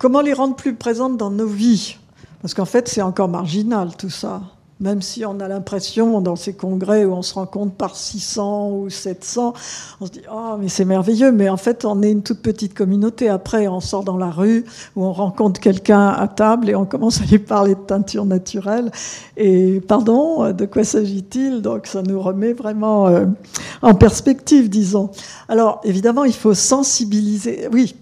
Comment 0.00 0.22
les 0.22 0.32
rendre 0.32 0.56
plus 0.56 0.74
présentes 0.74 1.18
dans 1.18 1.30
nos 1.30 1.46
vies? 1.46 1.98
Parce 2.40 2.54
qu'en 2.54 2.64
fait, 2.64 2.88
c'est 2.88 3.02
encore 3.02 3.28
marginal 3.28 3.94
tout 3.98 4.08
ça. 4.08 4.40
Même 4.80 5.02
si 5.02 5.26
on 5.26 5.38
a 5.40 5.48
l'impression, 5.48 6.22
dans 6.22 6.36
ces 6.36 6.54
congrès 6.54 7.04
où 7.04 7.12
on 7.12 7.20
se 7.20 7.34
rencontre 7.34 7.74
par 7.74 7.96
600 7.96 8.70
ou 8.70 8.88
700, 8.88 9.52
on 10.00 10.06
se 10.06 10.10
dit 10.10 10.22
Oh, 10.32 10.56
mais 10.58 10.68
c'est 10.68 10.86
merveilleux. 10.86 11.32
Mais 11.32 11.50
en 11.50 11.58
fait, 11.58 11.84
on 11.84 12.02
est 12.02 12.10
une 12.10 12.22
toute 12.22 12.40
petite 12.40 12.72
communauté. 12.72 13.28
Après, 13.28 13.68
on 13.68 13.80
sort 13.80 14.04
dans 14.04 14.16
la 14.16 14.30
rue 14.30 14.64
où 14.96 15.04
on 15.04 15.12
rencontre 15.12 15.60
quelqu'un 15.60 16.08
à 16.08 16.28
table 16.28 16.70
et 16.70 16.74
on 16.74 16.86
commence 16.86 17.20
à 17.20 17.24
lui 17.26 17.38
parler 17.38 17.74
de 17.74 17.80
teinture 17.80 18.24
naturelle. 18.24 18.90
Et 19.36 19.80
pardon, 19.86 20.50
de 20.52 20.64
quoi 20.64 20.84
s'agit-il? 20.84 21.60
Donc, 21.60 21.86
ça 21.86 22.00
nous 22.02 22.20
remet 22.20 22.54
vraiment 22.54 23.06
euh, 23.06 23.26
en 23.82 23.94
perspective, 23.94 24.70
disons. 24.70 25.10
Alors, 25.48 25.82
évidemment, 25.84 26.24
il 26.24 26.32
faut 26.32 26.54
sensibiliser. 26.54 27.68
Oui, 27.70 27.94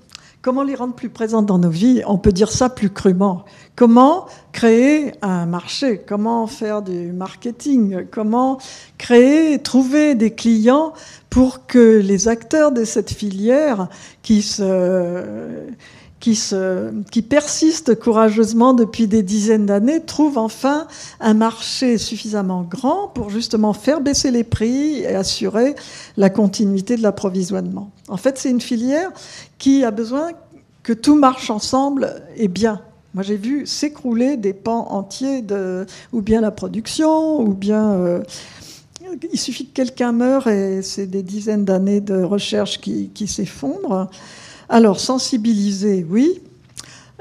Comment 0.49 0.63
les 0.63 0.77
rendre 0.77 0.95
plus 0.95 1.11
présentes 1.11 1.45
dans 1.45 1.59
nos 1.59 1.69
vies? 1.69 2.01
On 2.07 2.17
peut 2.17 2.33
dire 2.33 2.51
ça 2.51 2.71
plus 2.71 2.89
crûment. 2.89 3.45
Comment 3.77 4.25
créer 4.51 5.13
un 5.21 5.45
marché? 5.45 6.01
Comment 6.09 6.47
faire 6.47 6.81
du 6.81 7.13
marketing? 7.13 8.07
Comment 8.11 8.57
créer, 8.97 9.59
trouver 9.59 10.15
des 10.15 10.31
clients 10.31 10.95
pour 11.29 11.67
que 11.67 11.99
les 11.99 12.29
acteurs 12.29 12.73
de 12.73 12.85
cette 12.85 13.11
filière 13.11 13.89
qui 14.23 14.41
se 14.41 15.67
qui, 16.21 16.35
se, 16.35 16.93
qui 17.11 17.23
persistent 17.23 17.99
courageusement 17.99 18.75
depuis 18.75 19.07
des 19.07 19.23
dizaines 19.23 19.67
d'années 19.67 20.01
trouvent 20.01 20.39
enfin 20.39 20.87
un 21.21 21.35
marché 21.35 21.99
suffisamment 21.99 22.63
grand 22.63 23.09
pour 23.09 23.31
justement 23.31 23.73
faire 23.73 24.01
baisser 24.01 24.31
les 24.31 24.45
prix 24.45 24.99
et 24.99 25.15
assurer 25.15 25.75
la 26.17 26.31
continuité 26.31 26.97
de 26.97 27.03
l'approvisionnement. 27.03 27.91
En 28.09 28.17
fait, 28.17 28.39
c'est 28.39 28.51
une 28.51 28.61
filière 28.61 29.11
qui 29.59 29.85
a 29.85 29.91
besoin 29.91 30.31
que 30.83 30.93
tout 30.93 31.15
marche 31.15 31.51
ensemble 31.51 32.23
et 32.37 32.49
bien. 32.49 32.81
Moi, 33.15 33.23
j'ai 33.23 33.37
vu 33.37 33.67
s'écrouler 33.67 34.37
des 34.37 34.53
pans 34.53 34.87
entiers 34.91 35.43
de, 35.43 35.87
ou 36.13 36.21
bien 36.21 36.41
la 36.41 36.51
production, 36.51 37.41
ou 37.41 37.55
bien 37.55 37.93
euh, 37.93 38.23
il 39.33 39.39
suffit 39.39 39.67
que 39.67 39.73
quelqu'un 39.73 40.13
meure 40.13 40.47
et 40.47 40.83
c'est 40.83 41.07
des 41.07 41.23
dizaines 41.23 41.65
d'années 41.65 42.01
de 42.01 42.23
recherche 42.23 42.81
qui, 42.81 43.27
s'effondrent. 43.27 44.09
Alors, 44.69 45.01
sensibiliser, 45.01 46.07
oui. 46.09 46.43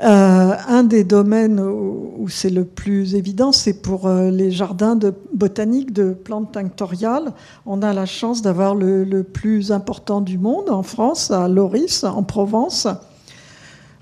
Euh, 0.03 0.53
un 0.67 0.83
des 0.83 1.03
domaines 1.03 1.59
où, 1.59 2.27
c'est 2.29 2.51
le 2.51 2.65
plus 2.65 3.15
évident, 3.15 3.51
c'est 3.51 3.81
pour 3.81 4.05
euh, 4.05 4.29
les 4.29 4.51
jardins 4.51 4.95
de 4.95 5.13
botanique 5.33 5.91
de 5.91 6.11
plantes 6.11 6.51
tinctoriales. 6.51 7.31
On 7.65 7.81
a 7.81 7.93
la 7.93 8.05
chance 8.05 8.41
d'avoir 8.41 8.75
le, 8.75 9.23
plus 9.23 9.71
important 9.71 10.21
du 10.21 10.37
monde 10.37 10.69
en 10.69 10.83
France, 10.83 11.31
à 11.31 11.47
Loris, 11.47 12.03
en 12.03 12.21
Provence. 12.21 12.87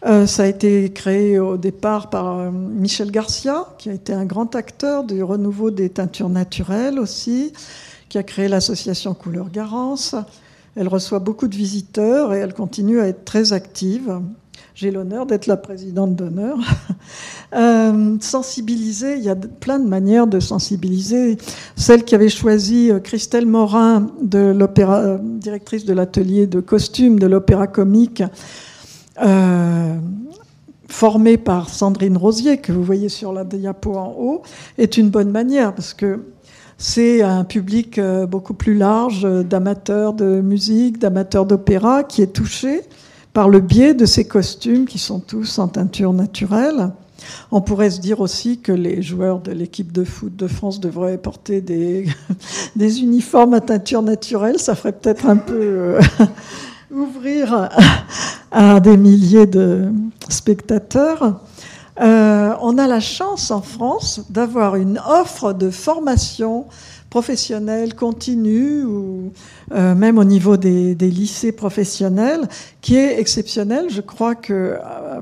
Euh, 0.05 0.25
ça 0.25 0.43
a 0.43 0.47
été 0.47 0.91
créé 0.91 1.39
au 1.39 1.55
départ 1.55 2.09
par 2.09 2.51
Michel 2.51 3.09
Garcia, 3.09 3.67
qui 3.77 3.89
a 3.89 3.93
été 3.93 4.11
un 4.11 4.25
grand 4.25 4.55
acteur 4.55 5.03
du 5.03 5.23
renouveau 5.23 5.71
des 5.71 5.89
teintures 5.89 6.29
naturelles 6.29 6.99
aussi, 6.99 7.53
qui 8.09 8.17
a 8.17 8.23
créé 8.23 8.47
l'association 8.47 9.13
Couleur 9.13 9.49
Garance. 9.49 10.15
Elle 10.75 10.89
reçoit 10.89 11.19
beaucoup 11.19 11.47
de 11.47 11.55
visiteurs 11.55 12.33
et 12.33 12.39
elle 12.39 12.53
continue 12.53 12.99
à 12.99 13.07
être 13.07 13.23
très 13.23 13.53
active. 13.53 14.19
J'ai 14.73 14.91
l'honneur 14.91 15.25
d'être 15.25 15.47
la 15.47 15.55
présidente 15.55 16.17
d'honneur. 16.17 16.57
euh, 17.55 18.17
sensibiliser, 18.19 19.15
il 19.15 19.23
y 19.23 19.29
a 19.29 19.35
plein 19.35 19.79
de 19.79 19.87
manières 19.87 20.27
de 20.27 20.41
sensibiliser. 20.41 21.37
Celle 21.77 22.03
qui 22.03 22.13
avait 22.13 22.27
choisi 22.27 22.91
euh, 22.91 22.99
Christelle 22.99 23.45
Morin, 23.45 24.07
l'opéra, 24.33 25.17
directrice 25.21 25.85
de 25.85 25.93
l'atelier 25.93 26.45
de 26.45 26.59
costumes 26.59 27.19
de 27.19 27.27
l'opéra 27.27 27.67
comique, 27.67 28.21
euh, 29.23 29.95
formé 30.89 31.37
par 31.37 31.69
Sandrine 31.69 32.17
Rosier, 32.17 32.57
que 32.57 32.73
vous 32.73 32.83
voyez 32.83 33.07
sur 33.07 33.31
la 33.31 33.45
diapo 33.45 33.95
en 33.95 34.13
haut, 34.17 34.41
est 34.77 34.97
une 34.97 35.09
bonne 35.09 35.31
manière 35.31 35.73
parce 35.73 35.93
que 35.93 36.19
c'est 36.77 37.21
un 37.21 37.43
public 37.43 37.97
euh, 37.99 38.25
beaucoup 38.25 38.53
plus 38.53 38.75
large 38.75 39.23
d'amateurs 39.23 40.13
de 40.13 40.41
musique, 40.41 40.99
d'amateurs 40.99 41.45
d'opéra 41.45 42.03
qui 42.03 42.21
est 42.21 42.33
touché 42.33 42.81
par 43.33 43.49
le 43.49 43.59
biais 43.59 43.93
de 43.93 44.05
ces 44.05 44.25
costumes 44.25 44.85
qui 44.85 44.99
sont 44.99 45.19
tous 45.19 45.59
en 45.59 45.67
teinture 45.67 46.13
naturelle. 46.13 46.91
On 47.51 47.61
pourrait 47.61 47.89
se 47.89 47.99
dire 47.99 48.19
aussi 48.19 48.59
que 48.59 48.71
les 48.71 49.01
joueurs 49.01 49.39
de 49.39 49.51
l'équipe 49.51 49.91
de 49.91 50.03
foot 50.03 50.35
de 50.35 50.47
France 50.47 50.79
devraient 50.79 51.17
porter 51.17 51.61
des, 51.61 52.07
des 52.75 53.01
uniformes 53.01 53.53
à 53.53 53.61
teinture 53.61 54.01
naturelle. 54.01 54.59
Ça 54.59 54.75
ferait 54.75 54.91
peut-être 54.91 55.27
un 55.27 55.37
peu 55.37 55.53
euh, 55.53 56.01
ouvrir 56.91 57.69
à 58.51 58.79
des 58.79 58.97
milliers 58.97 59.47
de 59.47 59.91
spectateurs. 60.29 61.39
Euh, 62.01 62.53
on 62.61 62.77
a 62.77 62.87
la 62.87 62.99
chance 62.99 63.51
en 63.51 63.61
France 63.61 64.21
d'avoir 64.29 64.75
une 64.75 64.99
offre 65.07 65.53
de 65.53 65.69
formation 65.69 66.65
professionnelle 67.09 67.95
continue 67.95 68.83
ou 68.83 69.31
euh, 69.71 69.95
même 69.95 70.17
au 70.17 70.25
niveau 70.25 70.57
des, 70.57 70.93
lycées 70.95 71.53
professionnels 71.53 72.49
qui 72.81 72.97
est 72.97 73.19
exceptionnelle. 73.19 73.85
Je 73.89 74.01
crois 74.01 74.35
que 74.35 74.77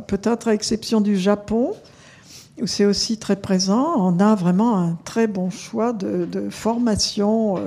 peut-être 0.08 0.48
à 0.48 0.54
exception 0.54 1.02
du 1.02 1.16
Japon, 1.16 1.74
où 2.62 2.68
c'est 2.68 2.86
aussi 2.86 3.18
très 3.18 3.36
présent. 3.36 3.94
On 3.98 4.20
a 4.20 4.36
vraiment 4.36 4.78
un 4.78 4.98
très 5.04 5.28
bon 5.28 5.50
choix 5.50 5.94
de, 5.94 6.50
formation 6.50 7.58
euh, 7.58 7.62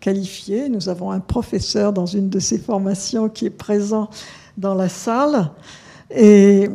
qualifiée. 0.00 0.68
Nous 0.68 0.88
avons 0.88 1.10
un 1.10 1.20
professeur 1.20 1.92
dans 1.92 2.06
une 2.06 2.28
de 2.28 2.38
ces 2.38 2.58
formations 2.58 3.28
qui 3.28 3.46
est 3.46 3.50
présent 3.50 4.10
dans 4.58 4.74
la 4.74 4.88
salle. 4.88 5.50
Et 6.10 6.68
euh, 6.68 6.70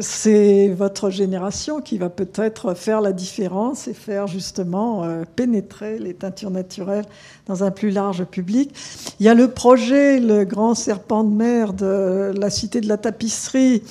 c'est 0.00 0.68
votre 0.68 1.10
génération 1.10 1.80
qui 1.80 1.98
va 1.98 2.08
peut-être 2.08 2.74
faire 2.74 3.00
la 3.00 3.12
différence 3.12 3.88
et 3.88 3.94
faire 3.94 4.26
justement 4.26 5.04
euh, 5.04 5.24
pénétrer 5.36 5.98
les 5.98 6.14
teintures 6.14 6.50
naturelles 6.50 7.04
dans 7.46 7.64
un 7.64 7.70
plus 7.70 7.90
large 7.90 8.24
public. 8.24 8.74
Il 9.20 9.26
y 9.26 9.28
a 9.28 9.34
le 9.34 9.50
projet, 9.50 10.20
le 10.20 10.44
grand 10.44 10.74
serpent 10.74 11.24
de 11.24 11.34
mer 11.34 11.72
de 11.72 12.32
la 12.36 12.50
Cité 12.50 12.80
de 12.80 12.88
la 12.88 12.96
Tapisserie, 12.96 13.82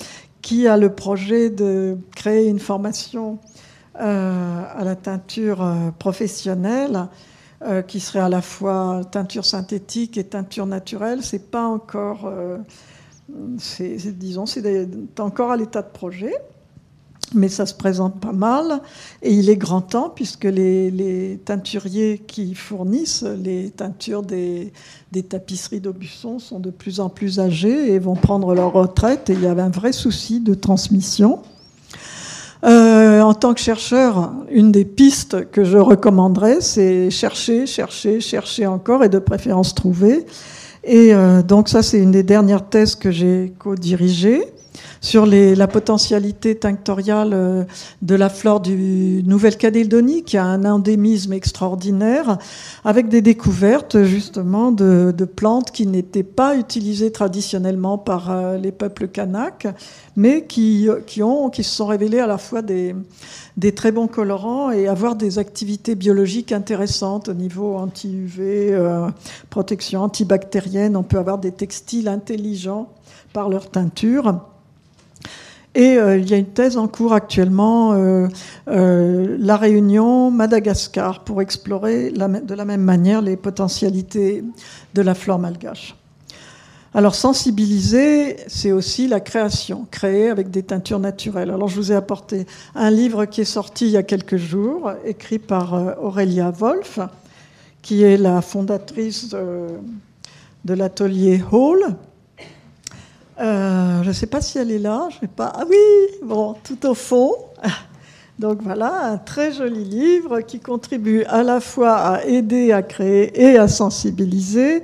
qui 0.42 0.68
a 0.68 0.76
le 0.76 0.90
projet 0.92 1.50
de 1.50 1.98
créer 2.14 2.48
une 2.48 2.60
formation 2.60 3.38
euh, 4.00 4.62
à 4.76 4.84
la 4.84 4.96
teinture 4.96 5.62
euh, 5.62 5.90
professionnelle 5.98 7.06
qui 7.88 8.00
serait 8.00 8.20
à 8.20 8.28
la 8.28 8.42
fois 8.42 9.00
teinture 9.10 9.46
synthétique 9.46 10.18
et 10.18 10.24
teinture 10.24 10.66
naturelle. 10.66 11.20
C'est 11.22 11.50
pas 11.50 11.66
encore, 11.66 12.30
disons, 13.38 14.46
c'est 14.46 14.88
encore 15.18 15.50
à 15.50 15.56
l'état 15.56 15.82
de 15.82 15.90
projet 15.90 16.32
mais 17.34 17.48
ça 17.48 17.66
se 17.66 17.74
présente 17.74 18.20
pas 18.20 18.32
mal. 18.32 18.80
Et 19.22 19.32
il 19.32 19.50
est 19.50 19.56
grand 19.56 19.80
temps, 19.80 20.10
puisque 20.14 20.44
les, 20.44 21.40
teinturiers 21.44 22.22
qui 22.26 22.54
fournissent 22.54 23.24
les 23.24 23.70
teintures 23.70 24.22
des, 24.22 24.72
tapisseries 25.28 25.80
d'Aubusson 25.80 26.38
sont 26.38 26.60
de 26.60 26.70
plus 26.70 27.00
en 27.00 27.08
plus 27.08 27.40
âgés 27.40 27.92
et 27.92 27.98
vont 27.98 28.14
prendre 28.14 28.54
leur 28.54 28.72
retraite. 28.72 29.30
Et 29.30 29.32
il 29.32 29.42
y 29.42 29.46
avait 29.46 29.62
un 29.62 29.70
vrai 29.70 29.92
souci 29.92 30.40
de 30.40 30.54
transmission. 30.54 31.40
Euh, 32.64 33.20
en 33.20 33.34
tant 33.34 33.54
que 33.54 33.60
chercheur, 33.60 34.32
une 34.50 34.72
des 34.72 34.84
pistes 34.84 35.50
que 35.50 35.62
je 35.62 35.76
recommanderais, 35.76 36.60
c'est 36.60 37.10
chercher, 37.10 37.66
chercher, 37.66 38.20
chercher 38.20 38.66
encore 38.66 39.04
et 39.04 39.08
de 39.08 39.18
préférence 39.18 39.74
trouver. 39.74 40.26
Et 40.86 41.12
euh, 41.12 41.42
donc 41.42 41.68
ça, 41.68 41.82
c'est 41.82 41.98
une 41.98 42.12
des 42.12 42.22
dernières 42.22 42.68
thèses 42.68 42.94
que 42.94 43.10
j'ai 43.10 43.52
co-dirigées 43.58 44.44
sur 45.00 45.26
la 45.26 45.66
potentialité 45.66 46.56
tinctoriale 46.56 47.30
euh, 47.32 47.64
de 48.02 48.14
la 48.14 48.28
flore 48.28 48.60
du 48.60 49.22
Nouvelle-Calédonie, 49.24 50.24
qui 50.24 50.36
a 50.36 50.44
un 50.44 50.64
endémisme 50.64 51.32
extraordinaire, 51.32 52.38
avec 52.84 53.08
des 53.08 53.22
découvertes 53.22 54.02
justement 54.04 54.72
de, 54.72 55.12
plantes 55.24 55.70
qui 55.70 55.86
n'étaient 55.86 56.22
pas 56.22 56.56
utilisées 56.56 57.10
traditionnellement 57.10 57.98
par 57.98 58.30
euh, 58.30 58.56
les 58.56 58.72
peuples 58.72 59.08
kanaks, 59.08 59.66
mais 60.16 60.46
qui, 60.46 60.88
qui, 61.06 61.20
se 61.20 61.70
sont 61.70 61.86
révélées 61.86 62.20
à 62.20 62.26
la 62.26 62.38
fois 62.38 62.62
des, 62.62 62.94
très 63.74 63.92
bons 63.92 64.06
colorants 64.06 64.70
et 64.70 64.88
avoir 64.88 65.16
des 65.16 65.38
activités 65.38 65.94
biologiques 65.94 66.52
intéressantes 66.52 67.28
au 67.28 67.34
niveau 67.34 67.76
anti-UV, 67.76 68.70
euh, 68.72 69.08
protection 69.50 70.02
antibactérienne. 70.02 70.96
On 70.96 71.02
peut 71.02 71.18
avoir 71.18 71.38
des 71.38 71.52
textiles 71.52 72.08
intelligents 72.08 72.88
par 73.32 73.48
leur 73.48 73.70
teinture. 73.70 74.40
Et 75.76 75.98
euh, 75.98 76.16
il 76.16 76.30
y 76.30 76.32
a 76.32 76.38
une 76.38 76.46
thèse 76.46 76.78
en 76.78 76.88
cours 76.88 77.12
actuellement, 77.12 77.92
euh, 77.92 78.28
euh, 78.68 79.36
La 79.38 79.58
Réunion, 79.58 80.30
Madagascar, 80.30 81.22
pour 81.22 81.42
explorer 81.42 82.10
de 82.10 82.54
la 82.54 82.64
même 82.64 82.80
manière 82.80 83.20
les 83.20 83.36
potentialités 83.36 84.42
de 84.94 85.02
la 85.02 85.14
flore 85.14 85.38
malgache. 85.38 85.94
Alors 86.94 87.14
sensibiliser, 87.14 88.38
c'est 88.46 88.72
aussi 88.72 89.06
la 89.06 89.20
création, 89.20 89.86
créer 89.90 90.30
avec 90.30 90.50
des 90.50 90.62
teintures 90.62 90.98
naturelles. 90.98 91.50
Alors 91.50 91.68
je 91.68 91.76
vous 91.76 91.92
ai 91.92 91.94
apporté 91.94 92.46
un 92.74 92.90
livre 92.90 93.26
qui 93.26 93.42
est 93.42 93.44
sorti 93.44 93.84
il 93.84 93.90
y 93.90 93.98
a 93.98 94.02
quelques 94.02 94.38
jours, 94.38 94.92
écrit 95.04 95.38
par 95.38 95.98
Aurélia 96.00 96.50
Wolf, 96.52 97.00
qui 97.82 98.02
est 98.02 98.16
la 98.16 98.40
fondatrice 98.40 99.28
de 99.28 100.74
l'atelier 100.74 101.42
Hall, 101.52 101.96
euh, 103.38 104.02
je 104.02 104.08
ne 104.08 104.12
sais 104.12 104.26
pas 104.26 104.40
si 104.40 104.58
elle 104.58 104.70
est 104.70 104.78
là. 104.78 105.08
Je 105.10 105.20
vais 105.20 105.26
pas. 105.26 105.52
Ah 105.54 105.64
oui, 105.68 105.76
bon, 106.22 106.54
tout 106.64 106.86
au 106.86 106.94
fond. 106.94 107.34
Donc 108.38 108.62
voilà, 108.62 109.12
un 109.12 109.16
très 109.16 109.52
joli 109.52 109.84
livre 109.84 110.40
qui 110.42 110.60
contribue 110.60 111.24
à 111.24 111.42
la 111.42 111.60
fois 111.60 111.94
à 111.94 112.24
aider 112.24 112.70
à 112.70 112.82
créer 112.82 113.40
et 113.40 113.56
à 113.56 113.66
sensibiliser. 113.66 114.82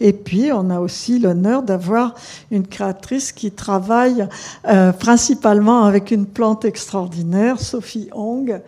Et 0.00 0.12
puis, 0.12 0.50
on 0.52 0.70
a 0.70 0.80
aussi 0.80 1.18
l'honneur 1.18 1.62
d'avoir 1.62 2.14
une 2.50 2.66
créatrice 2.66 3.32
qui 3.32 3.52
travaille 3.52 4.26
euh, 4.66 4.92
principalement 4.92 5.84
avec 5.84 6.10
une 6.10 6.26
plante 6.26 6.64
extraordinaire, 6.64 7.60
Sophie 7.60 8.08
Hong, 8.12 8.60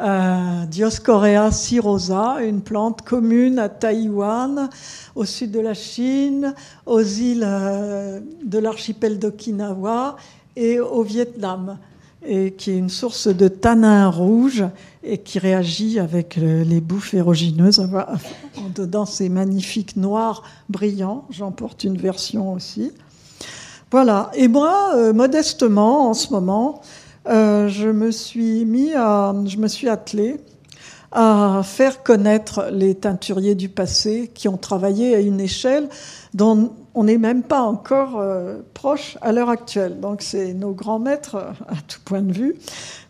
euh, 0.00 0.64
Dioscorea 0.66 1.50
cirosa, 1.50 2.42
une 2.42 2.60
plante 2.60 3.02
commune 3.02 3.58
à 3.58 3.68
Taïwan, 3.68 4.70
au 5.14 5.24
sud 5.24 5.50
de 5.50 5.60
la 5.60 5.74
Chine, 5.74 6.54
aux 6.86 7.02
îles 7.02 7.44
euh, 7.46 8.20
de 8.44 8.58
l'archipel 8.58 9.18
d'Okinawa 9.18 10.16
et 10.56 10.80
au 10.80 11.02
Vietnam, 11.02 11.78
et 12.26 12.52
qui 12.52 12.70
est 12.70 12.78
une 12.78 12.88
source 12.88 13.28
de 13.28 13.48
tanin 13.48 14.08
rouge 14.08 14.64
et 15.02 15.18
qui 15.18 15.38
réagit 15.38 15.98
avec 15.98 16.36
les 16.36 16.80
bouffes 16.80 17.14
érogineuses. 17.14 17.88
Dedans, 18.74 19.06
c'est 19.06 19.28
magnifique 19.28 19.96
noir 19.96 20.42
brillant. 20.68 21.24
J'en 21.30 21.50
porte 21.50 21.84
une 21.84 21.96
version 21.96 22.52
aussi. 22.52 22.92
Voilà. 23.90 24.30
Et 24.34 24.46
moi, 24.46 24.92
euh, 24.94 25.12
modestement, 25.12 26.10
en 26.10 26.14
ce 26.14 26.30
moment, 26.30 26.80
euh, 27.28 27.68
je 27.68 27.88
me 27.88 28.10
suis 28.10 28.64
mis 28.64 28.92
à, 28.94 29.34
je 29.46 29.56
me 29.58 29.68
suis 29.68 29.88
attelé 29.88 30.40
à 31.12 31.62
faire 31.64 32.02
connaître 32.02 32.68
les 32.70 32.94
teinturiers 32.94 33.56
du 33.56 33.68
passé 33.68 34.30
qui 34.32 34.46
ont 34.48 34.56
travaillé 34.56 35.14
à 35.16 35.20
une 35.20 35.40
échelle 35.40 35.88
dont 36.34 36.72
on 36.94 37.04
n'est 37.04 37.18
même 37.18 37.42
pas 37.42 37.62
encore 37.62 38.18
euh, 38.20 38.60
proche 38.74 39.18
à 39.20 39.32
l'heure 39.32 39.50
actuelle. 39.50 39.98
Donc 40.00 40.22
c'est 40.22 40.54
nos 40.54 40.72
grands 40.72 41.00
maîtres 41.00 41.36
à 41.36 41.76
tout 41.88 42.00
point 42.04 42.22
de 42.22 42.32
vue. 42.32 42.54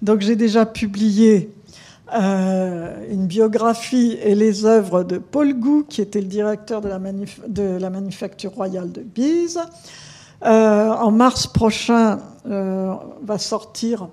Donc 0.00 0.20
j'ai 0.20 0.36
déjà 0.36 0.64
publié 0.64 1.52
euh, 2.14 3.06
une 3.10 3.26
biographie 3.26 4.18
et 4.22 4.34
les 4.34 4.64
œuvres 4.64 5.04
de 5.04 5.18
Paul 5.18 5.54
Gou, 5.54 5.84
qui 5.88 6.00
était 6.00 6.20
le 6.20 6.26
directeur 6.26 6.80
de 6.80 6.88
la 7.78 7.90
Manufacture 7.90 8.52
royale 8.52 8.90
de 8.90 9.02
Bise. 9.02 9.60
En 10.42 11.10
mars 11.10 11.46
prochain, 11.46 12.18
euh, 12.46 12.94
va 13.22 13.36
sortir 13.36 14.08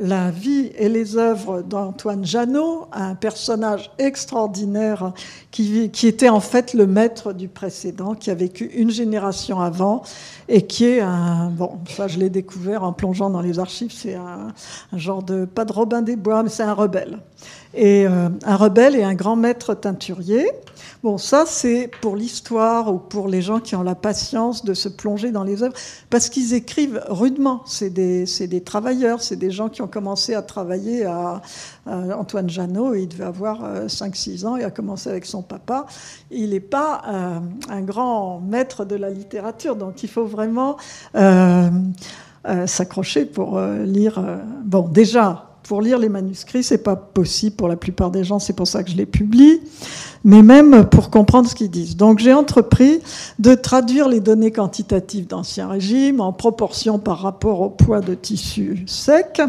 la 0.00 0.30
vie 0.30 0.70
et 0.76 0.88
les 0.88 1.16
œuvres 1.16 1.60
d'Antoine 1.60 2.24
Janot, 2.24 2.86
un 2.92 3.14
personnage 3.14 3.90
extraordinaire 3.98 5.12
qui, 5.50 5.90
qui, 5.90 6.06
était 6.06 6.30
en 6.30 6.40
fait 6.40 6.72
le 6.72 6.86
maître 6.86 7.34
du 7.34 7.48
précédent, 7.48 8.14
qui 8.14 8.30
a 8.30 8.34
vécu 8.34 8.70
une 8.74 8.90
génération 8.90 9.60
avant 9.60 10.02
et 10.48 10.62
qui 10.62 10.86
est 10.86 11.00
un. 11.00 11.50
Bon, 11.50 11.78
ça 11.94 12.08
je 12.08 12.18
l'ai 12.18 12.30
découvert 12.30 12.84
en 12.84 12.92
plongeant 12.92 13.28
dans 13.28 13.42
les 13.42 13.58
archives, 13.58 13.92
c'est 13.92 14.14
un, 14.14 14.54
genre 14.96 15.22
de. 15.22 15.44
pas 15.44 15.64
de 15.66 15.72
Robin 15.72 16.00
des 16.00 16.16
Bois, 16.16 16.42
mais 16.42 16.48
c'est 16.48 16.62
un 16.62 16.74
rebelle. 16.74 17.18
Et 17.74 18.06
euh, 18.06 18.28
un 18.46 18.56
rebelle 18.56 18.96
et 18.96 19.02
un 19.02 19.14
grand 19.14 19.36
maître 19.36 19.74
teinturier. 19.74 20.48
Bon, 21.04 21.16
ça, 21.16 21.44
c'est 21.46 21.88
pour 22.00 22.16
l'histoire 22.16 22.92
ou 22.92 22.98
pour 22.98 23.28
les 23.28 23.40
gens 23.40 23.60
qui 23.60 23.76
ont 23.76 23.84
la 23.84 23.94
patience 23.94 24.64
de 24.64 24.74
se 24.74 24.88
plonger 24.88 25.30
dans 25.30 25.44
les 25.44 25.62
œuvres, 25.62 25.76
parce 26.10 26.28
qu'ils 26.28 26.54
écrivent 26.54 27.00
rudement. 27.08 27.62
C'est 27.66 27.90
des, 27.90 28.24
des, 28.24 28.60
travailleurs, 28.62 29.22
c'est 29.22 29.36
des 29.36 29.52
gens 29.52 29.68
qui 29.68 29.80
ont 29.80 29.86
commencé 29.86 30.34
à 30.34 30.42
travailler 30.42 31.04
à, 31.04 31.40
Antoine 31.86 32.50
Janot, 32.50 32.94
il 32.94 33.06
devait 33.06 33.24
avoir 33.24 33.86
5-6 33.86 34.44
euh, 34.44 34.48
ans, 34.48 34.56
il 34.56 34.64
a 34.64 34.70
commencé 34.70 35.08
avec 35.08 35.24
son 35.24 35.42
papa. 35.42 35.86
Il 36.32 36.50
n'est 36.50 36.60
pas 36.60 37.02
euh, 37.06 37.38
un 37.70 37.80
grand 37.82 38.40
maître 38.40 38.84
de 38.84 38.96
la 38.96 39.10
littérature, 39.10 39.76
donc 39.76 40.02
il 40.02 40.08
faut 40.08 40.26
vraiment... 40.26 40.76
Euh, 41.14 41.70
s'accrocher 42.66 43.26
pour 43.26 43.60
lire. 43.60 44.24
bon, 44.64 44.88
déjà, 44.88 45.47
pour 45.68 45.82
lire 45.82 45.98
les 45.98 46.08
manuscrits, 46.08 46.62
c'est 46.62 46.82
pas 46.82 46.96
possible 46.96 47.54
pour 47.54 47.68
la 47.68 47.76
plupart 47.76 48.10
des 48.10 48.24
gens, 48.24 48.38
c'est 48.38 48.54
pour 48.54 48.66
ça 48.66 48.82
que 48.82 48.90
je 48.90 48.96
les 48.96 49.04
publie, 49.04 49.60
mais 50.24 50.42
même 50.42 50.86
pour 50.86 51.10
comprendre 51.10 51.46
ce 51.46 51.54
qu'ils 51.54 51.70
disent. 51.70 51.94
Donc 51.94 52.20
j'ai 52.20 52.32
entrepris 52.32 53.00
de 53.38 53.54
traduire 53.54 54.08
les 54.08 54.20
données 54.20 54.50
quantitatives 54.50 55.26
d'Ancien 55.26 55.68
Régime 55.68 56.22
en 56.22 56.32
proportion 56.32 56.98
par 56.98 57.18
rapport 57.18 57.60
au 57.60 57.68
poids 57.68 58.00
de 58.00 58.14
tissu 58.14 58.84
sec, 58.86 59.42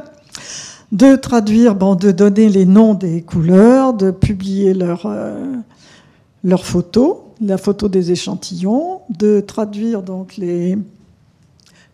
de 0.92 1.16
traduire, 1.16 1.74
bon, 1.74 1.96
de 1.96 2.12
donner 2.12 2.50
les 2.50 2.66
noms 2.66 2.96
des 2.96 3.22
couleurs, 3.22 3.94
de 3.94 4.12
publier 4.12 4.74
leurs 4.74 5.06
euh, 5.06 5.54
leurs 6.44 6.66
photos, 6.66 7.16
la 7.40 7.58
photo 7.58 7.88
des 7.88 8.12
échantillons, 8.12 9.00
de 9.10 9.40
traduire 9.40 10.04
donc 10.04 10.36
les 10.36 10.78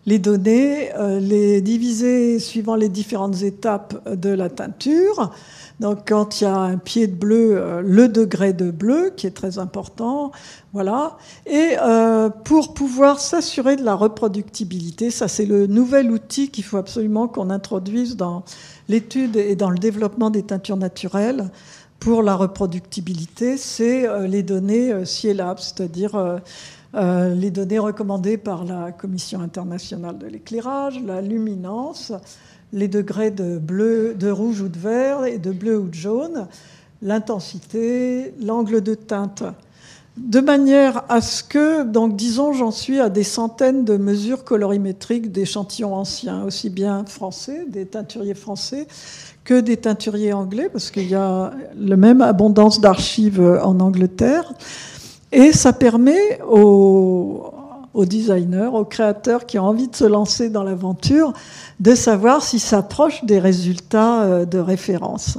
les 0.06 0.20
données, 0.20 0.94
euh, 0.96 1.20
les 1.20 1.62
diviser 1.62 2.40
suivant 2.40 2.76
les 2.76 2.90
différentes 2.90 3.42
étapes 3.42 4.08
de 4.10 4.30
la 4.30 4.50
teinture. 4.50 5.32
Donc 5.80 6.08
quand 6.08 6.40
il 6.40 6.44
y 6.44 6.48
a 6.48 6.56
un 6.56 6.78
pied 6.78 7.08
de 7.08 7.16
bleu, 7.16 7.58
euh, 7.58 7.82
le 7.84 8.08
degré 8.08 8.54
de 8.54 8.72
bleu 8.72 9.12
qui 9.16 9.26
est 9.28 9.36
très 9.36 9.58
important, 9.58 10.32
voilà. 10.74 11.18
Et 11.48 11.72
euh, 11.82 12.30
pour 12.30 12.74
pouvoir 12.74 13.20
s'assurer 13.20 13.76
de 13.76 13.84
la 13.84 13.96
reproductibilité, 13.96 15.10
ça 15.10 15.28
c'est 15.28 15.46
le 15.46 15.68
nouvel 15.68 16.12
outil 16.12 16.50
qu'il 16.50 16.64
faut 16.64 16.78
absolument 16.78 17.28
qu'on 17.28 17.50
introduise 17.50 18.16
dans 18.16 18.44
l'étude 18.88 19.36
et 19.36 19.56
dans 19.56 19.72
le 19.72 19.80
développement 19.80 20.30
des 20.30 20.44
teintures 20.44 20.78
naturelles 20.78 21.50
pour 22.00 22.22
la 22.22 22.36
reproductibilité, 22.36 23.58
c'est 23.58 24.06
les 24.28 24.44
données 24.44 25.06
CIELAB, 25.06 25.58
c'est-à-dire 25.60 26.42
euh, 26.96 27.36
les 27.36 27.52
données 27.52 27.80
recommandées 27.80 28.38
par 28.38 28.64
la 28.64 28.92
Commission 28.92 29.42
internationale 29.42 30.18
de 30.18 30.28
l'éclairage, 30.28 31.02
la 31.06 31.22
luminance, 31.22 32.14
les 32.72 32.88
degrés 32.88 33.32
de 33.32 33.58
bleu, 33.58 34.14
de 34.14 34.30
rouge 34.30 34.62
ou 34.62 34.70
de 34.70 34.80
vert 34.80 35.26
et 35.26 35.38
de 35.38 35.52
bleu 35.52 35.78
ou 35.78 35.88
de 35.88 35.94
jaune, 35.94 36.48
l'intensité, 37.02 38.34
l'angle 38.42 38.82
de 38.82 38.96
teinte. 38.96 39.44
De 40.18 40.40
manière 40.40 41.04
à 41.10 41.20
ce 41.20 41.44
que, 41.44 41.84
donc 41.84 42.16
disons, 42.16 42.54
j'en 42.54 42.72
suis 42.72 43.02
à 43.02 43.10
des 43.10 43.24
centaines 43.24 43.84
de 43.84 43.98
mesures 43.98 44.46
colorimétriques 44.46 45.34
d'échantillons 45.34 45.94
anciens, 45.94 46.46
aussi 46.46 46.70
bien 46.70 47.04
français, 47.04 47.66
des 47.68 47.86
teinturiers 47.86 48.36
français, 48.36 48.88
que 49.44 49.60
des 49.60 49.76
teinturiers 49.76 50.32
anglais, 50.32 50.70
parce 50.72 50.90
qu'il 50.92 51.10
y 51.10 51.16
a 51.16 51.52
la 51.78 51.98
même 51.98 52.22
abondance 52.22 52.80
d'archives 52.80 53.42
en 53.42 53.82
Angleterre. 53.82 54.54
Et 55.36 55.52
ça 55.52 55.74
permet 55.74 56.40
aux, 56.50 57.52
designers, 58.06 58.70
aux 58.72 58.86
créateurs 58.86 59.46
qui 59.46 59.60
ont 59.60 59.66
envie 59.66 59.90
de 59.90 59.96
se 59.96 60.06
lancer 60.06 60.50
dans 60.50 60.64
l'aventure, 60.64 61.34
de 61.82 61.94
savoir 61.94 62.42
s'ils 62.42 62.62
s'approchent 62.62 63.26
des 63.26 63.40
résultats 63.40 64.24
euh, 64.24 64.46
de 64.46 64.60
référence. 64.60 65.38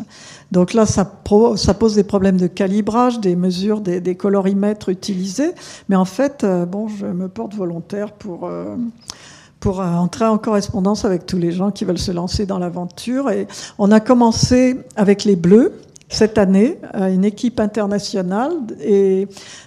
Donc 0.52 0.74
là, 0.74 0.84
ça, 0.84 1.06
pose 1.06 1.94
des 1.94 2.04
problèmes 2.04 2.36
de 2.36 2.46
calibrage, 2.46 3.20
des 3.20 3.36
mesures, 3.36 3.80
des, 3.80 4.14
colorimètres 4.16 4.90
utilisés. 4.90 5.52
Mais 5.88 5.96
en 5.96 6.04
fait, 6.04 6.44
euh, 6.44 6.66
bon, 6.66 6.88
je 6.88 7.06
me 7.06 7.28
porte 7.28 7.54
volontaire 7.54 8.12
pour, 8.12 8.44
euh, 8.44 8.76
pour 9.60 9.80
entrer 9.80 10.26
en 10.26 10.36
correspondance 10.36 11.06
avec 11.06 11.24
tous 11.24 11.38
les 11.38 11.52
gens 11.52 11.70
qui 11.70 11.86
veulent 11.86 11.96
se 11.96 12.12
lancer 12.12 12.44
dans 12.44 12.58
l'aventure. 12.58 13.30
Et 13.30 13.48
on 13.78 13.90
a 13.90 14.00
commencé 14.00 14.76
avec 14.94 15.24
les 15.24 15.36
bleus 15.36 15.72
cette 16.08 16.38
année, 16.38 16.78
une 16.94 17.24
équipe 17.24 17.58
internationale 17.58 18.52
et 18.80 19.26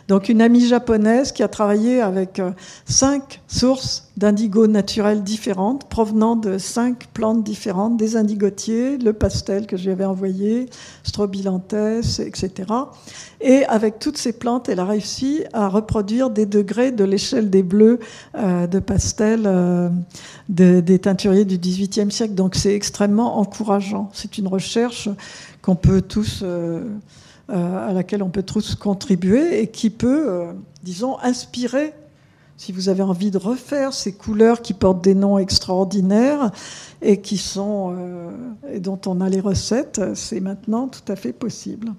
donc 0.09 0.27
une 0.27 0.41
amie 0.41 0.65
japonaise 0.67 1.31
qui 1.31 1.43
a 1.43 1.47
travaillé 1.47 2.01
avec 2.01 2.39
euh, 2.39 2.51
cinq 2.85 3.41
sources 3.47 4.09
d'indigo 4.17 4.67
naturelles 4.67 5.23
différentes 5.23 5.87
provenant 5.87 6.35
de 6.35 6.57
cinq 6.57 7.07
plantes 7.13 7.43
différentes, 7.43 7.95
des 7.95 8.17
indigotiers, 8.17 8.97
le 8.97 9.13
pastel 9.13 9.67
que 9.67 9.77
j'avais 9.77 10.05
envoyé, 10.05 10.67
strobilanthes, 11.03 11.73
etc. 12.19 12.51
Et 13.39 13.63
avec 13.65 13.99
toutes 13.99 14.17
ces 14.17 14.33
plantes, 14.33 14.67
elle 14.67 14.79
a 14.79 14.85
réussi 14.85 15.43
à 15.53 15.69
reproduire 15.69 16.31
des 16.31 16.45
degrés 16.45 16.91
de 16.91 17.03
l'échelle 17.03 17.49
des 17.49 17.63
bleus 17.63 17.99
euh, 18.35 18.67
de 18.67 18.79
pastel 18.79 19.43
euh, 19.45 19.89
des 20.49 20.99
teinturiers 20.99 21.45
du 21.45 21.57
XVIIIe 21.57 22.11
siècle. 22.11 22.33
Donc 22.33 22.55
c'est 22.55 22.73
extrêmement 22.73 23.37
encourageant. 23.37 24.09
C'est 24.11 24.37
une 24.37 24.47
recherche 24.47 25.07
qu'on 25.61 25.75
peut 25.75 26.01
tous, 26.01 26.41
euh, 26.43 26.83
euh, 27.49 27.89
à 27.89 27.93
laquelle 27.93 28.23
on 28.23 28.29
peut 28.29 28.43
tous 28.43 28.75
contribuer 28.75 29.61
et 29.61 29.67
qui 29.67 29.89
peut, 29.89 30.25
euh, 30.27 30.51
disons, 30.83 31.17
inspirer. 31.19 31.93
Si 32.57 32.71
vous 32.71 32.89
avez 32.89 33.03
envie 33.03 33.31
de 33.31 33.37
refaire 33.37 33.93
ces 33.93 34.11
couleurs 34.13 34.61
qui 34.61 34.73
portent 34.73 35.01
des 35.01 35.15
noms 35.15 35.37
extraordinaires 35.37 36.51
et 37.01 37.21
qui 37.21 37.37
sont 37.37 37.95
et 38.69 38.81
dont 38.81 38.99
on 39.05 39.21
a 39.21 39.29
les 39.29 39.39
recettes, 39.39 40.01
c'est 40.13 40.41
maintenant 40.41 40.89
tout 40.89 41.09
à 41.09 41.15
fait 41.15 41.31
possible. 41.31 41.93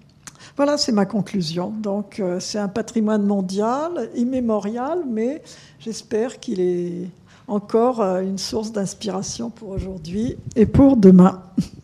Voilà, 0.57 0.77
c'est 0.77 0.93
ma 0.93 1.07
conclusion. 1.07 1.71
Donc, 1.71 2.23
c'est 2.41 2.59
un 2.59 2.69
patrimoine 2.69 3.23
mondial, 3.23 4.11
immémorial, 4.15 4.99
mais 5.09 5.41
j'espère 5.79 6.41
qu'il 6.41 6.61
est 6.61 7.09
encore 7.49 8.03
une 8.03 8.37
source 8.37 8.71
d'inspiration 8.71 9.49
pour 9.49 9.71
aujourd'hui 9.71 10.37
et 10.57 10.67
pour 10.67 10.99
demain. 10.99 11.43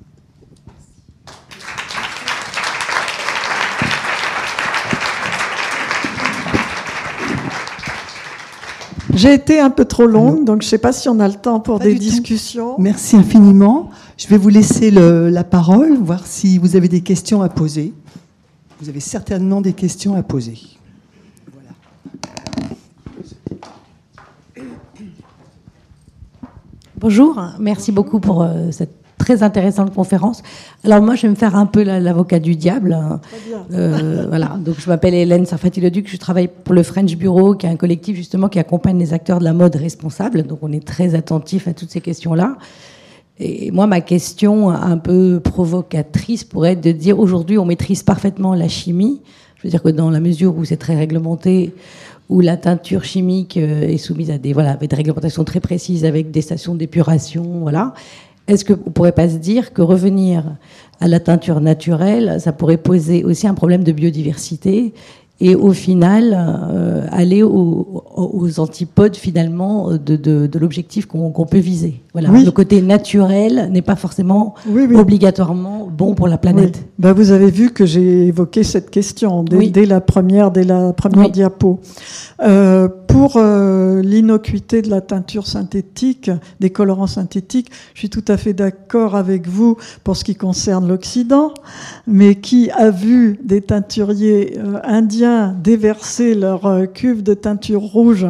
J'ai 9.16 9.32
été 9.32 9.60
un 9.60 9.70
peu 9.70 9.86
trop 9.86 10.06
longue, 10.06 10.44
donc 10.44 10.60
je 10.60 10.66
ne 10.66 10.70
sais 10.70 10.78
pas 10.78 10.92
si 10.92 11.08
on 11.08 11.18
a 11.20 11.26
le 11.26 11.34
temps 11.34 11.58
pour 11.58 11.78
des 11.78 11.94
discussions. 11.94 12.74
Merci 12.78 13.16
infiniment. 13.16 13.88
Je 14.18 14.28
vais 14.28 14.36
vous 14.36 14.50
laisser 14.50 14.90
la 14.90 15.42
parole, 15.42 15.96
voir 15.96 16.26
si 16.26 16.58
vous 16.58 16.76
avez 16.76 16.88
des 16.88 17.00
questions 17.00 17.40
à 17.40 17.48
poser. 17.48 17.94
Vous 18.78 18.90
avez 18.90 19.00
certainement 19.00 19.62
des 19.62 19.72
questions 19.72 20.16
à 20.16 20.22
poser. 20.22 20.58
Bonjour, 26.98 27.42
merci 27.58 27.92
beaucoup 27.92 28.20
pour 28.20 28.42
euh, 28.42 28.70
cette 28.70 29.05
très 29.26 29.42
intéressante 29.42 29.92
conférence. 29.92 30.42
Alors 30.84 31.02
moi, 31.02 31.16
je 31.16 31.22
vais 31.22 31.28
me 31.28 31.34
faire 31.34 31.56
un 31.56 31.66
peu 31.66 31.82
l'avocat 31.82 32.38
du 32.38 32.54
diable. 32.54 32.92
Hein. 32.92 33.20
Euh, 33.72 34.26
voilà. 34.28 34.56
Donc 34.64 34.76
je 34.78 34.88
m'appelle 34.88 35.14
Hélène 35.14 35.44
Sarfati-Leduc, 35.44 36.08
je 36.08 36.16
travaille 36.16 36.48
pour 36.48 36.74
le 36.74 36.84
French 36.84 37.16
Bureau, 37.16 37.54
qui 37.54 37.66
est 37.66 37.68
un 37.68 37.76
collectif 37.76 38.14
justement 38.14 38.48
qui 38.48 38.60
accompagne 38.60 38.98
les 38.98 39.12
acteurs 39.12 39.40
de 39.40 39.44
la 39.44 39.52
mode 39.52 39.74
responsable. 39.74 40.44
Donc 40.44 40.60
on 40.62 40.70
est 40.70 40.86
très 40.86 41.16
attentif 41.16 41.66
à 41.66 41.72
toutes 41.72 41.90
ces 41.90 42.00
questions-là. 42.00 42.56
Et 43.40 43.72
moi, 43.72 43.88
ma 43.88 44.00
question 44.00 44.70
un 44.70 44.96
peu 44.96 45.40
provocatrice 45.40 46.44
pourrait 46.44 46.72
être 46.72 46.80
de 46.80 46.92
dire 46.92 47.18
aujourd'hui, 47.18 47.58
on 47.58 47.64
maîtrise 47.64 48.04
parfaitement 48.04 48.54
la 48.54 48.68
chimie. 48.68 49.22
Je 49.56 49.64
veux 49.64 49.70
dire 49.70 49.82
que 49.82 49.88
dans 49.88 50.10
la 50.10 50.20
mesure 50.20 50.56
où 50.56 50.64
c'est 50.64 50.76
très 50.76 50.94
réglementé, 50.94 51.74
où 52.28 52.40
la 52.40 52.56
teinture 52.56 53.04
chimique 53.04 53.56
euh, 53.56 53.82
est 53.82 53.98
soumise 53.98 54.30
à 54.30 54.38
des 54.38 54.52
voilà 54.52 54.72
avec 54.72 54.90
des 54.90 54.96
réglementations 54.96 55.44
très 55.44 55.60
précises, 55.60 56.04
avec 56.04 56.30
des 56.30 56.42
stations 56.42 56.74
d'épuration, 56.74 57.60
voilà. 57.60 57.94
Est-ce 58.48 58.64
qu'on 58.64 58.72
ne 58.72 58.92
pourrait 58.92 59.12
pas 59.12 59.28
se 59.28 59.36
dire 59.36 59.72
que 59.72 59.82
revenir 59.82 60.44
à 61.00 61.08
la 61.08 61.20
teinture 61.20 61.60
naturelle, 61.60 62.36
ça 62.40 62.52
pourrait 62.52 62.76
poser 62.76 63.24
aussi 63.24 63.46
un 63.46 63.54
problème 63.54 63.84
de 63.84 63.92
biodiversité 63.92 64.94
et 65.40 65.54
au 65.54 65.72
final 65.72 66.34
euh, 66.34 67.06
aller 67.10 67.42
aux, 67.42 68.02
antipodes 68.58 69.16
finalement 69.16 69.92
de, 69.92 70.16
de, 70.16 70.58
l'objectif 70.58 71.06
qu'on 71.06 71.46
peut 71.46 71.58
viser. 71.58 72.00
Voilà. 72.14 72.30
Le 72.30 72.50
côté 72.50 72.80
naturel 72.80 73.68
n'est 73.70 73.82
pas 73.82 73.96
forcément 73.96 74.54
obligatoirement 74.94 75.88
bon 75.94 76.14
pour 76.14 76.28
la 76.28 76.38
planète. 76.38 76.86
Ben, 76.98 77.12
vous 77.12 77.32
avez 77.32 77.50
vu 77.50 77.70
que 77.70 77.84
j'ai 77.84 78.28
évoqué 78.28 78.62
cette 78.62 78.90
question 78.90 79.42
dès, 79.42 79.84
la 79.84 80.00
première, 80.00 80.50
dès 80.50 80.64
la 80.64 80.94
première 80.94 81.30
diapo. 81.30 81.80
Euh, 82.40 82.88
pour 83.08 83.36
euh, 83.36 84.02
l'innocuité 84.02 84.82
de 84.82 84.90
la 84.90 85.00
teinture 85.00 85.46
synthétique, 85.46 86.30
des 86.60 86.70
colorants 86.70 87.06
synthétiques, 87.06 87.70
je 87.94 88.00
suis 88.00 88.10
tout 88.10 88.24
à 88.28 88.36
fait 88.36 88.52
d'accord 88.52 89.16
avec 89.16 89.48
vous 89.48 89.76
pour 90.04 90.16
ce 90.16 90.24
qui 90.24 90.34
concerne 90.34 90.88
l'Occident, 90.88 91.52
mais 92.06 92.36
qui 92.36 92.70
a 92.70 92.90
vu 92.90 93.38
des 93.42 93.62
teinturiers 93.62 94.58
euh, 94.58 94.78
indiens 94.84 95.56
déverser 95.62 96.34
leur 96.34 96.66
euh, 96.66 96.86
cuve 96.86 97.22
de 97.22 97.34
teinture 97.34 97.82
rouge, 97.82 98.26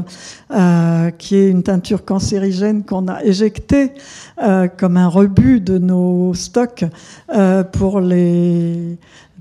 qui 1.19 1.35
est 1.35 1.49
une 1.49 1.63
teinture 1.63 2.05
cancérigène 2.05 2.85
qu'on 2.85 3.09
a 3.09 3.25
éjectée 3.25 3.93
comme 4.79 4.97
un 4.97 5.09
rebut 5.09 5.61
de 5.61 5.79
nos 5.79 6.35
stocks 6.35 6.85
pour 7.73 8.01
les 8.01 8.97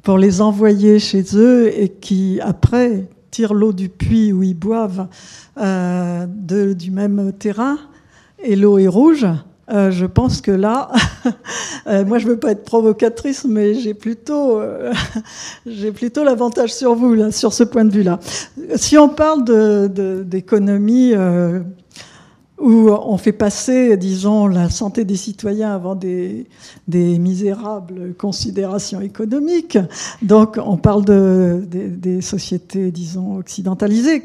pour 0.05 0.17
les 0.17 0.41
envoyer 0.41 0.99
chez 0.99 1.23
eux 1.35 1.71
et 1.75 1.89
qui 1.89 2.39
après 2.41 3.05
l'eau 3.43 3.73
du 3.73 3.89
puits 3.89 4.33
où 4.33 4.43
ils 4.43 4.53
boivent 4.53 5.07
euh, 5.59 6.25
du 6.73 6.91
même 6.91 7.33
terrain 7.33 7.77
et 8.43 8.55
l'eau 8.55 8.77
est 8.77 8.87
rouge, 8.87 9.25
euh, 9.71 9.89
je 9.89 10.05
pense 10.05 10.41
que 10.41 10.51
là, 10.51 10.91
euh, 11.87 12.05
moi 12.05 12.19
je 12.19 12.27
veux 12.27 12.37
pas 12.37 12.51
être 12.51 12.63
provocatrice, 12.63 13.45
mais 13.45 13.73
j'ai 13.73 13.93
plutôt, 13.93 14.61
j'ai 15.65 15.91
plutôt 15.91 16.23
l'avantage 16.23 16.73
sur 16.73 16.95
vous 16.95 17.13
là, 17.13 17.31
sur 17.31 17.53
ce 17.53 17.63
point 17.63 17.85
de 17.85 17.91
vue-là. 17.91 18.19
Si 18.75 18.97
on 18.97 19.09
parle 19.09 19.43
d'économie 20.25 21.13
où 22.59 22.89
on 22.89 23.17
fait 23.17 23.33
passer, 23.33 23.97
disons, 23.97 24.47
la 24.47 24.69
santé 24.69 25.03
des 25.03 25.17
citoyens 25.17 25.73
avant 25.73 25.95
des, 25.95 26.47
misérables 26.87 28.13
considérations 28.17 29.01
économiques. 29.01 29.77
Donc, 30.21 30.57
on 30.63 30.77
parle 30.77 31.03
de, 31.03 31.63
des 31.67 32.21
sociétés, 32.21 32.91
disons, 32.91 33.37
occidentalisées, 33.37 34.23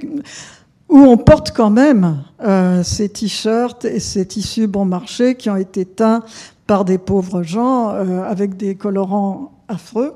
où 0.88 0.98
on 0.98 1.16
porte 1.16 1.52
quand 1.52 1.70
même 1.70 2.22
euh, 2.42 2.82
ces 2.82 3.08
t-shirts 3.08 3.84
et 3.84 4.00
ces 4.00 4.26
tissus 4.26 4.66
bon 4.66 4.84
marché 4.84 5.36
qui 5.36 5.48
ont 5.48 5.56
été 5.56 5.84
teints 5.84 6.22
par 6.66 6.84
des 6.84 6.98
pauvres 6.98 7.42
gens 7.42 7.90
euh, 7.90 8.24
avec 8.24 8.56
des 8.56 8.74
colorants 8.74 9.52
affreux. 9.68 10.14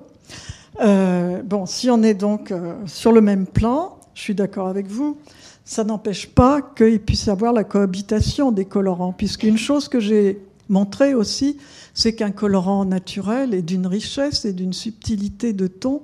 Euh, 0.80 1.42
bon, 1.44 1.66
si 1.66 1.90
on 1.90 2.02
est 2.02 2.14
donc 2.14 2.52
sur 2.86 3.12
le 3.12 3.20
même 3.20 3.46
plan, 3.46 3.96
je 4.14 4.22
suis 4.22 4.34
d'accord 4.34 4.68
avec 4.68 4.88
vous, 4.88 5.16
ça 5.64 5.84
n'empêche 5.84 6.28
pas 6.28 6.60
qu'il 6.60 7.00
puisse 7.00 7.26
y 7.26 7.30
avoir 7.30 7.52
la 7.52 7.64
cohabitation 7.64 8.52
des 8.52 8.64
colorants, 8.64 9.12
puisqu'une 9.12 9.58
chose 9.58 9.88
que 9.88 10.00
j'ai 10.00 10.40
montrée 10.68 11.14
aussi, 11.14 11.58
c'est 11.94 12.14
qu'un 12.14 12.30
colorant 12.30 12.84
naturel 12.84 13.54
est 13.54 13.62
d'une 13.62 13.86
richesse 13.86 14.44
et 14.44 14.52
d'une 14.52 14.72
subtilité 14.72 15.52
de 15.52 15.66
ton 15.66 16.02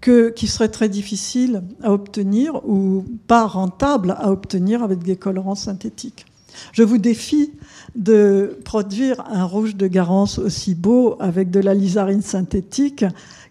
que, 0.00 0.30
qui 0.30 0.48
serait 0.48 0.68
très 0.68 0.88
difficile 0.88 1.62
à 1.82 1.92
obtenir 1.92 2.68
ou 2.68 3.04
pas 3.28 3.46
rentable 3.46 4.16
à 4.18 4.30
obtenir 4.30 4.82
avec 4.82 5.02
des 5.02 5.16
colorants 5.16 5.54
synthétiques. 5.54 6.26
Je 6.72 6.82
vous 6.82 6.98
défie 6.98 7.52
de 7.94 8.58
produire 8.64 9.24
un 9.26 9.44
rouge 9.44 9.76
de 9.76 9.86
Garance 9.86 10.38
aussi 10.38 10.74
beau 10.74 11.16
avec 11.18 11.50
de 11.50 11.60
la 11.60 11.72
lysarine 11.72 12.20
synthétique 12.20 13.04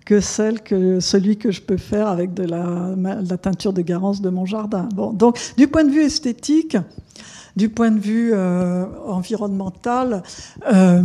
que 0.06 0.20
celui 0.20 1.38
que 1.38 1.52
je 1.52 1.62
peux 1.62 1.78
faire 1.78 2.08
avec 2.08 2.34
de 2.34 2.43
la, 2.43 3.38
teinture 3.38 3.74
de 3.74 3.82
Garance 3.82 4.22
de 4.22 4.30
mon 4.30 4.45
jardin. 4.45 4.89
Bon, 4.93 5.14
donc 5.14 5.39
du 5.58 5.68
point 5.68 5.84
de 5.84 5.91
vue 5.91 6.04
esthétique, 6.04 6.78
du 7.56 7.70
point 7.70 7.91
de 7.91 7.99
vue 7.99 8.32
euh, 8.34 8.86
environnemental, 9.08 10.24
euh, 10.72 11.02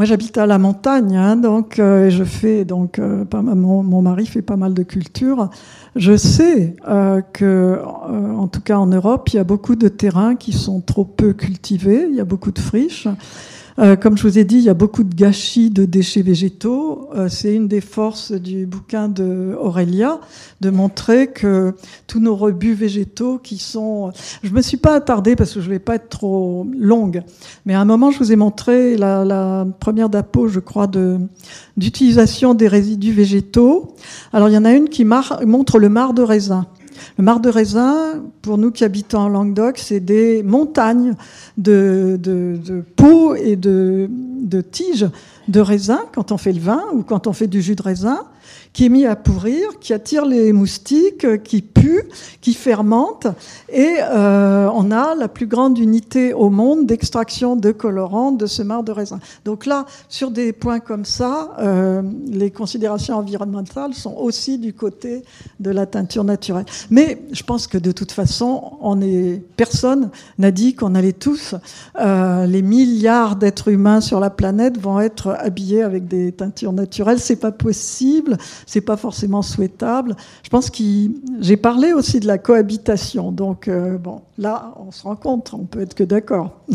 moi, 0.00 0.06
j'habite 0.06 0.38
à 0.38 0.46
la 0.46 0.58
montagne, 0.58 1.14
hein, 1.14 1.36
donc 1.36 1.78
euh, 1.78 2.08
je 2.08 2.24
fais 2.24 2.64
donc 2.64 2.98
euh, 2.98 3.26
mon, 3.34 3.82
mon, 3.82 4.00
mari 4.00 4.24
fait 4.24 4.40
pas 4.40 4.56
mal 4.56 4.72
de 4.72 4.82
culture. 4.82 5.50
Je 5.94 6.16
sais 6.16 6.74
euh, 6.88 7.20
que, 7.20 7.82
en 7.84 8.48
tout 8.48 8.62
cas 8.62 8.78
en 8.78 8.86
Europe, 8.86 9.28
il 9.30 9.36
y 9.36 9.38
a 9.38 9.44
beaucoup 9.44 9.74
de 9.74 9.88
terrains 9.88 10.36
qui 10.36 10.52
sont 10.52 10.80
trop 10.80 11.04
peu 11.04 11.34
cultivés. 11.34 12.06
Il 12.08 12.14
y 12.14 12.20
a 12.20 12.24
beaucoup 12.24 12.50
de 12.50 12.58
friches. 12.58 13.08
Euh, 13.80 13.96
comme 13.96 14.18
je 14.18 14.24
vous 14.28 14.38
ai 14.38 14.44
dit, 14.44 14.56
il 14.56 14.64
y 14.64 14.68
a 14.68 14.74
beaucoup 14.74 15.04
de 15.04 15.14
gâchis 15.14 15.70
de 15.70 15.86
déchets 15.86 16.20
végétaux. 16.20 17.08
Euh, 17.14 17.28
c'est 17.30 17.54
une 17.54 17.66
des 17.66 17.80
forces 17.80 18.32
du 18.32 18.66
bouquin 18.66 19.08
de 19.08 19.56
Aurélia 19.58 20.20
de 20.60 20.68
montrer 20.68 21.28
que 21.28 21.74
tous 22.06 22.20
nos 22.20 22.36
rebuts 22.36 22.74
végétaux 22.74 23.38
qui 23.38 23.56
sont... 23.56 24.12
Je 24.42 24.52
me 24.52 24.60
suis 24.60 24.76
pas 24.76 24.94
attardée 24.94 25.34
parce 25.34 25.54
que 25.54 25.62
je 25.62 25.70
vais 25.70 25.78
pas 25.78 25.94
être 25.94 26.10
trop 26.10 26.66
longue, 26.78 27.22
mais 27.64 27.72
à 27.72 27.80
un 27.80 27.86
moment, 27.86 28.10
je 28.10 28.18
vous 28.18 28.32
ai 28.32 28.36
montré 28.36 28.98
la, 28.98 29.24
la 29.24 29.66
première 29.80 30.10
d'apo, 30.10 30.48
je 30.48 30.60
crois, 30.60 30.86
de 30.86 31.18
d'utilisation 31.78 32.52
des 32.52 32.68
résidus 32.68 33.12
végétaux. 33.12 33.94
Alors, 34.34 34.50
il 34.50 34.52
y 34.52 34.58
en 34.58 34.66
a 34.66 34.72
une 34.72 34.90
qui 34.90 35.06
montre 35.06 35.78
le 35.78 35.88
marc 35.88 36.12
de 36.12 36.22
raisin. 36.22 36.66
Le 37.18 37.24
mar 37.24 37.40
de 37.40 37.48
raisin, 37.48 38.22
pour 38.42 38.58
nous 38.58 38.70
qui 38.70 38.84
habitons 38.84 39.18
en 39.18 39.28
Languedoc, 39.28 39.78
c'est 39.78 40.00
des 40.00 40.42
montagnes 40.42 41.14
de, 41.56 42.18
de, 42.20 42.58
de 42.64 42.84
peaux 42.96 43.34
et 43.34 43.56
de, 43.56 44.08
de 44.10 44.60
tiges 44.60 45.08
de 45.48 45.60
raisin 45.60 46.00
quand 46.12 46.32
on 46.32 46.38
fait 46.38 46.52
le 46.52 46.60
vin 46.60 46.82
ou 46.92 47.02
quand 47.02 47.26
on 47.26 47.32
fait 47.32 47.46
du 47.46 47.62
jus 47.62 47.74
de 47.74 47.82
raisin 47.82 48.24
qui 48.72 48.86
est 48.86 48.88
mis 48.88 49.06
à 49.06 49.16
pourrir, 49.16 49.78
qui 49.80 49.92
attire 49.92 50.24
les 50.24 50.52
moustiques, 50.52 51.42
qui 51.42 51.60
pue, 51.60 52.04
qui 52.40 52.54
fermente. 52.54 53.26
Et 53.72 53.96
euh, 54.00 54.70
on 54.72 54.90
a 54.90 55.14
la 55.14 55.28
plus 55.28 55.46
grande 55.46 55.78
unité 55.78 56.32
au 56.32 56.50
monde 56.50 56.86
d'extraction 56.86 57.56
de 57.56 57.72
colorants 57.72 58.32
de 58.32 58.46
ce 58.46 58.60
de 58.60 58.92
raisin. 58.92 59.18
Donc 59.44 59.66
là, 59.66 59.86
sur 60.08 60.30
des 60.30 60.52
points 60.52 60.80
comme 60.80 61.04
ça, 61.04 61.56
euh, 61.58 62.02
les 62.30 62.50
considérations 62.50 63.16
environnementales 63.16 63.94
sont 63.94 64.14
aussi 64.14 64.58
du 64.58 64.74
côté 64.74 65.24
de 65.58 65.70
la 65.70 65.86
teinture 65.86 66.24
naturelle. 66.24 66.66
Mais 66.90 67.22
je 67.32 67.42
pense 67.42 67.66
que 67.66 67.78
de 67.78 67.90
toute 67.90 68.12
façon, 68.12 68.78
on 68.80 69.00
personne 69.56 70.10
n'a 70.38 70.50
dit 70.50 70.74
qu'on 70.74 70.94
allait 70.94 71.12
tous, 71.12 71.54
euh, 71.98 72.46
les 72.46 72.62
milliards 72.62 73.36
d'êtres 73.36 73.68
humains 73.68 74.00
sur 74.00 74.20
la 74.20 74.30
planète 74.30 74.78
vont 74.78 75.00
être 75.00 75.34
habillés 75.38 75.82
avec 75.82 76.06
des 76.06 76.32
teintures 76.32 76.72
naturelles. 76.72 77.18
C'est 77.18 77.36
pas 77.36 77.52
possible 77.52 78.36
c'est 78.66 78.80
pas 78.80 78.96
forcément 78.96 79.42
souhaitable. 79.42 80.16
Je 80.42 80.48
pense 80.48 80.70
que 80.70 80.82
j'ai 81.40 81.56
parlé 81.56 81.92
aussi 81.92 82.20
de 82.20 82.26
la 82.26 82.38
cohabitation. 82.38 83.32
Donc 83.32 83.68
euh, 83.68 83.98
bon, 83.98 84.22
là, 84.38 84.74
on 84.78 84.90
se 84.90 85.02
rencontre, 85.02 85.54
on 85.54 85.64
peut 85.64 85.80
être 85.80 85.94
que 85.94 86.04
d'accord. 86.04 86.60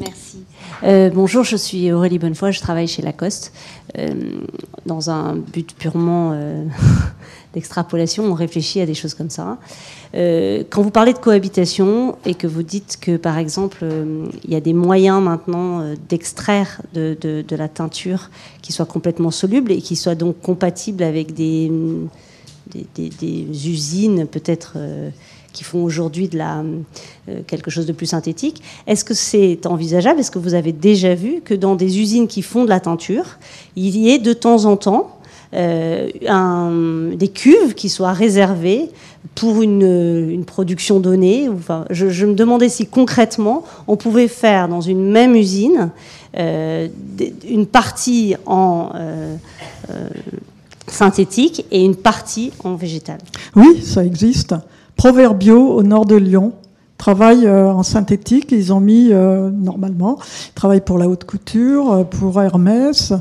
Merci. 0.00 0.44
Euh, 0.82 1.08
bonjour, 1.10 1.44
je 1.44 1.56
suis 1.56 1.92
Aurélie 1.92 2.18
Bonnefoy, 2.18 2.52
je 2.52 2.60
travaille 2.60 2.88
chez 2.88 3.00
Lacoste. 3.02 3.52
Euh, 3.96 4.40
dans 4.86 5.08
un 5.08 5.36
but 5.36 5.74
purement 5.76 6.32
d'extrapolation, 7.54 8.24
on 8.24 8.34
réfléchit 8.34 8.80
à 8.80 8.86
des 8.86 8.94
choses 8.94 9.14
comme 9.14 9.30
ça. 9.30 9.58
Euh, 10.14 10.62
quand 10.68 10.82
vous 10.82 10.90
parlez 10.90 11.12
de 11.12 11.18
cohabitation 11.18 12.16
et 12.26 12.34
que 12.34 12.46
vous 12.46 12.62
dites 12.62 12.98
que, 13.00 13.16
par 13.16 13.38
exemple, 13.38 13.78
euh, 13.82 14.26
il 14.44 14.50
y 14.50 14.56
a 14.56 14.60
des 14.60 14.74
moyens 14.74 15.22
maintenant 15.22 15.80
euh, 15.80 15.94
d'extraire 16.08 16.82
de, 16.92 17.16
de, 17.20 17.56
la 17.56 17.68
teinture 17.68 18.30
qui 18.62 18.72
soit 18.72 18.86
complètement 18.86 19.30
soluble 19.30 19.70
et 19.72 19.78
qui 19.78 19.96
soit 19.96 20.16
donc 20.16 20.40
compatible 20.40 21.04
avec 21.04 21.34
des, 21.34 21.70
des, 22.94 23.08
des, 23.08 23.68
usines 23.68 24.26
peut-être 24.26 24.76
qui 25.52 25.62
font 25.62 25.84
aujourd'hui 25.84 26.26
de 26.26 26.36
la, 26.36 26.64
quelque 27.46 27.70
chose 27.70 27.86
de 27.86 27.92
plus 27.92 28.06
synthétique. 28.06 28.60
Est-ce 28.88 29.04
que 29.04 29.14
c'est 29.14 29.66
envisageable? 29.66 30.18
Est-ce 30.18 30.32
que 30.32 30.40
vous 30.40 30.54
avez 30.54 30.72
déjà 30.72 31.14
vu 31.14 31.42
que 31.44 31.54
dans 31.54 31.76
des 31.76 32.00
usines 32.00 32.26
qui 32.26 32.42
font 32.42 32.64
de 32.64 32.70
la 32.70 32.80
teinture, 32.80 33.38
il 33.76 33.96
y 33.96 34.10
ait 34.10 34.18
de 34.18 34.32
temps 34.32 34.64
en 34.64 34.76
temps 34.76 35.13
un, 35.54 36.70
des 37.14 37.28
cuves 37.28 37.74
qui 37.74 37.88
soient 37.88 38.12
réservées 38.12 38.90
pour 39.34 39.62
une, 39.62 40.28
une 40.30 40.44
production 40.44 41.00
donnée. 41.00 41.48
Enfin, 41.48 41.84
je, 41.90 42.26
me 42.26 42.34
demandais 42.34 42.68
si 42.68 42.86
concrètement 42.86 43.64
on 43.88 43.96
pouvait 43.96 44.28
faire 44.28 44.68
dans 44.68 44.80
une 44.80 45.10
même 45.10 45.34
usine 45.34 45.90
euh, 46.36 46.88
une 47.48 47.66
partie 47.66 48.36
en 48.46 48.90
euh, 48.94 49.36
euh, 49.90 50.08
synthétique 50.86 51.64
et 51.70 51.84
une 51.84 51.96
partie 51.96 52.52
en 52.62 52.74
végétal. 52.74 53.18
Oui, 53.56 53.82
ça 53.82 54.04
existe. 54.04 54.54
Proverbio 54.96 55.74
au 55.74 55.82
nord 55.82 56.06
de 56.06 56.16
Lyon 56.16 56.52
travaillent 57.04 57.46
euh, 57.46 57.70
en 57.70 57.82
synthétique. 57.82 58.50
Ils 58.52 58.72
ont 58.72 58.80
mis 58.80 59.08
euh, 59.12 59.50
normalement, 59.50 60.18
ils 60.48 60.54
travaillent 60.54 60.80
pour 60.80 60.98
la 60.98 61.08
haute 61.08 61.24
couture, 61.24 61.92
euh, 61.92 62.04
pour 62.04 62.40
Hermès. 62.40 63.12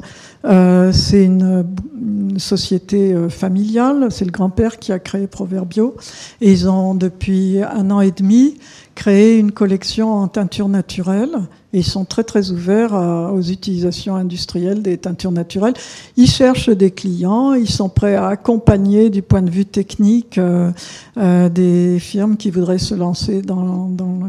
Euh, 0.46 0.92
c'est 0.92 1.24
une, 1.24 1.66
une, 1.96 2.40
société 2.40 3.14
euh, 3.14 3.30
familiale. 3.30 4.08
C'est 4.10 4.26
le 4.26 4.32
grand-père 4.32 4.80
qui 4.80 4.92
a 4.92 5.00
créé 5.00 5.28
Proverbio. 5.28 5.96
Et 6.42 6.52
ils 6.52 6.68
ont 6.68 6.96
depuis 6.96 7.62
un 7.62 7.92
an 7.92 8.02
et 8.02 8.12
demi 8.12 8.58
créé 8.96 9.40
une 9.40 9.52
collection 9.52 10.14
en 10.14 10.28
teinture 10.28 10.70
naturelle. 10.70 11.32
Et 11.76 11.80
ils 11.80 11.86
sont 11.86 12.06
très 12.06 12.24
très 12.24 12.52
ouverts 12.52 12.94
aux 12.94 13.42
utilisations 13.42 14.16
industrielles 14.16 14.84
des 14.84 14.98
teintures 15.00 15.32
naturelles. 15.32 15.74
Ils 16.18 16.30
cherchent 16.30 16.70
des 16.70 16.92
clients, 16.92 17.54
ils 17.54 17.70
sont 17.70 17.90
prêts 17.90 18.14
à 18.14 18.28
accompagner 18.28 19.10
du 19.10 19.24
point 19.24 19.42
de 19.42 19.50
vue 19.50 19.66
technique 19.66 20.38
euh, 20.38 20.72
euh, 21.18 21.50
des 21.50 21.98
firmes 22.00 22.38
qui 22.38 22.52
voudraient 22.52 22.78
se 22.78 22.94
lancer 22.94 23.42
dans, 23.42 23.88
dans 23.88 24.20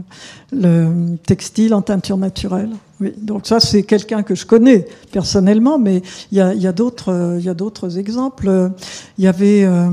le, 0.53 0.59
le, 0.59 1.17
textile 1.27 1.75
en 1.75 1.83
teinture 1.83 2.17
naturelle. 2.17 2.71
Oui, 3.01 3.13
donc 3.21 3.47
ça 3.47 3.61
c'est 3.61 3.83
quelqu'un 3.83 4.23
que 4.23 4.35
je 4.35 4.47
connais 4.47 4.87
personnellement, 5.13 5.79
mais 5.79 6.01
il 6.33 6.39
y 6.39 6.41
a, 6.41 6.55
y 6.55 6.67
a 6.67 6.73
d'autres 6.73 7.99
exemples. 7.99 8.71
Il 9.19 9.25
y 9.25 9.27
avait 9.27 9.65
euh, 9.65 9.91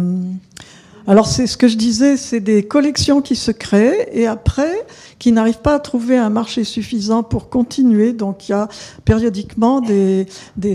alors 1.08 1.28
c'est 1.28 1.48
ce 1.48 1.58
que 1.58 1.68
je 1.68 1.78
disais, 1.78 2.16
c'est 2.16 2.40
des 2.40 2.64
collections 2.64 3.22
qui 3.22 3.36
se 3.36 3.52
créent 3.52 4.10
et 4.12 4.28
après 4.28 4.86
qui 5.22 5.32
n'arrivent 5.32 5.62
pas 5.62 5.76
à 5.76 5.80
trouver 5.80 6.18
un 6.18 6.30
marché 6.30 6.64
suffisant 6.64 7.22
pour 7.22 7.50
continuer. 7.50 8.14
Donc 8.14 8.50
il 8.50 8.54
y 8.54 8.56
a 8.56 8.68
périodiquement 9.06 9.80
des, 9.80 10.26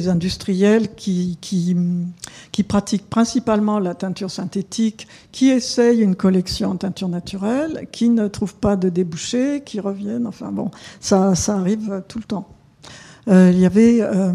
industriels 0.08 0.94
qui, 0.94 1.38
pratiquent 2.68 3.10
principalement 3.10 3.78
la 3.78 3.94
teinture 3.94 4.30
synthétique, 4.30 5.08
qui 5.32 5.48
essayent 5.48 6.00
une 6.00 6.16
collection 6.16 6.70
en 6.70 6.76
teinture 6.76 7.08
naturelle, 7.08 7.88
qui 7.90 8.08
ne 8.08 8.28
trouvent 8.28 8.56
pas 8.56 8.76
de 8.76 8.88
débouchés, 8.88 9.62
qui 9.64 9.80
reviennent. 9.80 10.26
Enfin 10.26 10.52
bon, 10.52 10.70
ça, 11.00 11.34
ça 11.34 11.56
arrive 11.56 12.02
tout 12.08 12.18
le 12.18 12.24
temps. 12.24 12.48
Euh, 13.28 13.50
il 13.52 13.58
y 13.58 13.66
avait... 13.66 14.00
Euh, 14.00 14.32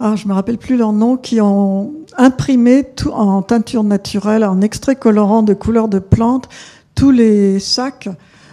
ah, 0.00 0.16
je 0.16 0.26
me 0.26 0.34
rappelle 0.34 0.58
plus 0.58 0.76
leur 0.76 0.92
nom, 0.92 1.16
qui 1.16 1.40
ont 1.40 1.94
imprimé 2.16 2.84
tout 2.84 3.10
en 3.10 3.42
teinture 3.42 3.84
naturelle, 3.84 4.44
en 4.44 4.60
extrait 4.60 4.96
colorant 4.96 5.42
de 5.42 5.54
couleurs 5.54 5.88
de 5.88 5.98
plantes, 5.98 6.48
tous 6.94 7.10
les 7.10 7.58
sacs 7.58 8.08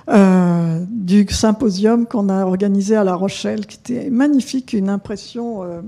euh, 0.10 0.84
du 0.90 1.28
symposium 1.30 2.06
qu'on 2.06 2.30
a 2.30 2.46
organisé 2.46 2.96
à 2.96 3.04
La 3.04 3.16
Rochelle, 3.16 3.66
qui 3.66 3.78
était 3.78 4.10
magnifique, 4.10 4.74
une 4.74 4.90
impression 4.90 5.64
euh, 5.64 5.82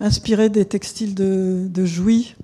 inspirée 0.00 0.48
des 0.48 0.64
textiles 0.64 1.14
de, 1.14 1.84
Jouy. 1.84 2.34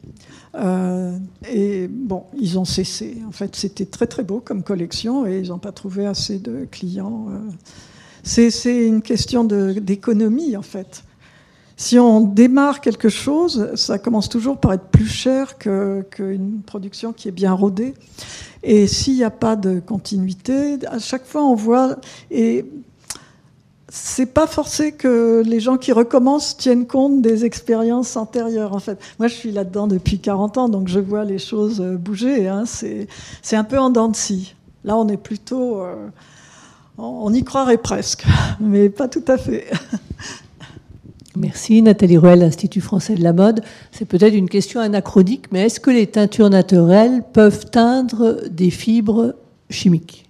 Euh, 0.55 1.17
et 1.51 1.89
bon, 1.89 2.25
ils 2.39 2.59
ont 2.59 2.65
cessé. 2.65 3.19
En 3.27 3.33
fait, 3.33 3.57
c'était 3.57 3.87
très 3.87 4.07
très 4.07 4.23
beau 4.23 4.41
comme 4.41 4.63
collection 4.63 5.27
et 5.27 5.41
ils 5.41 5.49
n'ont 5.49 5.59
pas 5.59 5.73
trouvé 5.73 6.07
assez 6.07 6.39
de 6.39 6.69
clients. 6.71 7.27
C'est 8.23 8.87
une 8.87 9.03
question 9.03 9.45
d'économie 9.45 10.57
en 10.57 10.63
fait. 10.63 11.03
Si 11.77 11.99
on 11.99 12.21
démarre 12.21 12.81
quelque 12.81 13.09
chose, 13.09 13.75
ça 13.75 13.99
commence 13.99 14.29
toujours 14.29 14.59
par 14.59 14.73
être 14.73 14.87
plus 14.87 15.09
cher 15.09 15.59
qu'une 15.59 16.63
production 16.65 17.13
qui 17.13 17.29
est 17.29 17.33
bien 17.33 17.53
rodée. 17.53 17.95
Et 18.63 18.87
s'il 18.87 19.15
n'y 19.15 19.25
a 19.25 19.31
pas 19.31 19.57
de 19.57 19.81
continuité, 19.81 20.79
à 20.87 20.99
chaque 20.99 21.27
fois 21.27 21.45
on 21.45 21.55
voit, 21.55 21.97
et 22.31 22.65
c'est 23.97 24.27
pas 24.27 24.49
forcé 24.49 24.91
que 24.91 25.45
les 25.47 25.61
gens 25.61 25.77
qui 25.77 25.93
recommencent 25.93 26.57
tiennent 26.57 26.87
compte 26.87 27.23
des 27.23 27.45
expériences 27.45 28.17
antérieures. 28.17 28.73
En 28.73 28.81
fait, 28.81 28.99
moi, 29.21 29.29
je 29.29 29.35
suis 29.35 29.53
là-dedans 29.53 29.87
depuis 29.87 30.19
40 30.19 30.59
ans, 30.59 30.69
donc 30.69 30.89
je 30.89 30.99
vois 30.99 31.25
les 31.25 31.39
choses 31.39 31.81
euh, 31.81 31.97
bouger. 31.97 32.49
Hein. 32.49 32.65
C'est 32.67 33.57
un 33.57 33.63
peu 33.63 33.79
en 33.79 33.91
dents 33.91 34.09
de 34.09 34.17
scie. 34.17 34.57
Là, 34.83 34.97
on 34.97 35.07
est 35.09 35.17
plutôt, 35.17 35.81
euh, 35.81 36.09
on 36.99 37.33
y 37.33 37.45
croirait 37.45 37.79
presque, 37.79 38.25
mais 38.61 38.89
pas 38.89 39.07
tout 39.07 39.25
à 39.29 39.39
fait. 39.39 39.67
Merci 41.37 41.83
Nathalie 41.83 42.17
Ruel, 42.17 42.43
Institut 42.43 42.81
français 42.81 43.17
de 43.17 43.23
la 43.23 43.33
mode. 43.33 43.63
C'est 43.91 44.05
peut-être 44.05 44.35
une 44.35 44.49
question 44.49 44.81
anachronique, 44.81 45.47
mais 45.51 45.63
est-ce 45.63 45.81
que 45.81 45.91
les 45.91 46.07
teintures 46.07 46.49
naturelles 46.49 47.23
peuvent 47.33 47.67
teindre 47.71 48.43
des 48.49 48.71
fibres 48.71 49.35
chimiques? 49.69 50.29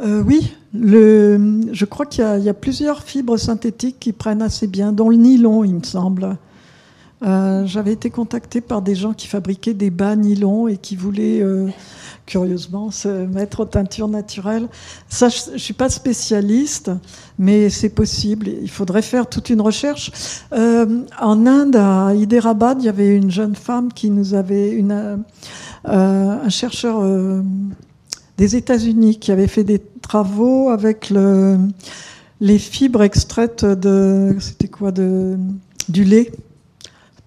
Euh, 0.00 0.22
Oui, 0.22 0.52
je 0.74 1.84
crois 1.84 2.06
qu'il 2.06 2.24
y, 2.24 2.48
a 2.48 2.54
plusieurs 2.54 3.02
fibres 3.04 3.36
synthétiques 3.36 3.98
qui 4.00 4.12
prennent 4.12 4.42
assez 4.42 4.66
bien, 4.66 4.92
dont 4.92 5.10
le 5.10 5.16
nylon, 5.16 5.62
il 5.62 5.74
me 5.76 5.84
semble. 5.84 6.36
Euh, 7.22 7.66
j'avais 7.66 7.92
été 7.92 8.10
contactée 8.10 8.60
par 8.60 8.80
des 8.80 8.94
gens 8.94 9.12
qui 9.12 9.26
fabriquaient 9.26 9.74
des 9.74 9.90
bas 9.90 10.14
nylon 10.14 10.68
et 10.68 10.76
qui 10.76 10.94
voulaient 10.94 11.40
euh, 11.40 11.66
curieusement 12.26 12.92
se 12.92 13.08
mettre 13.26 13.60
aux 13.60 13.64
teintures 13.64 14.06
naturelles. 14.06 14.68
Ça, 15.08 15.28
je 15.28 15.52
ne 15.52 15.58
suis 15.58 15.74
pas 15.74 15.88
spécialiste, 15.88 16.92
mais 17.38 17.70
c'est 17.70 17.88
possible. 17.88 18.48
Il 18.48 18.70
faudrait 18.70 19.02
faire 19.02 19.28
toute 19.28 19.50
une 19.50 19.60
recherche. 19.60 20.12
Euh, 20.52 21.02
en 21.20 21.46
Inde, 21.46 21.76
à 21.76 22.14
Hyderabad, 22.14 22.78
il 22.80 22.86
y 22.86 22.88
avait 22.88 23.16
une 23.16 23.30
jeune 23.30 23.56
femme 23.56 23.92
qui 23.92 24.10
nous 24.10 24.34
avait 24.34 24.80
un 25.84 26.48
chercheur 26.48 27.02
des 28.36 28.56
États-Unis 28.56 29.18
qui 29.18 29.32
avait 29.32 29.48
fait 29.48 29.64
des 29.64 29.80
travaux 30.02 30.70
avec 30.70 31.10
le, 31.10 31.58
les 32.40 32.58
fibres 32.58 33.02
extraites 33.02 33.64
de. 33.64 34.36
C'était 34.38 34.68
quoi 34.68 34.92
de, 34.92 35.36
Du 35.88 36.04
lait. 36.04 36.30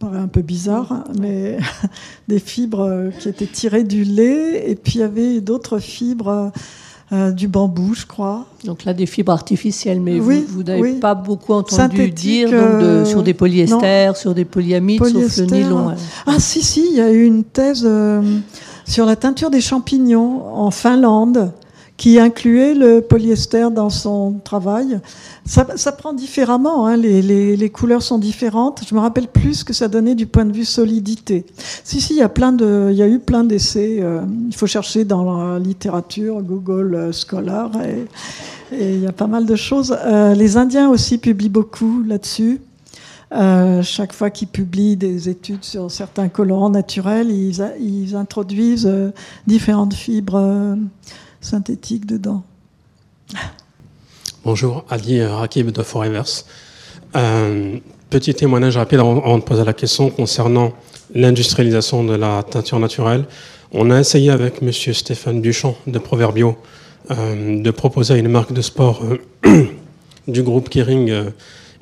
Ça 0.02 0.08
paraît 0.08 0.20
un 0.20 0.28
peu 0.28 0.42
bizarre, 0.42 1.04
mais 1.20 1.58
des 2.28 2.40
fibres 2.40 3.12
qui 3.20 3.30
étaient 3.30 3.46
tirées 3.46 3.84
du 3.84 4.04
lait. 4.04 4.70
Et 4.70 4.76
puis 4.76 4.94
il 4.96 5.00
y 5.02 5.04
avait 5.04 5.42
d'autres 5.42 5.80
fibres. 5.80 6.52
Euh, 7.14 7.32
du 7.32 7.50
bambou, 7.50 7.94
je 7.94 8.06
crois. 8.06 8.46
Donc 8.64 8.86
là, 8.86 8.94
des 8.94 9.06
fibres 9.06 9.34
artificielles, 9.34 10.00
mais 10.00 10.18
vous, 10.18 10.64
n'avez 10.64 10.94
pas 10.94 11.14
beaucoup 11.14 11.52
entendu 11.52 12.10
dire 12.10 12.48
euh, 12.54 13.04
sur 13.04 13.22
des 13.22 13.34
polyesters, 13.34 14.16
sur 14.16 14.34
des 14.34 14.46
polyamides, 14.46 15.04
sauf 15.04 15.38
le 15.40 15.46
nylon. 15.46 15.94
Ah 16.26 16.40
si, 16.40 16.62
si, 16.62 16.88
il 16.90 16.96
y 16.96 17.02
a 17.02 17.12
eu 17.12 17.26
une 17.26 17.44
thèse 17.44 17.84
euh, 17.86 18.22
sur 18.88 19.06
la 19.06 19.18
teinture 19.18 19.50
des 19.50 19.60
champignons 19.60 20.42
en 20.56 20.72
Finlande 20.72 21.52
qui 22.02 22.18
incluait 22.18 22.74
le 22.74 23.02
polyester 23.02 23.68
dans 23.72 23.92
son 23.92 24.40
travail. 24.44 25.00
Ça, 25.46 25.66
prend 25.92 26.14
différemment, 26.14 26.88
hein, 26.88 26.98
les, 26.98 27.70
couleurs 27.70 28.02
sont 28.02 28.18
différentes. 28.18 28.82
Je 28.90 28.96
me 28.96 29.00
rappelle 29.00 29.28
plus 29.28 29.60
ce 29.60 29.64
que 29.64 29.72
ça 29.72 29.88
donnait 29.88 30.16
du 30.16 30.26
point 30.26 30.46
de 30.46 30.52
vue 30.52 30.66
solidité. 30.66 31.46
Si, 31.84 32.02
si, 32.02 32.16
il 32.16 32.18
y 32.18 32.24
a, 32.24 33.08
eu 33.08 33.20
plein 33.20 33.44
d'essais. 33.44 34.00
Euh, 34.02 34.22
il 34.48 34.56
faut 34.56 34.66
chercher 34.66 35.06
dans 35.06 35.54
la 35.54 35.60
littérature, 35.60 36.42
Google 36.42 36.96
euh, 36.96 37.12
Scholar, 37.12 37.70
et, 37.86 38.08
il 38.74 39.02
y 39.02 39.08
a 39.08 39.12
pas 39.12 39.28
mal 39.28 39.46
de 39.46 39.56
choses. 39.56 39.96
Euh, 40.04 40.34
les 40.34 40.58
Indiens 40.58 40.90
aussi 40.90 41.20
publient 41.20 41.50
beaucoup 41.50 42.02
là-dessus. 42.02 42.62
Chaque 43.84 44.12
fois 44.12 44.32
qu'ils 44.32 44.48
publient 44.48 44.98
des 44.98 45.30
études 45.30 45.64
sur 45.64 45.92
certains 45.92 46.30
colorants 46.30 46.72
naturels, 46.72 47.30
ils, 47.30 48.16
introduisent 48.16 48.92
différentes 49.46 49.94
fibres 49.94 50.76
euh, 51.42 51.46
synthétiques 51.46 52.06
dedans. 52.06 52.44
Bonjour, 54.44 54.86
Ali 54.90 55.24
Rakib 55.24 55.72
de 55.72 55.84
Forevers. 55.84 56.46
petit 58.10 58.34
témoignage 58.34 58.78
rapide 58.78 59.00
avant 59.00 59.38
de 59.38 59.44
poser 59.44 59.64
la 59.64 59.74
question 59.74 60.10
concernant 60.10 60.74
l'industrialisation 61.14 62.04
de 62.04 62.16
la 62.16 62.44
teinture 62.44 62.80
naturelle. 62.80 63.26
On 63.72 63.92
a 63.92 64.00
essayé 64.00 64.32
avec 64.32 64.62
M. 64.62 64.72
Stéphane 64.72 65.42
Duchamp 65.42 65.76
de 65.88 66.00
Proverbio 66.00 66.58
de 67.10 67.72
proposer 67.72 68.16
à 68.16 68.18
une 68.18 68.30
marque 68.30 68.54
de 68.54 68.62
sport 68.62 69.04
du 70.28 70.44
groupe 70.44 70.70
Kering 70.70 71.32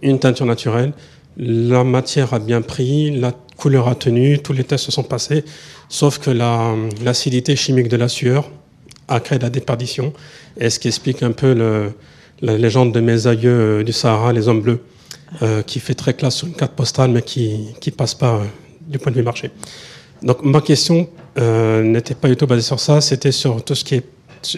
une 0.01 0.19
teinture 0.19 0.45
naturelle 0.45 0.93
la 1.39 1.85
matière 1.85 2.33
a 2.33 2.39
bien 2.39 2.61
pris, 2.61 3.11
la 3.11 3.31
couleur 3.57 3.87
a 3.87 3.95
tenu, 3.95 4.39
tous 4.39 4.53
les 4.53 4.65
tests 4.65 4.85
se 4.85 4.91
sont 4.91 5.03
passés, 5.03 5.45
sauf 5.87 6.19
que 6.19 6.29
l'acidité 6.29 7.55
chimique 7.55 7.87
de 7.87 7.97
la 7.97 8.09
sueur 8.09 8.49
a 9.09 9.19
créé 9.19 9.39
la 9.39 9.49
déperdition, 9.49 10.13
et 10.59 10.69
ce 10.69 10.79
qui 10.79 10.87
explique 10.87 11.23
un 11.23 11.31
peu 11.31 11.91
la 12.41 12.57
légende 12.57 12.93
de 12.93 12.99
mes 12.99 13.27
aïeux 13.27 13.49
euh, 13.79 13.83
du 13.83 13.91
Sahara, 13.91 14.31
les 14.31 14.47
hommes 14.47 14.61
bleus, 14.61 14.79
euh, 15.41 15.61
qui 15.61 15.79
fait 15.79 15.93
très 15.93 16.13
classe 16.13 16.37
sur 16.37 16.47
une 16.47 16.53
carte 16.53 16.73
postale, 16.73 17.11
mais 17.11 17.21
qui 17.21 17.75
ne 17.85 17.91
passe 17.91 18.15
pas 18.15 18.35
euh, 18.35 18.43
du 18.81 18.97
point 18.99 19.11
de 19.11 19.17
vue 19.17 19.23
marché. 19.23 19.51
Donc 20.21 20.43
ma 20.43 20.61
question 20.61 21.09
n'était 21.37 22.15
pas 22.15 22.27
du 22.27 22.35
tout 22.35 22.45
basée 22.45 22.61
sur 22.61 22.79
ça, 22.79 22.99
c'était 22.99 23.31
sur 23.31 23.63
tout 23.63 23.75
ce 23.75 23.85
qui 23.85 23.95
est 23.95 24.05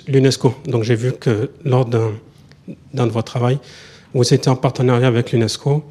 l'UNESCO. 0.08 0.56
Donc 0.66 0.84
j'ai 0.84 0.95
vu 0.95 1.12
que 1.14 1.52
lors 1.64 1.86
d'un 1.86 3.08
de 3.08 3.12
vos 3.12 3.22
travaux, 3.22 3.60
vous 4.14 4.34
étiez 4.34 4.52
en 4.52 4.56
partenariat 4.56 5.08
avec 5.08 5.32
l'UNESCO 5.32 5.84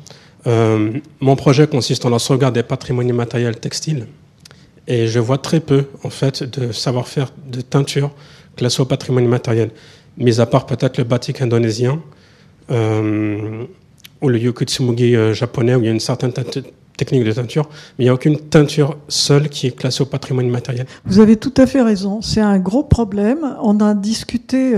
mon 0.46 1.36
projet 1.36 1.66
consiste 1.66 2.04
en 2.04 2.10
la 2.10 2.18
sauvegarde 2.18 2.54
des 2.54 2.62
patrimonies 2.62 3.12
matériels 3.12 3.58
textiles. 3.58 4.06
Et 4.86 5.06
je 5.06 5.18
vois 5.20 5.38
très 5.38 5.60
peu, 5.60 5.86
en 6.02 6.10
fait, 6.10 6.42
de 6.42 6.72
savoir-faire 6.72 7.32
de 7.46 7.60
teinture 7.60 8.10
classé 8.60 8.82
au 8.82 8.84
patrimoine 8.84 9.26
matériel, 9.26 9.70
mis 10.18 10.38
à 10.38 10.46
part 10.46 10.66
peut-être 10.66 10.98
le 10.98 11.04
batik 11.04 11.40
indonésien 11.40 12.00
euh, 12.70 13.64
ou 14.20 14.28
le 14.28 14.38
yukitsumugi 14.38 15.16
euh, 15.16 15.32
japonais, 15.32 15.74
où 15.74 15.80
il 15.80 15.86
y 15.86 15.88
a 15.88 15.92
une 15.92 15.98
certaine 16.12 16.32
technique 16.96 17.24
de 17.24 17.32
teinture, 17.32 17.70
mais 17.98 18.04
il 18.04 18.06
n'y 18.06 18.10
a 18.10 18.14
aucune 18.14 18.38
teinture 18.38 18.98
seule 19.08 19.48
qui 19.48 19.66
est 19.66 19.70
classée 19.70 20.02
au 20.02 20.06
patrimoine 20.06 20.50
matériel. 20.50 20.86
Vous 21.06 21.20
avez 21.20 21.36
tout 21.36 21.54
à 21.56 21.66
fait 21.66 21.80
raison. 21.80 22.20
C'est 22.20 22.42
un 22.42 22.58
gros 22.58 22.84
problème. 22.84 23.56
On 23.62 23.80
a 23.80 23.94
discuté 23.94 24.74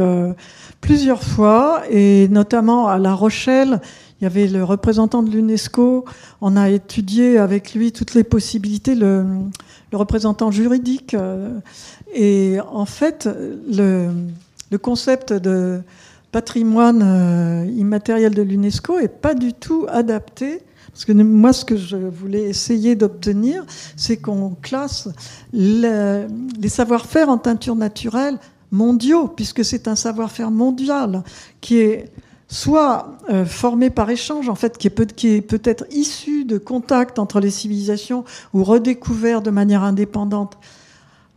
plusieurs 0.81 1.25
fois, 1.25 1.83
et 1.91 2.29
notamment 2.29 2.87
à 2.87 2.99
La 2.99 3.15
Rochelle, 3.15 3.81
il 4.23 4.25
y 4.25 4.27
avait 4.27 4.47
le 4.47 4.63
représentant 4.63 5.25
de 5.25 5.31
l'UNESCO. 5.31 6.05
On 6.41 6.57
a 6.57 6.71
étudié 6.71 7.39
avec 7.39 7.75
lui 7.75 7.91
toutes 7.91 8.15
les 8.15 8.23
possibilités, 8.23 8.95
le, 8.95 9.27
représentant 9.93 10.53
juridique. 10.53 11.15
Euh, 11.15 11.59
et 12.13 12.59
en 12.71 12.87
fait, 12.87 13.29
le, 13.69 14.11
concept 14.79 15.33
de 15.33 15.81
patrimoine 16.31 17.03
euh, 17.03 17.71
immatériel 17.77 18.35
de 18.35 18.43
l'UNESCO 18.43 18.99
est 18.99 19.09
pas 19.09 19.35
du 19.35 19.53
tout 19.53 19.87
adapté. 19.89 20.63
Parce 20.93 21.05
que 21.07 21.13
moi, 21.13 21.53
ce 21.53 21.65
que 21.65 21.77
je 21.77 21.97
voulais 21.97 22.43
essayer 22.43 22.97
d'obtenir, 22.97 23.65
c'est 23.97 24.19
qu'on 24.19 24.57
classe 24.61 25.09
les 25.55 26.69
savoir-faire 26.69 27.31
en 27.31 27.39
teinture 27.39 27.77
naturelle 27.77 28.39
mondiaux, 28.71 29.29
puisque 29.29 29.65
c'est 29.65 29.89
un 29.89 29.97
savoir-faire 29.97 30.51
mondial 30.51 31.23
qui 31.61 31.79
est 31.79 32.13
soit 32.53 33.17
euh, 33.31 33.47
formé 33.47 33.89
par 33.89 34.11
échange, 34.11 34.51
en 34.51 34.55
fait, 34.55 34.77
qui 34.77 34.89
est, 34.89 34.91
peut, 34.91 35.61
être 35.65 35.87
issu 35.91 36.45
de 36.45 36.59
contacts 36.59 37.19
entre 37.19 37.41
les 37.41 37.51
civilisations 37.51 38.25
ou 38.53 38.63
redécouvert 38.63 39.41
de 39.41 39.51
manière 39.51 39.83
indépendante 39.83 40.59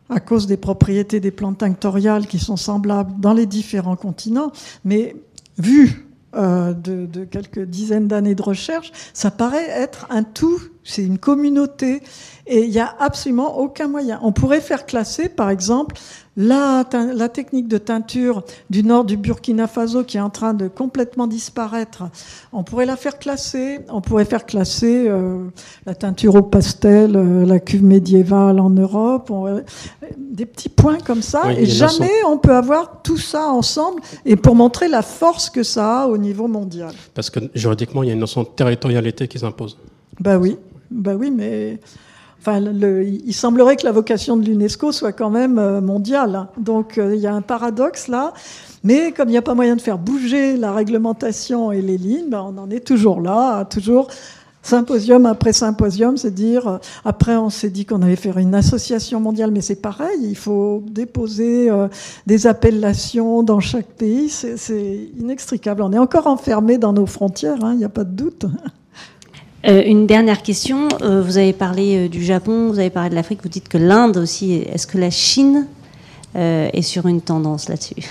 à 0.09 0.19
cause 0.19 0.47
des 0.47 0.57
propriétés 0.57 1.19
des 1.19 1.31
plantes 1.31 1.59
tinctoriales 1.59 2.27
qui 2.27 2.39
sont 2.39 2.57
semblables 2.57 3.19
dans 3.19 3.33
les 3.33 3.45
différents 3.45 3.95
continents, 3.95 4.51
mais 4.83 5.15
vu 5.57 6.05
euh, 6.35 6.73
de, 6.73 7.05
de, 7.05 7.23
quelques 7.23 7.63
dizaines 7.63 8.07
d'années 8.07 8.35
de 8.35 8.41
recherche, 8.41 8.91
ça 9.13 9.31
paraît 9.31 9.69
être 9.69 10.05
un 10.09 10.23
tout, 10.23 10.59
c'est 10.83 11.03
une 11.03 11.17
communauté, 11.17 12.01
et 12.45 12.63
il 12.65 12.69
n'y 12.69 12.79
a 12.79 12.93
absolument 12.99 13.57
aucun 13.57 13.87
moyen. 13.87 14.19
On 14.21 14.33
pourrait 14.33 14.59
faire 14.59 14.85
classer, 14.85 15.29
par 15.29 15.49
exemple, 15.49 15.95
la, 16.37 16.83
la, 17.13 17.29
technique 17.29 17.67
de 17.67 17.77
teinture 17.77 18.43
du 18.69 18.83
nord 18.83 19.05
du 19.05 19.15
Burkina 19.15 19.67
Faso 19.67 20.03
qui 20.03 20.17
est 20.17 20.21
en 20.21 20.29
train 20.29 20.53
de 20.53 20.67
complètement 20.67 21.27
disparaître, 21.27 22.03
on 22.51 22.63
pourrait 22.63 22.85
la 22.85 22.97
faire 22.97 23.19
classer. 23.19 23.79
On 23.89 24.01
pourrait 24.01 24.25
faire 24.25 24.45
classer 24.45 25.07
euh, 25.07 25.45
la 25.85 25.95
teinture 25.95 26.35
au 26.35 26.41
pastel, 26.41 27.15
euh, 27.15 27.45
la 27.45 27.59
cuve 27.59 27.83
médiévale 27.83 28.59
en 28.59 28.69
Europe, 28.69 29.31
des 30.17 30.45
petits 30.45 30.69
points 30.69 30.97
comme 30.99 31.21
ça. 31.21 31.53
et 31.53 31.65
jamais 31.65 32.11
on 32.27 32.37
peut 32.37 32.55
avoir 32.55 33.01
tout 33.01 33.17
ça 33.17 33.49
ensemble 33.49 34.01
et 34.25 34.35
pour 34.35 34.55
montrer 34.55 34.87
la 34.87 35.01
force 35.01 35.49
que 35.49 35.63
ça 35.63 36.03
a 36.03 36.07
au 36.07 36.17
niveau 36.17 36.47
mondial. 36.47 36.93
Parce 37.13 37.29
que 37.29 37.39
juridiquement, 37.53 38.03
il 38.03 38.07
y 38.07 38.09
a 38.09 38.13
une 38.13 38.19
notion 38.19 38.43
de 38.43 38.49
territorialité 38.49 39.27
qui 39.27 39.39
s'impose. 39.39 39.77
Bah 40.19 40.37
oui, 40.37 40.57
bah 40.91 41.15
oui, 41.15 41.31
mais 41.31 41.79
Il 42.47 43.33
semblerait 43.33 43.75
que 43.75 43.85
la 43.85 43.91
vocation 43.91 44.37
de 44.37 44.45
l'UNESCO 44.45 44.91
soit 44.91 45.13
quand 45.13 45.29
même 45.29 45.57
euh, 45.57 45.81
mondiale. 45.81 46.47
Donc 46.57 46.97
euh, 46.97 47.15
il 47.15 47.21
y 47.21 47.27
a 47.27 47.33
un 47.33 47.41
paradoxe 47.41 48.07
là. 48.07 48.33
Mais 48.83 49.11
comme 49.11 49.29
il 49.29 49.31
n'y 49.31 49.37
a 49.37 49.41
pas 49.41 49.55
moyen 49.55 49.75
de 49.75 49.81
faire 49.81 49.97
bouger 49.97 50.57
la 50.57 50.71
réglementation 50.71 51.71
et 51.71 51.81
les 51.81 51.97
lignes, 51.97 52.29
ben, 52.29 52.45
on 52.47 52.57
en 52.59 52.69
est 52.69 52.85
toujours 52.85 53.19
là, 53.19 53.65
toujours 53.65 54.07
symposium 54.61 55.27
après 55.27 55.53
symposium, 55.53 56.17
c'est 56.17 56.33
dire, 56.33 56.67
euh, 56.67 56.77
après 57.03 57.35
on 57.35 57.49
s'est 57.49 57.69
dit 57.69 57.85
qu'on 57.85 58.01
allait 58.01 58.15
faire 58.15 58.37
une 58.37 58.53
association 58.53 59.19
mondiale, 59.19 59.51
mais 59.51 59.61
c'est 59.61 59.81
pareil, 59.81 60.19
il 60.21 60.37
faut 60.37 60.83
déposer 60.87 61.69
des 62.27 62.47
appellations 62.47 63.43
dans 63.43 63.59
chaque 63.59 63.87
pays, 63.87 64.29
c'est 64.29 65.09
inextricable. 65.19 65.81
On 65.81 65.93
est 65.93 65.99
encore 65.99 66.27
enfermé 66.27 66.77
dans 66.77 66.93
nos 66.93 67.05
frontières, 67.05 67.63
hein, 67.63 67.73
il 67.73 67.77
n'y 67.77 67.85
a 67.85 67.89
pas 67.89 68.03
de 68.03 68.15
doute. 68.15 68.45
Euh, 69.67 69.81
une 69.83 70.05
dernière 70.05 70.43
question. 70.43 70.87
Euh, 71.01 71.23
vous 71.23 71.37
avez 71.37 71.53
parlé 71.53 72.05
euh, 72.05 72.09
du 72.09 72.23
Japon, 72.23 72.69
vous 72.69 72.77
avez 72.77 72.91
parlé 72.91 73.09
de 73.09 73.15
l'Afrique, 73.15 73.39
vous 73.41 73.49
dites 73.49 73.67
que 73.67 73.79
l'Inde 73.79 74.17
aussi. 74.17 74.53
Est-ce 74.53 74.85
que 74.85 74.97
la 74.97 75.09
Chine 75.09 75.67
est 76.37 76.81
sur 76.81 77.07
une 77.07 77.21
tendance 77.21 77.69
là-dessus 77.69 78.09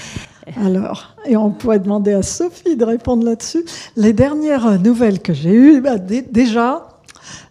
Alors, 0.64 1.14
et 1.26 1.36
on 1.36 1.50
pourrait 1.50 1.78
demander 1.78 2.14
à 2.14 2.22
Sophie 2.22 2.74
de 2.74 2.86
répondre 2.86 3.22
là-dessus. 3.22 3.66
Les 3.96 4.14
dernières 4.14 4.80
nouvelles 4.80 5.20
que 5.20 5.34
j'ai 5.34 5.52
eues, 5.52 5.82
bah, 5.82 5.98
déjà, 5.98 6.88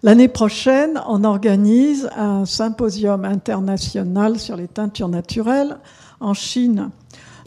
l'année 0.02 0.28
prochaine, 0.28 1.00
on 1.08 1.24
organise 1.24 2.10
un 2.18 2.46
symposium 2.46 3.24
international 3.24 4.40
sur 4.40 4.58
les 4.58 4.68
teintures 4.68 5.10
naturelles 5.10 5.78
en 6.20 6.34
Chine. 6.34 6.90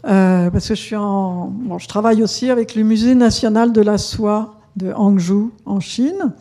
parce 0.03 0.69
que 0.69 0.75
je, 0.75 0.81
suis 0.81 0.95
je 0.95 1.87
travaille 1.89 2.23
aussi 2.23 2.49
avec 2.49 2.75
le 2.75 2.83
Musée 2.83 3.13
national 3.13 3.73
de 3.73 3.81
la 3.81 3.97
soie 3.97 4.58
de 4.79 4.91
Hangzhou 4.93 5.51
en 5.65 5.79
Chine. 5.79 6.33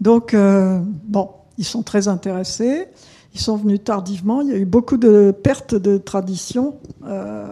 Donc, 0.00 0.34
euh, 0.34 0.78
bon, 1.04 1.30
ils 1.58 1.64
sont 1.64 1.82
très 1.82 2.08
intéressés. 2.08 2.86
Ils 3.34 3.40
sont 3.40 3.56
venus 3.56 3.82
tardivement. 3.84 4.40
Il 4.40 4.48
y 4.48 4.52
a 4.52 4.56
eu 4.56 4.64
beaucoup 4.64 4.96
de 4.96 5.34
pertes 5.42 5.74
de 5.74 5.98
traditions. 5.98 6.76
Euh, 7.04 7.46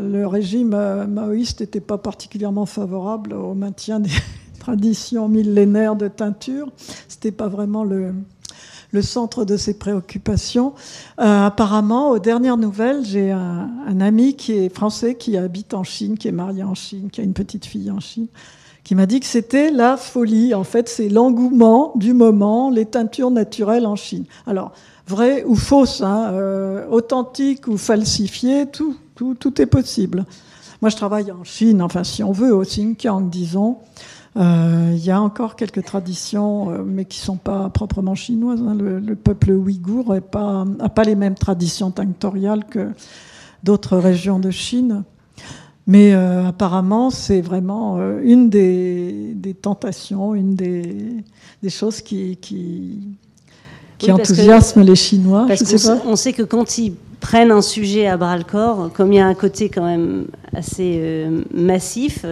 le 0.00 0.26
régime 0.26 0.74
euh, 0.74 1.06
maoïste 1.06 1.60
n'était 1.60 1.80
pas 1.80 1.98
particulièrement 1.98 2.66
favorable 2.66 3.32
au 3.32 3.54
maintien 3.54 4.00
des 4.00 4.10
traditions 4.60 5.28
millénaires 5.28 5.96
de 5.96 6.08
teinture. 6.08 6.70
C'était 7.08 7.32
pas 7.32 7.48
vraiment 7.48 7.84
le, 7.84 8.14
centre 9.02 9.44
de 9.44 9.58
ses 9.58 9.74
préoccupations. 9.74 10.72
apparemment, 11.18 12.12
aux 12.12 12.18
dernières 12.18 12.56
nouvelles, 12.56 13.04
j'ai 13.04 13.30
un, 13.30 14.00
ami 14.00 14.36
qui 14.36 14.52
est 14.52 14.74
français, 14.74 15.16
qui 15.16 15.36
habite 15.36 15.74
en 15.74 15.84
Chine, 15.84 16.16
qui 16.16 16.28
est 16.28 16.32
marié 16.32 16.62
en 16.62 16.74
Chine, 16.74 17.10
qui 17.10 17.20
a 17.20 17.24
une 17.24 17.34
petite 17.34 17.66
fille 17.66 17.90
en 17.90 18.00
Chine, 18.00 18.28
qui 18.86 18.94
m'a 18.94 19.06
dit 19.06 19.18
que 19.18 19.26
c'était 19.26 19.72
la 19.72 19.96
folie. 19.96 20.54
En 20.54 20.62
fait, 20.62 20.88
c'est 20.88 21.08
l'engouement 21.08 21.90
du 21.96 22.14
moment, 22.14 22.70
les 22.70 22.86
teintures 22.86 23.32
naturelles 23.32 23.84
en 23.84 23.96
Chine. 23.96 24.26
Alors, 24.46 24.70
vrai 25.08 25.42
ou 25.42 25.56
fausse, 25.56 26.02
hein, 26.02 26.30
euh, 26.30 26.86
authentique 26.88 27.66
ou 27.66 27.78
falsifié, 27.78 28.66
tout, 28.66 28.96
tout, 29.16 29.34
tout, 29.34 29.60
est 29.60 29.66
possible. 29.66 30.24
Moi, 30.82 30.90
je 30.90 30.94
travaille 30.94 31.32
en 31.32 31.42
Chine, 31.42 31.82
enfin, 31.82 32.04
si 32.04 32.22
on 32.22 32.30
veut, 32.30 32.54
au 32.54 32.62
Xinjiang, 32.62 33.28
disons. 33.28 33.78
Euh, 34.36 34.92
il 34.92 35.04
y 35.04 35.10
a 35.10 35.20
encore 35.20 35.56
quelques 35.56 35.84
traditions, 35.84 36.70
euh, 36.70 36.84
mais 36.86 37.06
qui 37.06 37.18
sont 37.18 37.38
pas 37.38 37.68
proprement 37.70 38.14
chinoises. 38.14 38.62
Hein. 38.62 38.76
Le, 38.76 39.16
peuple 39.16 39.50
ouïghour 39.50 40.14
n'a 40.14 40.20
pas, 40.20 40.64
pas 40.94 41.02
les 41.02 41.16
mêmes 41.16 41.34
traditions 41.34 41.90
tinctoriales 41.90 42.64
que 42.66 42.90
d'autres 43.64 43.96
régions 43.96 44.38
de 44.38 44.52
Chine. 44.52 45.02
Mais 45.86 46.14
euh, 46.14 46.48
apparemment, 46.48 47.10
c'est 47.10 47.40
vraiment 47.40 47.96
euh, 47.98 48.20
une 48.24 48.50
des, 48.50 49.32
des, 49.34 49.54
tentations, 49.54 50.34
une 50.34 50.56
des, 50.56 51.22
des 51.62 51.70
choses 51.70 52.00
qui, 52.00 52.36
qui, 52.38 52.98
qui 53.96 54.10
enthousiasme 54.10 54.82
les 54.82 54.96
Chinois. 54.96 55.44
Parce 55.46 55.60
je 55.60 55.76
sais 55.76 55.88
pas. 55.88 56.02
On 56.04 56.16
sait 56.16 56.32
que 56.32 56.42
quand 56.42 56.78
ils 56.78 56.92
prennent 57.20 57.52
un 57.52 57.62
sujet 57.62 58.08
à 58.08 58.16
bras 58.16 58.36
le 58.36 58.42
corps, 58.42 58.90
comme 58.92 59.12
il 59.12 59.16
y 59.16 59.20
a 59.20 59.26
un 59.26 59.34
côté 59.34 59.68
quand 59.68 59.84
même 59.84 60.26
assez 60.52 60.98
euh, 61.00 61.42
massif, 61.54 62.24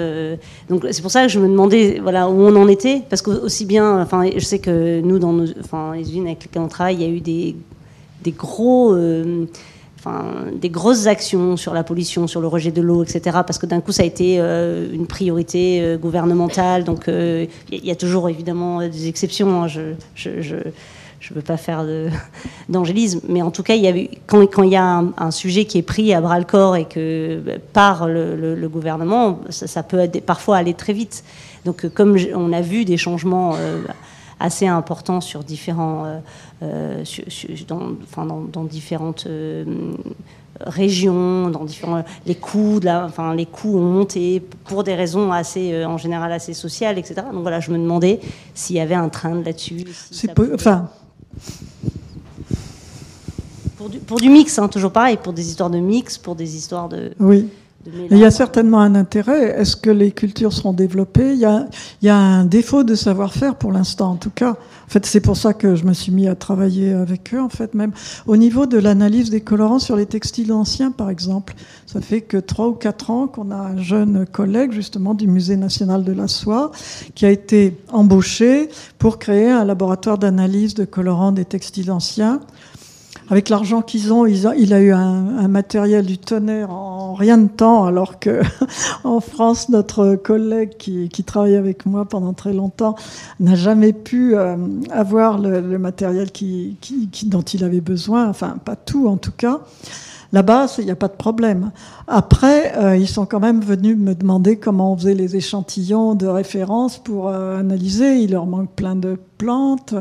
donc 0.69 0.85
c'est 0.91 1.03
pour 1.03 1.13
ça 1.13 1.23
que 1.23 1.29
je 1.29 1.39
me 1.39 1.47
demandais 1.47 2.01
voilà 2.03 2.29
où 2.29 2.41
on 2.41 2.57
en 2.57 2.67
était, 2.67 3.03
parce 3.09 3.23
que 3.23 3.31
aussi 3.31 3.67
bien, 3.67 4.01
enfin, 4.01 4.29
je 4.35 4.45
sais 4.45 4.59
que 4.59 5.01
nous 5.01 5.21
dans 5.21 5.33
nos, 5.33 5.47
enfin, 5.61 5.93
les 5.95 6.03
usines 6.03 6.27
avec 6.27 6.43
lesquelles 6.43 6.63
on 6.63 6.69
travaille, 6.69 6.97
il 6.97 7.03
y 7.03 7.05
a 7.05 7.09
eu 7.09 7.21
des, 7.21 7.55
des 8.25 8.33
gros 8.33 8.97
des 10.53 10.69
grosses 10.69 11.07
actions 11.07 11.57
sur 11.57 11.75
la 11.75 11.85
pollution, 11.85 12.27
sur 12.27 12.41
le 12.41 12.47
rejet 12.47 12.71
de 12.71 12.83
l'eau, 12.83 13.03
etc. 13.03 13.39
Parce 13.47 13.59
que 13.59 13.67
d'un 13.67 13.81
coup, 13.81 13.93
ça 13.93 14.03
a 14.03 14.07
été 14.07 14.37
euh, 14.39 14.87
une 14.93 15.07
priorité 15.07 15.81
euh, 15.81 15.97
gouvernementale. 15.97 16.85
Donc, 16.85 17.05
il 17.07 17.13
euh, 17.13 17.47
y, 17.71 17.91
a 17.91 17.97
toujours 17.97 18.29
évidemment 18.29 18.81
des 18.81 19.09
exceptions. 19.09 19.65
Hein. 19.65 19.69
Je, 19.69 20.55
ne 20.55 21.35
veux 21.35 21.43
pas 21.43 21.57
faire 21.57 21.87
d'angélisme, 22.69 23.21
mais 23.29 23.41
en 23.41 23.51
tout 23.51 23.63
cas, 23.63 23.75
y 23.75 23.89
a 23.89 23.95
quand 24.27 24.63
il 24.63 24.71
y 24.71 24.77
a 24.77 25.05
un, 25.17 25.31
sujet 25.31 25.65
qui 25.65 25.79
est 25.79 25.83
pris 25.83 26.13
à 26.13 26.21
bras 26.21 26.39
le 26.39 26.45
corps 26.45 26.77
et 26.77 26.85
que 26.85 27.41
par 27.73 28.07
le, 28.07 28.69
gouvernement, 28.69 29.41
ça, 29.49 29.83
peut 29.83 30.09
parfois 30.27 30.59
aller 30.59 30.75
très 30.75 30.93
vite. 30.93 31.25
Donc, 31.65 31.89
comme 31.89 32.19
on 32.35 32.53
a 32.53 32.61
vu 32.61 32.85
des 32.85 32.99
changements 32.99 33.57
assez 34.41 34.67
importants 34.67 35.21
sur 35.21 35.45
différents, 35.45 36.05
euh, 36.05 36.19
euh, 36.63 37.05
dans, 37.69 37.93
enfin, 38.03 38.27
dans, 38.27 38.65
différentes 38.65 39.27
euh, 39.27 39.65
régions, 40.61 41.51
dans 41.51 41.65
différents, 41.65 42.05
les 42.27 42.35
coûts, 42.35 42.81
là, 42.83 43.05
enfin, 43.07 43.35
les 43.35 43.47
coûts 43.47 43.77
ont 43.77 43.85
monté 43.85 44.41
pour 44.65 44.85
des 44.85 44.95
raisons 44.95 45.33
assez, 45.33 45.85
en 45.85 45.99
général 45.99 46.33
assez 46.33 46.55
sociales, 46.55 46.99
etc. 46.99 47.23
Donc 47.33 47.43
voilà, 47.43 47.61
je 47.61 47.71
me 47.71 47.79
demandais 47.79 48.21
s'il 48.55 48.77
y 48.77 48.81
avait 48.81 48.95
un 48.95 49.09
train 49.09 49.41
là-dessus. 49.43 49.85
C'est 50.11 50.39
enfin. 50.53 50.89
Pour 53.77 53.89
du, 53.89 53.99
pour 53.99 54.19
du 54.19 54.31
mix, 54.31 54.59
hein, 54.59 54.69
toujours 54.69 54.93
pareil, 54.93 55.19
pour 55.23 55.33
des 55.33 55.47
histoires 55.49 55.69
de 55.69 55.79
mix, 55.79 56.17
pour 56.17 56.35
des 56.37 56.57
histoires 56.57 56.89
de. 56.89 57.13
Oui. 57.19 57.51
Il 58.11 58.19
y 58.19 58.25
a 58.25 58.31
certainement 58.31 58.81
un 58.81 58.95
intérêt. 58.95 59.61
Est-ce 59.61 59.77
que 59.77 59.91
les 59.91 60.11
cultures 60.13 60.53
seront 60.53 60.73
développées? 60.73 61.33
Il 61.33 61.39
y, 61.39 61.45
a, 61.45 61.67
il 62.01 62.07
y, 62.07 62.09
a, 62.09 62.17
un 62.17 62.45
défaut 62.45 62.83
de 62.83 62.95
savoir-faire 62.95 63.57
pour 63.57 63.73
l'instant, 63.73 64.13
en 64.13 64.17
tout 64.17 64.31
cas. 64.31 64.53
En 64.53 64.89
fait, 64.89 65.05
c'est 65.07 65.21
pour 65.21 65.37
ça 65.37 65.53
que 65.53 65.75
je 65.75 65.85
me 65.85 65.93
suis 65.93 66.13
mis 66.13 66.27
à 66.29 66.35
travailler 66.35 66.93
avec 66.93 67.35
eux, 67.35 67.41
en 67.41 67.49
fait, 67.49 67.75
même 67.75 67.93
au 68.27 68.37
niveau 68.37 68.67
de 68.67 68.79
l'analyse 68.79 69.31
des 69.31 69.41
colorants 69.41 69.79
sur 69.79 69.97
les 69.97 70.07
textiles 70.07 70.53
anciens, 70.53 70.91
par 70.91 71.11
exemple. 71.11 71.55
Ça 71.87 72.01
fait 72.01 72.23
que 72.23 72.37
trois 72.37 72.69
ou 72.69 72.75
quatre 72.75 73.11
ans 73.11 73.27
qu'on 73.27 73.51
a 73.51 73.57
un 73.57 73.77
jeune 73.77 74.27
collègue, 74.27 74.73
justement, 74.73 75.15
du 75.15 75.27
Musée 75.27 75.57
national 75.57 76.05
de 76.05 76.13
la 76.13 76.29
soie, 76.29 76.73
qui 77.15 77.27
a 77.27 77.31
été 77.31 77.77
embauché 77.93 78.69
pour 78.99 79.19
créer 79.19 79.51
un 79.51 79.65
laboratoire 79.65 80.19
d'analyse 80.19 80.75
de 80.75 80.85
colorants 80.85 81.33
des 81.33 81.45
textiles 81.45 81.91
anciens 81.91 82.41
avec 83.31 83.49
l'argent 83.49 83.81
qu'ils 83.81 84.13
ont, 84.13 84.27
il 84.27 84.73
a 84.75 84.81
eu 84.81 84.93
un, 84.93 85.49
matériel 85.49 86.05
du 86.05 86.19
tonnerre 86.19 86.71
en 86.71 87.15
rien 87.15 87.39
de 87.39 87.49
temps, 87.49 87.85
alors 87.85 88.19
que 88.19 88.41
en 89.05 89.21
France, 89.21 89.69
notre 89.69 90.17
collègue 90.17 90.77
qui, 90.77 91.09
travaille 91.25 91.57
avec 91.57 91.87
moi 91.87 92.05
pendant 92.05 92.33
très 92.33 92.53
longtemps 92.53 92.97
n'a 93.41 93.55
jamais 93.55 93.93
pu 93.93 94.37
euh, 94.37 94.57
avoir 94.91 95.39
le, 95.39 95.79
matériel 95.79 96.33
qui, 96.33 96.77
dont 97.27 97.43
il 97.43 97.65
avait 97.65 97.81
besoin, 97.81 98.29
enfin 98.29 98.57
pas 98.65 98.77
tout 98.77 99.09
en 99.09 99.17
tout 99.17 99.33
cas. 99.37 99.61
Là-bas, 100.33 100.67
il 100.79 100.85
n'y 100.85 100.91
a 100.91 100.97
pas 100.97 101.07
de 101.07 101.15
problème. 101.15 101.71
Après, 102.09 102.77
euh, 102.77 102.97
ils 102.97 103.07
sont 103.07 103.25
quand 103.25 103.39
même 103.39 103.61
venus 103.61 103.97
me 103.97 104.17
demander 104.17 104.57
comment 104.57 104.93
on 104.93 104.97
faisait 104.97 105.15
les 105.15 105.37
échantillons 105.37 106.17
de 106.17 106.27
référence 106.27 106.99
pour 106.99 107.29
euh, 107.29 107.61
analyser. 107.61 108.17
Il 108.17 108.33
leur 108.33 108.47
manque 108.47 108.71
plein 108.73 108.97
de 108.97 109.17
plantes 109.39 109.95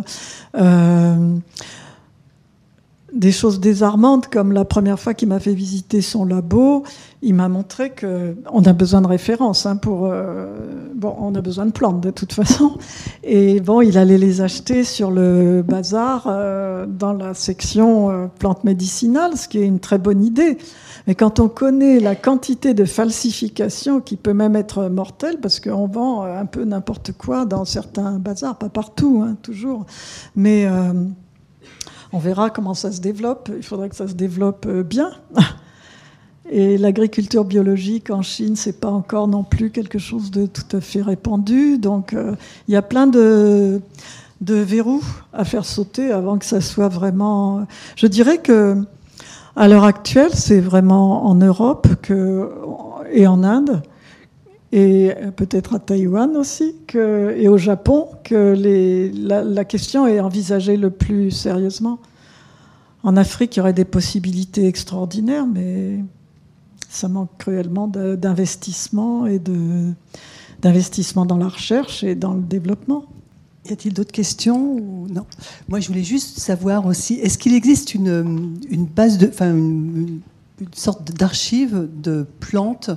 des 3.14 3.32
choses 3.32 3.60
désarmantes, 3.60 4.28
comme 4.28 4.52
la 4.52 4.66
première 4.66 5.00
fois 5.00 5.14
qu'il 5.14 5.28
m'a 5.28 5.40
fait 5.40 5.54
visiter 5.54 6.02
son 6.02 6.26
labo, 6.26 6.84
il 7.22 7.36
m'a 7.36 7.48
montré 7.48 7.92
que 7.92 8.36
on 8.52 8.64
a 8.64 8.74
besoin 8.74 9.02
de 9.02 9.08
références 9.08 9.68
hein, 9.68 9.76
pour 9.78 10.08
euh, 10.08 10.48
bon, 10.96 11.16
on 11.20 11.36
a 11.36 11.42
besoin 11.42 11.68
de 11.68 11.72
plantes 11.72 12.02
de 12.02 12.10
toute 12.10 12.34
façon. 12.34 12.78
Et 13.24 13.60
bon, 13.60 13.82
il 13.82 13.98
allait 14.00 14.18
les 14.18 14.42
acheter 14.42 14.84
sur 14.84 15.12
le 15.12 15.62
bazar 15.62 16.26
euh, 16.28 16.88
dans 16.88 17.14
la 17.14 17.36
section 17.36 18.10
euh, 18.10 18.28
plantes 18.40 18.64
médicinales, 18.64 19.38
ce 19.38 19.48
qui 19.48 19.60
est 19.60 19.66
une 19.66 19.80
très 19.80 20.00
bonne 20.00 20.24
idée. 20.24 20.58
Mais 21.06 21.14
quand 21.14 21.40
on 21.40 21.50
connaît 21.50 22.00
la 22.00 22.16
quantité 22.16 22.74
de 22.74 22.86
falsification 22.86 24.02
qui 24.02 24.18
peut 24.18 24.34
même 24.34 24.56
être 24.56 24.90
mortelle, 24.90 25.38
parce 25.40 25.60
qu'on 25.60 25.86
vend 25.86 26.24
un 26.24 26.46
peu 26.46 26.64
n'importe 26.64 27.12
quoi 27.12 27.46
dans 27.46 27.66
certains 27.66 28.20
bazars, 28.20 28.58
pas 28.58 28.70
partout, 28.70 29.24
hein, 29.24 29.36
toujours, 29.42 29.86
mais 30.36 30.66
on 32.14 32.20
verra 32.20 32.52
comment 32.52 32.76
ça 32.76 32.92
se 32.92 33.02
développe. 33.02 33.50
Il 33.56 33.64
faudrait 33.64 33.90
que 33.90 33.96
ça 33.96 34.08
se 34.08 34.14
développe 34.14 34.66
euh, 34.68 34.84
bien. 34.84 35.12
Et 36.52 36.78
l'agriculture 36.78 37.44
biologique 37.44 38.12
en 38.12 38.22
Chine, 38.22 38.56
c'est 38.56 38.80
pas 38.80 38.92
encore 38.92 39.28
non 39.28 39.44
plus 39.44 39.72
quelque 39.72 39.98
chose 39.98 40.30
de 40.30 40.46
tout 40.46 40.78
à 40.78 40.82
fait 40.82 41.02
répandu. 41.02 41.80
Donc, 41.80 42.14
euh, 42.14 42.36
il 42.68 42.74
y 42.74 42.78
a 42.78 42.84
plein 42.84 43.08
de, 43.08 43.82
de 44.42 44.56
verrous 44.56 45.04
à 45.34 45.46
faire 45.46 45.66
sauter 45.66 46.12
avant 46.12 46.38
que 46.38 46.46
ça 46.46 46.62
soit 46.62 46.90
vraiment. 46.90 47.66
Je 47.96 48.06
dirais 48.06 48.38
que 48.38 48.78
à 49.56 49.68
l'heure 49.68 49.86
actuelle, 49.86 50.34
c'est 50.34 50.60
vraiment 50.60 51.26
en 51.26 51.36
Europe 51.36 51.88
que, 52.02 52.50
et 53.12 53.26
en 53.26 53.44
Inde 53.44 53.82
et 54.76 55.14
peut-être 55.36 55.76
à 55.76 55.80
Taïwan 55.80 56.36
aussi, 56.36 56.74
et 56.96 57.48
au 57.48 57.60
Japon, 57.60 58.08
que 58.24 58.56
la, 59.14 59.66
question 59.66 60.08
est 60.08 60.20
envisagée 60.20 60.78
le 60.78 60.90
plus 60.90 61.30
sérieusement. 61.30 62.00
En 63.04 63.16
Afrique, 63.16 63.56
il 63.56 63.60
y 63.60 63.62
aurait 63.62 63.74
des 63.74 63.86
possibilités 63.86 64.66
extraordinaires, 64.66 65.46
mais 65.46 66.00
ça 66.90 67.08
manque 67.08 67.30
cruellement 67.38 67.88
d'investissement 67.88 69.28
et 69.28 69.40
d'investissement 70.60 71.28
dans 71.28 71.38
la 71.38 71.50
recherche 71.50 72.04
et 72.04 72.16
dans 72.16 72.34
le 72.34 72.42
développement. 72.42 73.06
Y 73.70 73.74
a-t-il 73.74 73.94
d'autres 73.94 74.12
questions 74.12 74.82
Non? 75.08 75.28
Moi, 75.70 75.82
je 75.82 75.88
voulais 75.88 76.04
juste 76.04 76.40
savoir 76.40 76.88
aussi, 76.88 77.14
est-ce 77.16 77.38
qu'il 77.38 77.54
existe 77.54 77.94
une, 77.94 78.58
une, 78.72 78.86
base 78.86 79.20
enfin, 79.24 79.52
une, 79.52 80.22
une 80.60 80.74
sorte 80.74 81.12
d'archive 81.12 81.88
de 82.02 82.26
plantes 82.40 82.90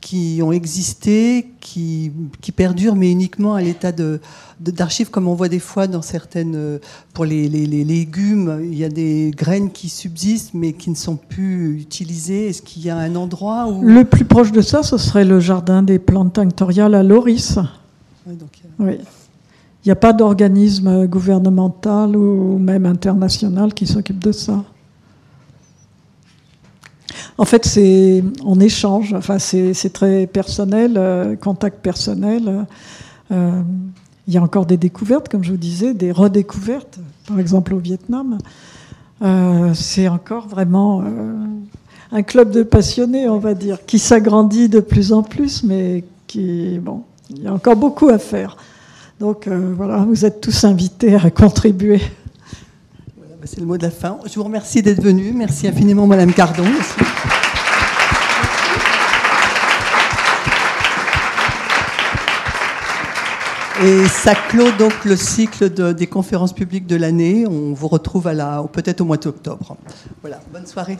qui 0.00 0.40
ont 0.42 0.52
existé, 0.52 1.48
qui, 1.60 2.12
qui 2.40 2.52
perdurent, 2.52 2.94
mais 2.94 3.10
uniquement 3.10 3.54
à 3.54 3.62
l'état 3.62 3.92
de, 3.92 4.20
d'archives, 4.60 5.10
comme 5.10 5.28
on 5.28 5.34
voit 5.34 5.48
des 5.48 5.58
fois 5.58 5.86
dans 5.86 6.02
certaines. 6.02 6.78
Pour 7.14 7.24
les, 7.24 7.48
les, 7.48 7.66
les, 7.66 7.84
légumes, 7.84 8.60
il 8.62 8.78
y 8.78 8.84
a 8.84 8.88
des 8.88 9.32
graines 9.36 9.70
qui 9.70 9.88
subsistent, 9.88 10.54
mais 10.54 10.72
qui 10.72 10.90
ne 10.90 10.94
sont 10.94 11.16
plus 11.16 11.80
utilisées. 11.80 12.48
Est-ce 12.48 12.62
qu'il 12.62 12.84
y 12.84 12.90
a 12.90 12.96
un 12.96 13.16
endroit 13.16 13.68
où. 13.68 13.82
Le 13.82 14.04
plus 14.04 14.24
proche 14.24 14.52
de 14.52 14.60
ça, 14.60 14.82
ce 14.82 14.96
serait 14.98 15.24
le 15.24 15.40
jardin 15.40 15.82
des 15.82 15.98
plantes 15.98 16.34
tinctoriales 16.34 16.94
à 16.94 17.02
Loris. 17.02 17.58
Oui, 18.26 18.36
donc, 18.36 18.50
oui. 18.78 18.98
Il 19.84 19.88
n'y 19.88 19.92
a 19.92 19.96
pas 19.96 20.12
d'organisme 20.12 21.06
gouvernemental 21.06 22.16
ou 22.16 22.58
même 22.58 22.84
international 22.84 23.72
qui 23.72 23.86
s'occupe 23.86 24.22
de 24.22 24.32
ça. 24.32 24.64
En 27.36 27.44
fait, 27.44 27.64
c'est 27.64 28.22
on 28.44 28.60
échange. 28.60 29.14
Enfin, 29.14 29.38
c'est 29.38 29.92
très 29.92 30.26
personnel, 30.26 30.94
euh, 30.96 31.36
contact 31.36 31.80
personnel. 31.80 32.66
Euh, 33.30 33.62
il 34.26 34.34
y 34.34 34.36
a 34.36 34.42
encore 34.42 34.66
des 34.66 34.76
découvertes, 34.76 35.28
comme 35.28 35.44
je 35.44 35.52
vous 35.52 35.58
disais, 35.58 35.94
des 35.94 36.12
redécouvertes, 36.12 36.98
par 37.26 37.40
exemple 37.40 37.74
au 37.74 37.78
Vietnam. 37.78 38.38
Euh, 39.22 39.72
c'est 39.74 40.08
encore 40.08 40.48
vraiment 40.48 41.02
un 42.12 42.22
club 42.22 42.50
de 42.50 42.62
passionnés, 42.62 43.28
on 43.28 43.38
va 43.38 43.54
dire, 43.54 43.78
qui 43.86 43.98
s'agrandit 43.98 44.68
de 44.68 44.80
plus 44.80 45.12
en 45.12 45.22
plus, 45.22 45.62
mais 45.62 46.04
qui 46.26 46.78
bon, 46.78 47.02
il 47.30 47.42
y 47.42 47.46
a 47.46 47.54
encore 47.54 47.76
beaucoup 47.76 48.08
à 48.08 48.18
faire. 48.18 48.56
Donc 49.18 49.48
voilà, 49.48 50.04
vous 50.08 50.24
êtes 50.24 50.40
tous 50.40 50.64
invités 50.64 51.14
à 51.14 51.30
contribuer. 51.30 52.00
C'est 53.50 53.60
le 53.60 53.66
mot 53.66 53.78
de 53.78 53.82
la 53.82 53.90
fin. 53.90 54.18
Je 54.26 54.34
vous 54.34 54.44
remercie 54.44 54.82
d'être 54.82 55.00
venu. 55.02 55.32
Merci 55.34 55.66
infiniment, 55.66 56.06
Madame 56.06 56.34
Cardon. 56.34 56.66
Et 63.82 64.06
ça 64.06 64.34
clôt 64.34 64.70
donc 64.72 64.92
le 65.06 65.16
cycle 65.16 65.94
des 65.94 66.06
conférences 66.06 66.52
publiques 66.52 66.86
de 66.86 66.96
l'année. 66.96 67.46
On 67.46 67.72
vous 67.72 67.88
retrouve 67.88 68.26
à 68.26 68.34
la, 68.34 68.62
peut-être 68.70 69.00
au 69.00 69.06
mois 69.06 69.16
d'octobre. 69.16 69.78
Voilà, 70.20 70.40
bonne 70.52 70.66
soirée. 70.66 70.98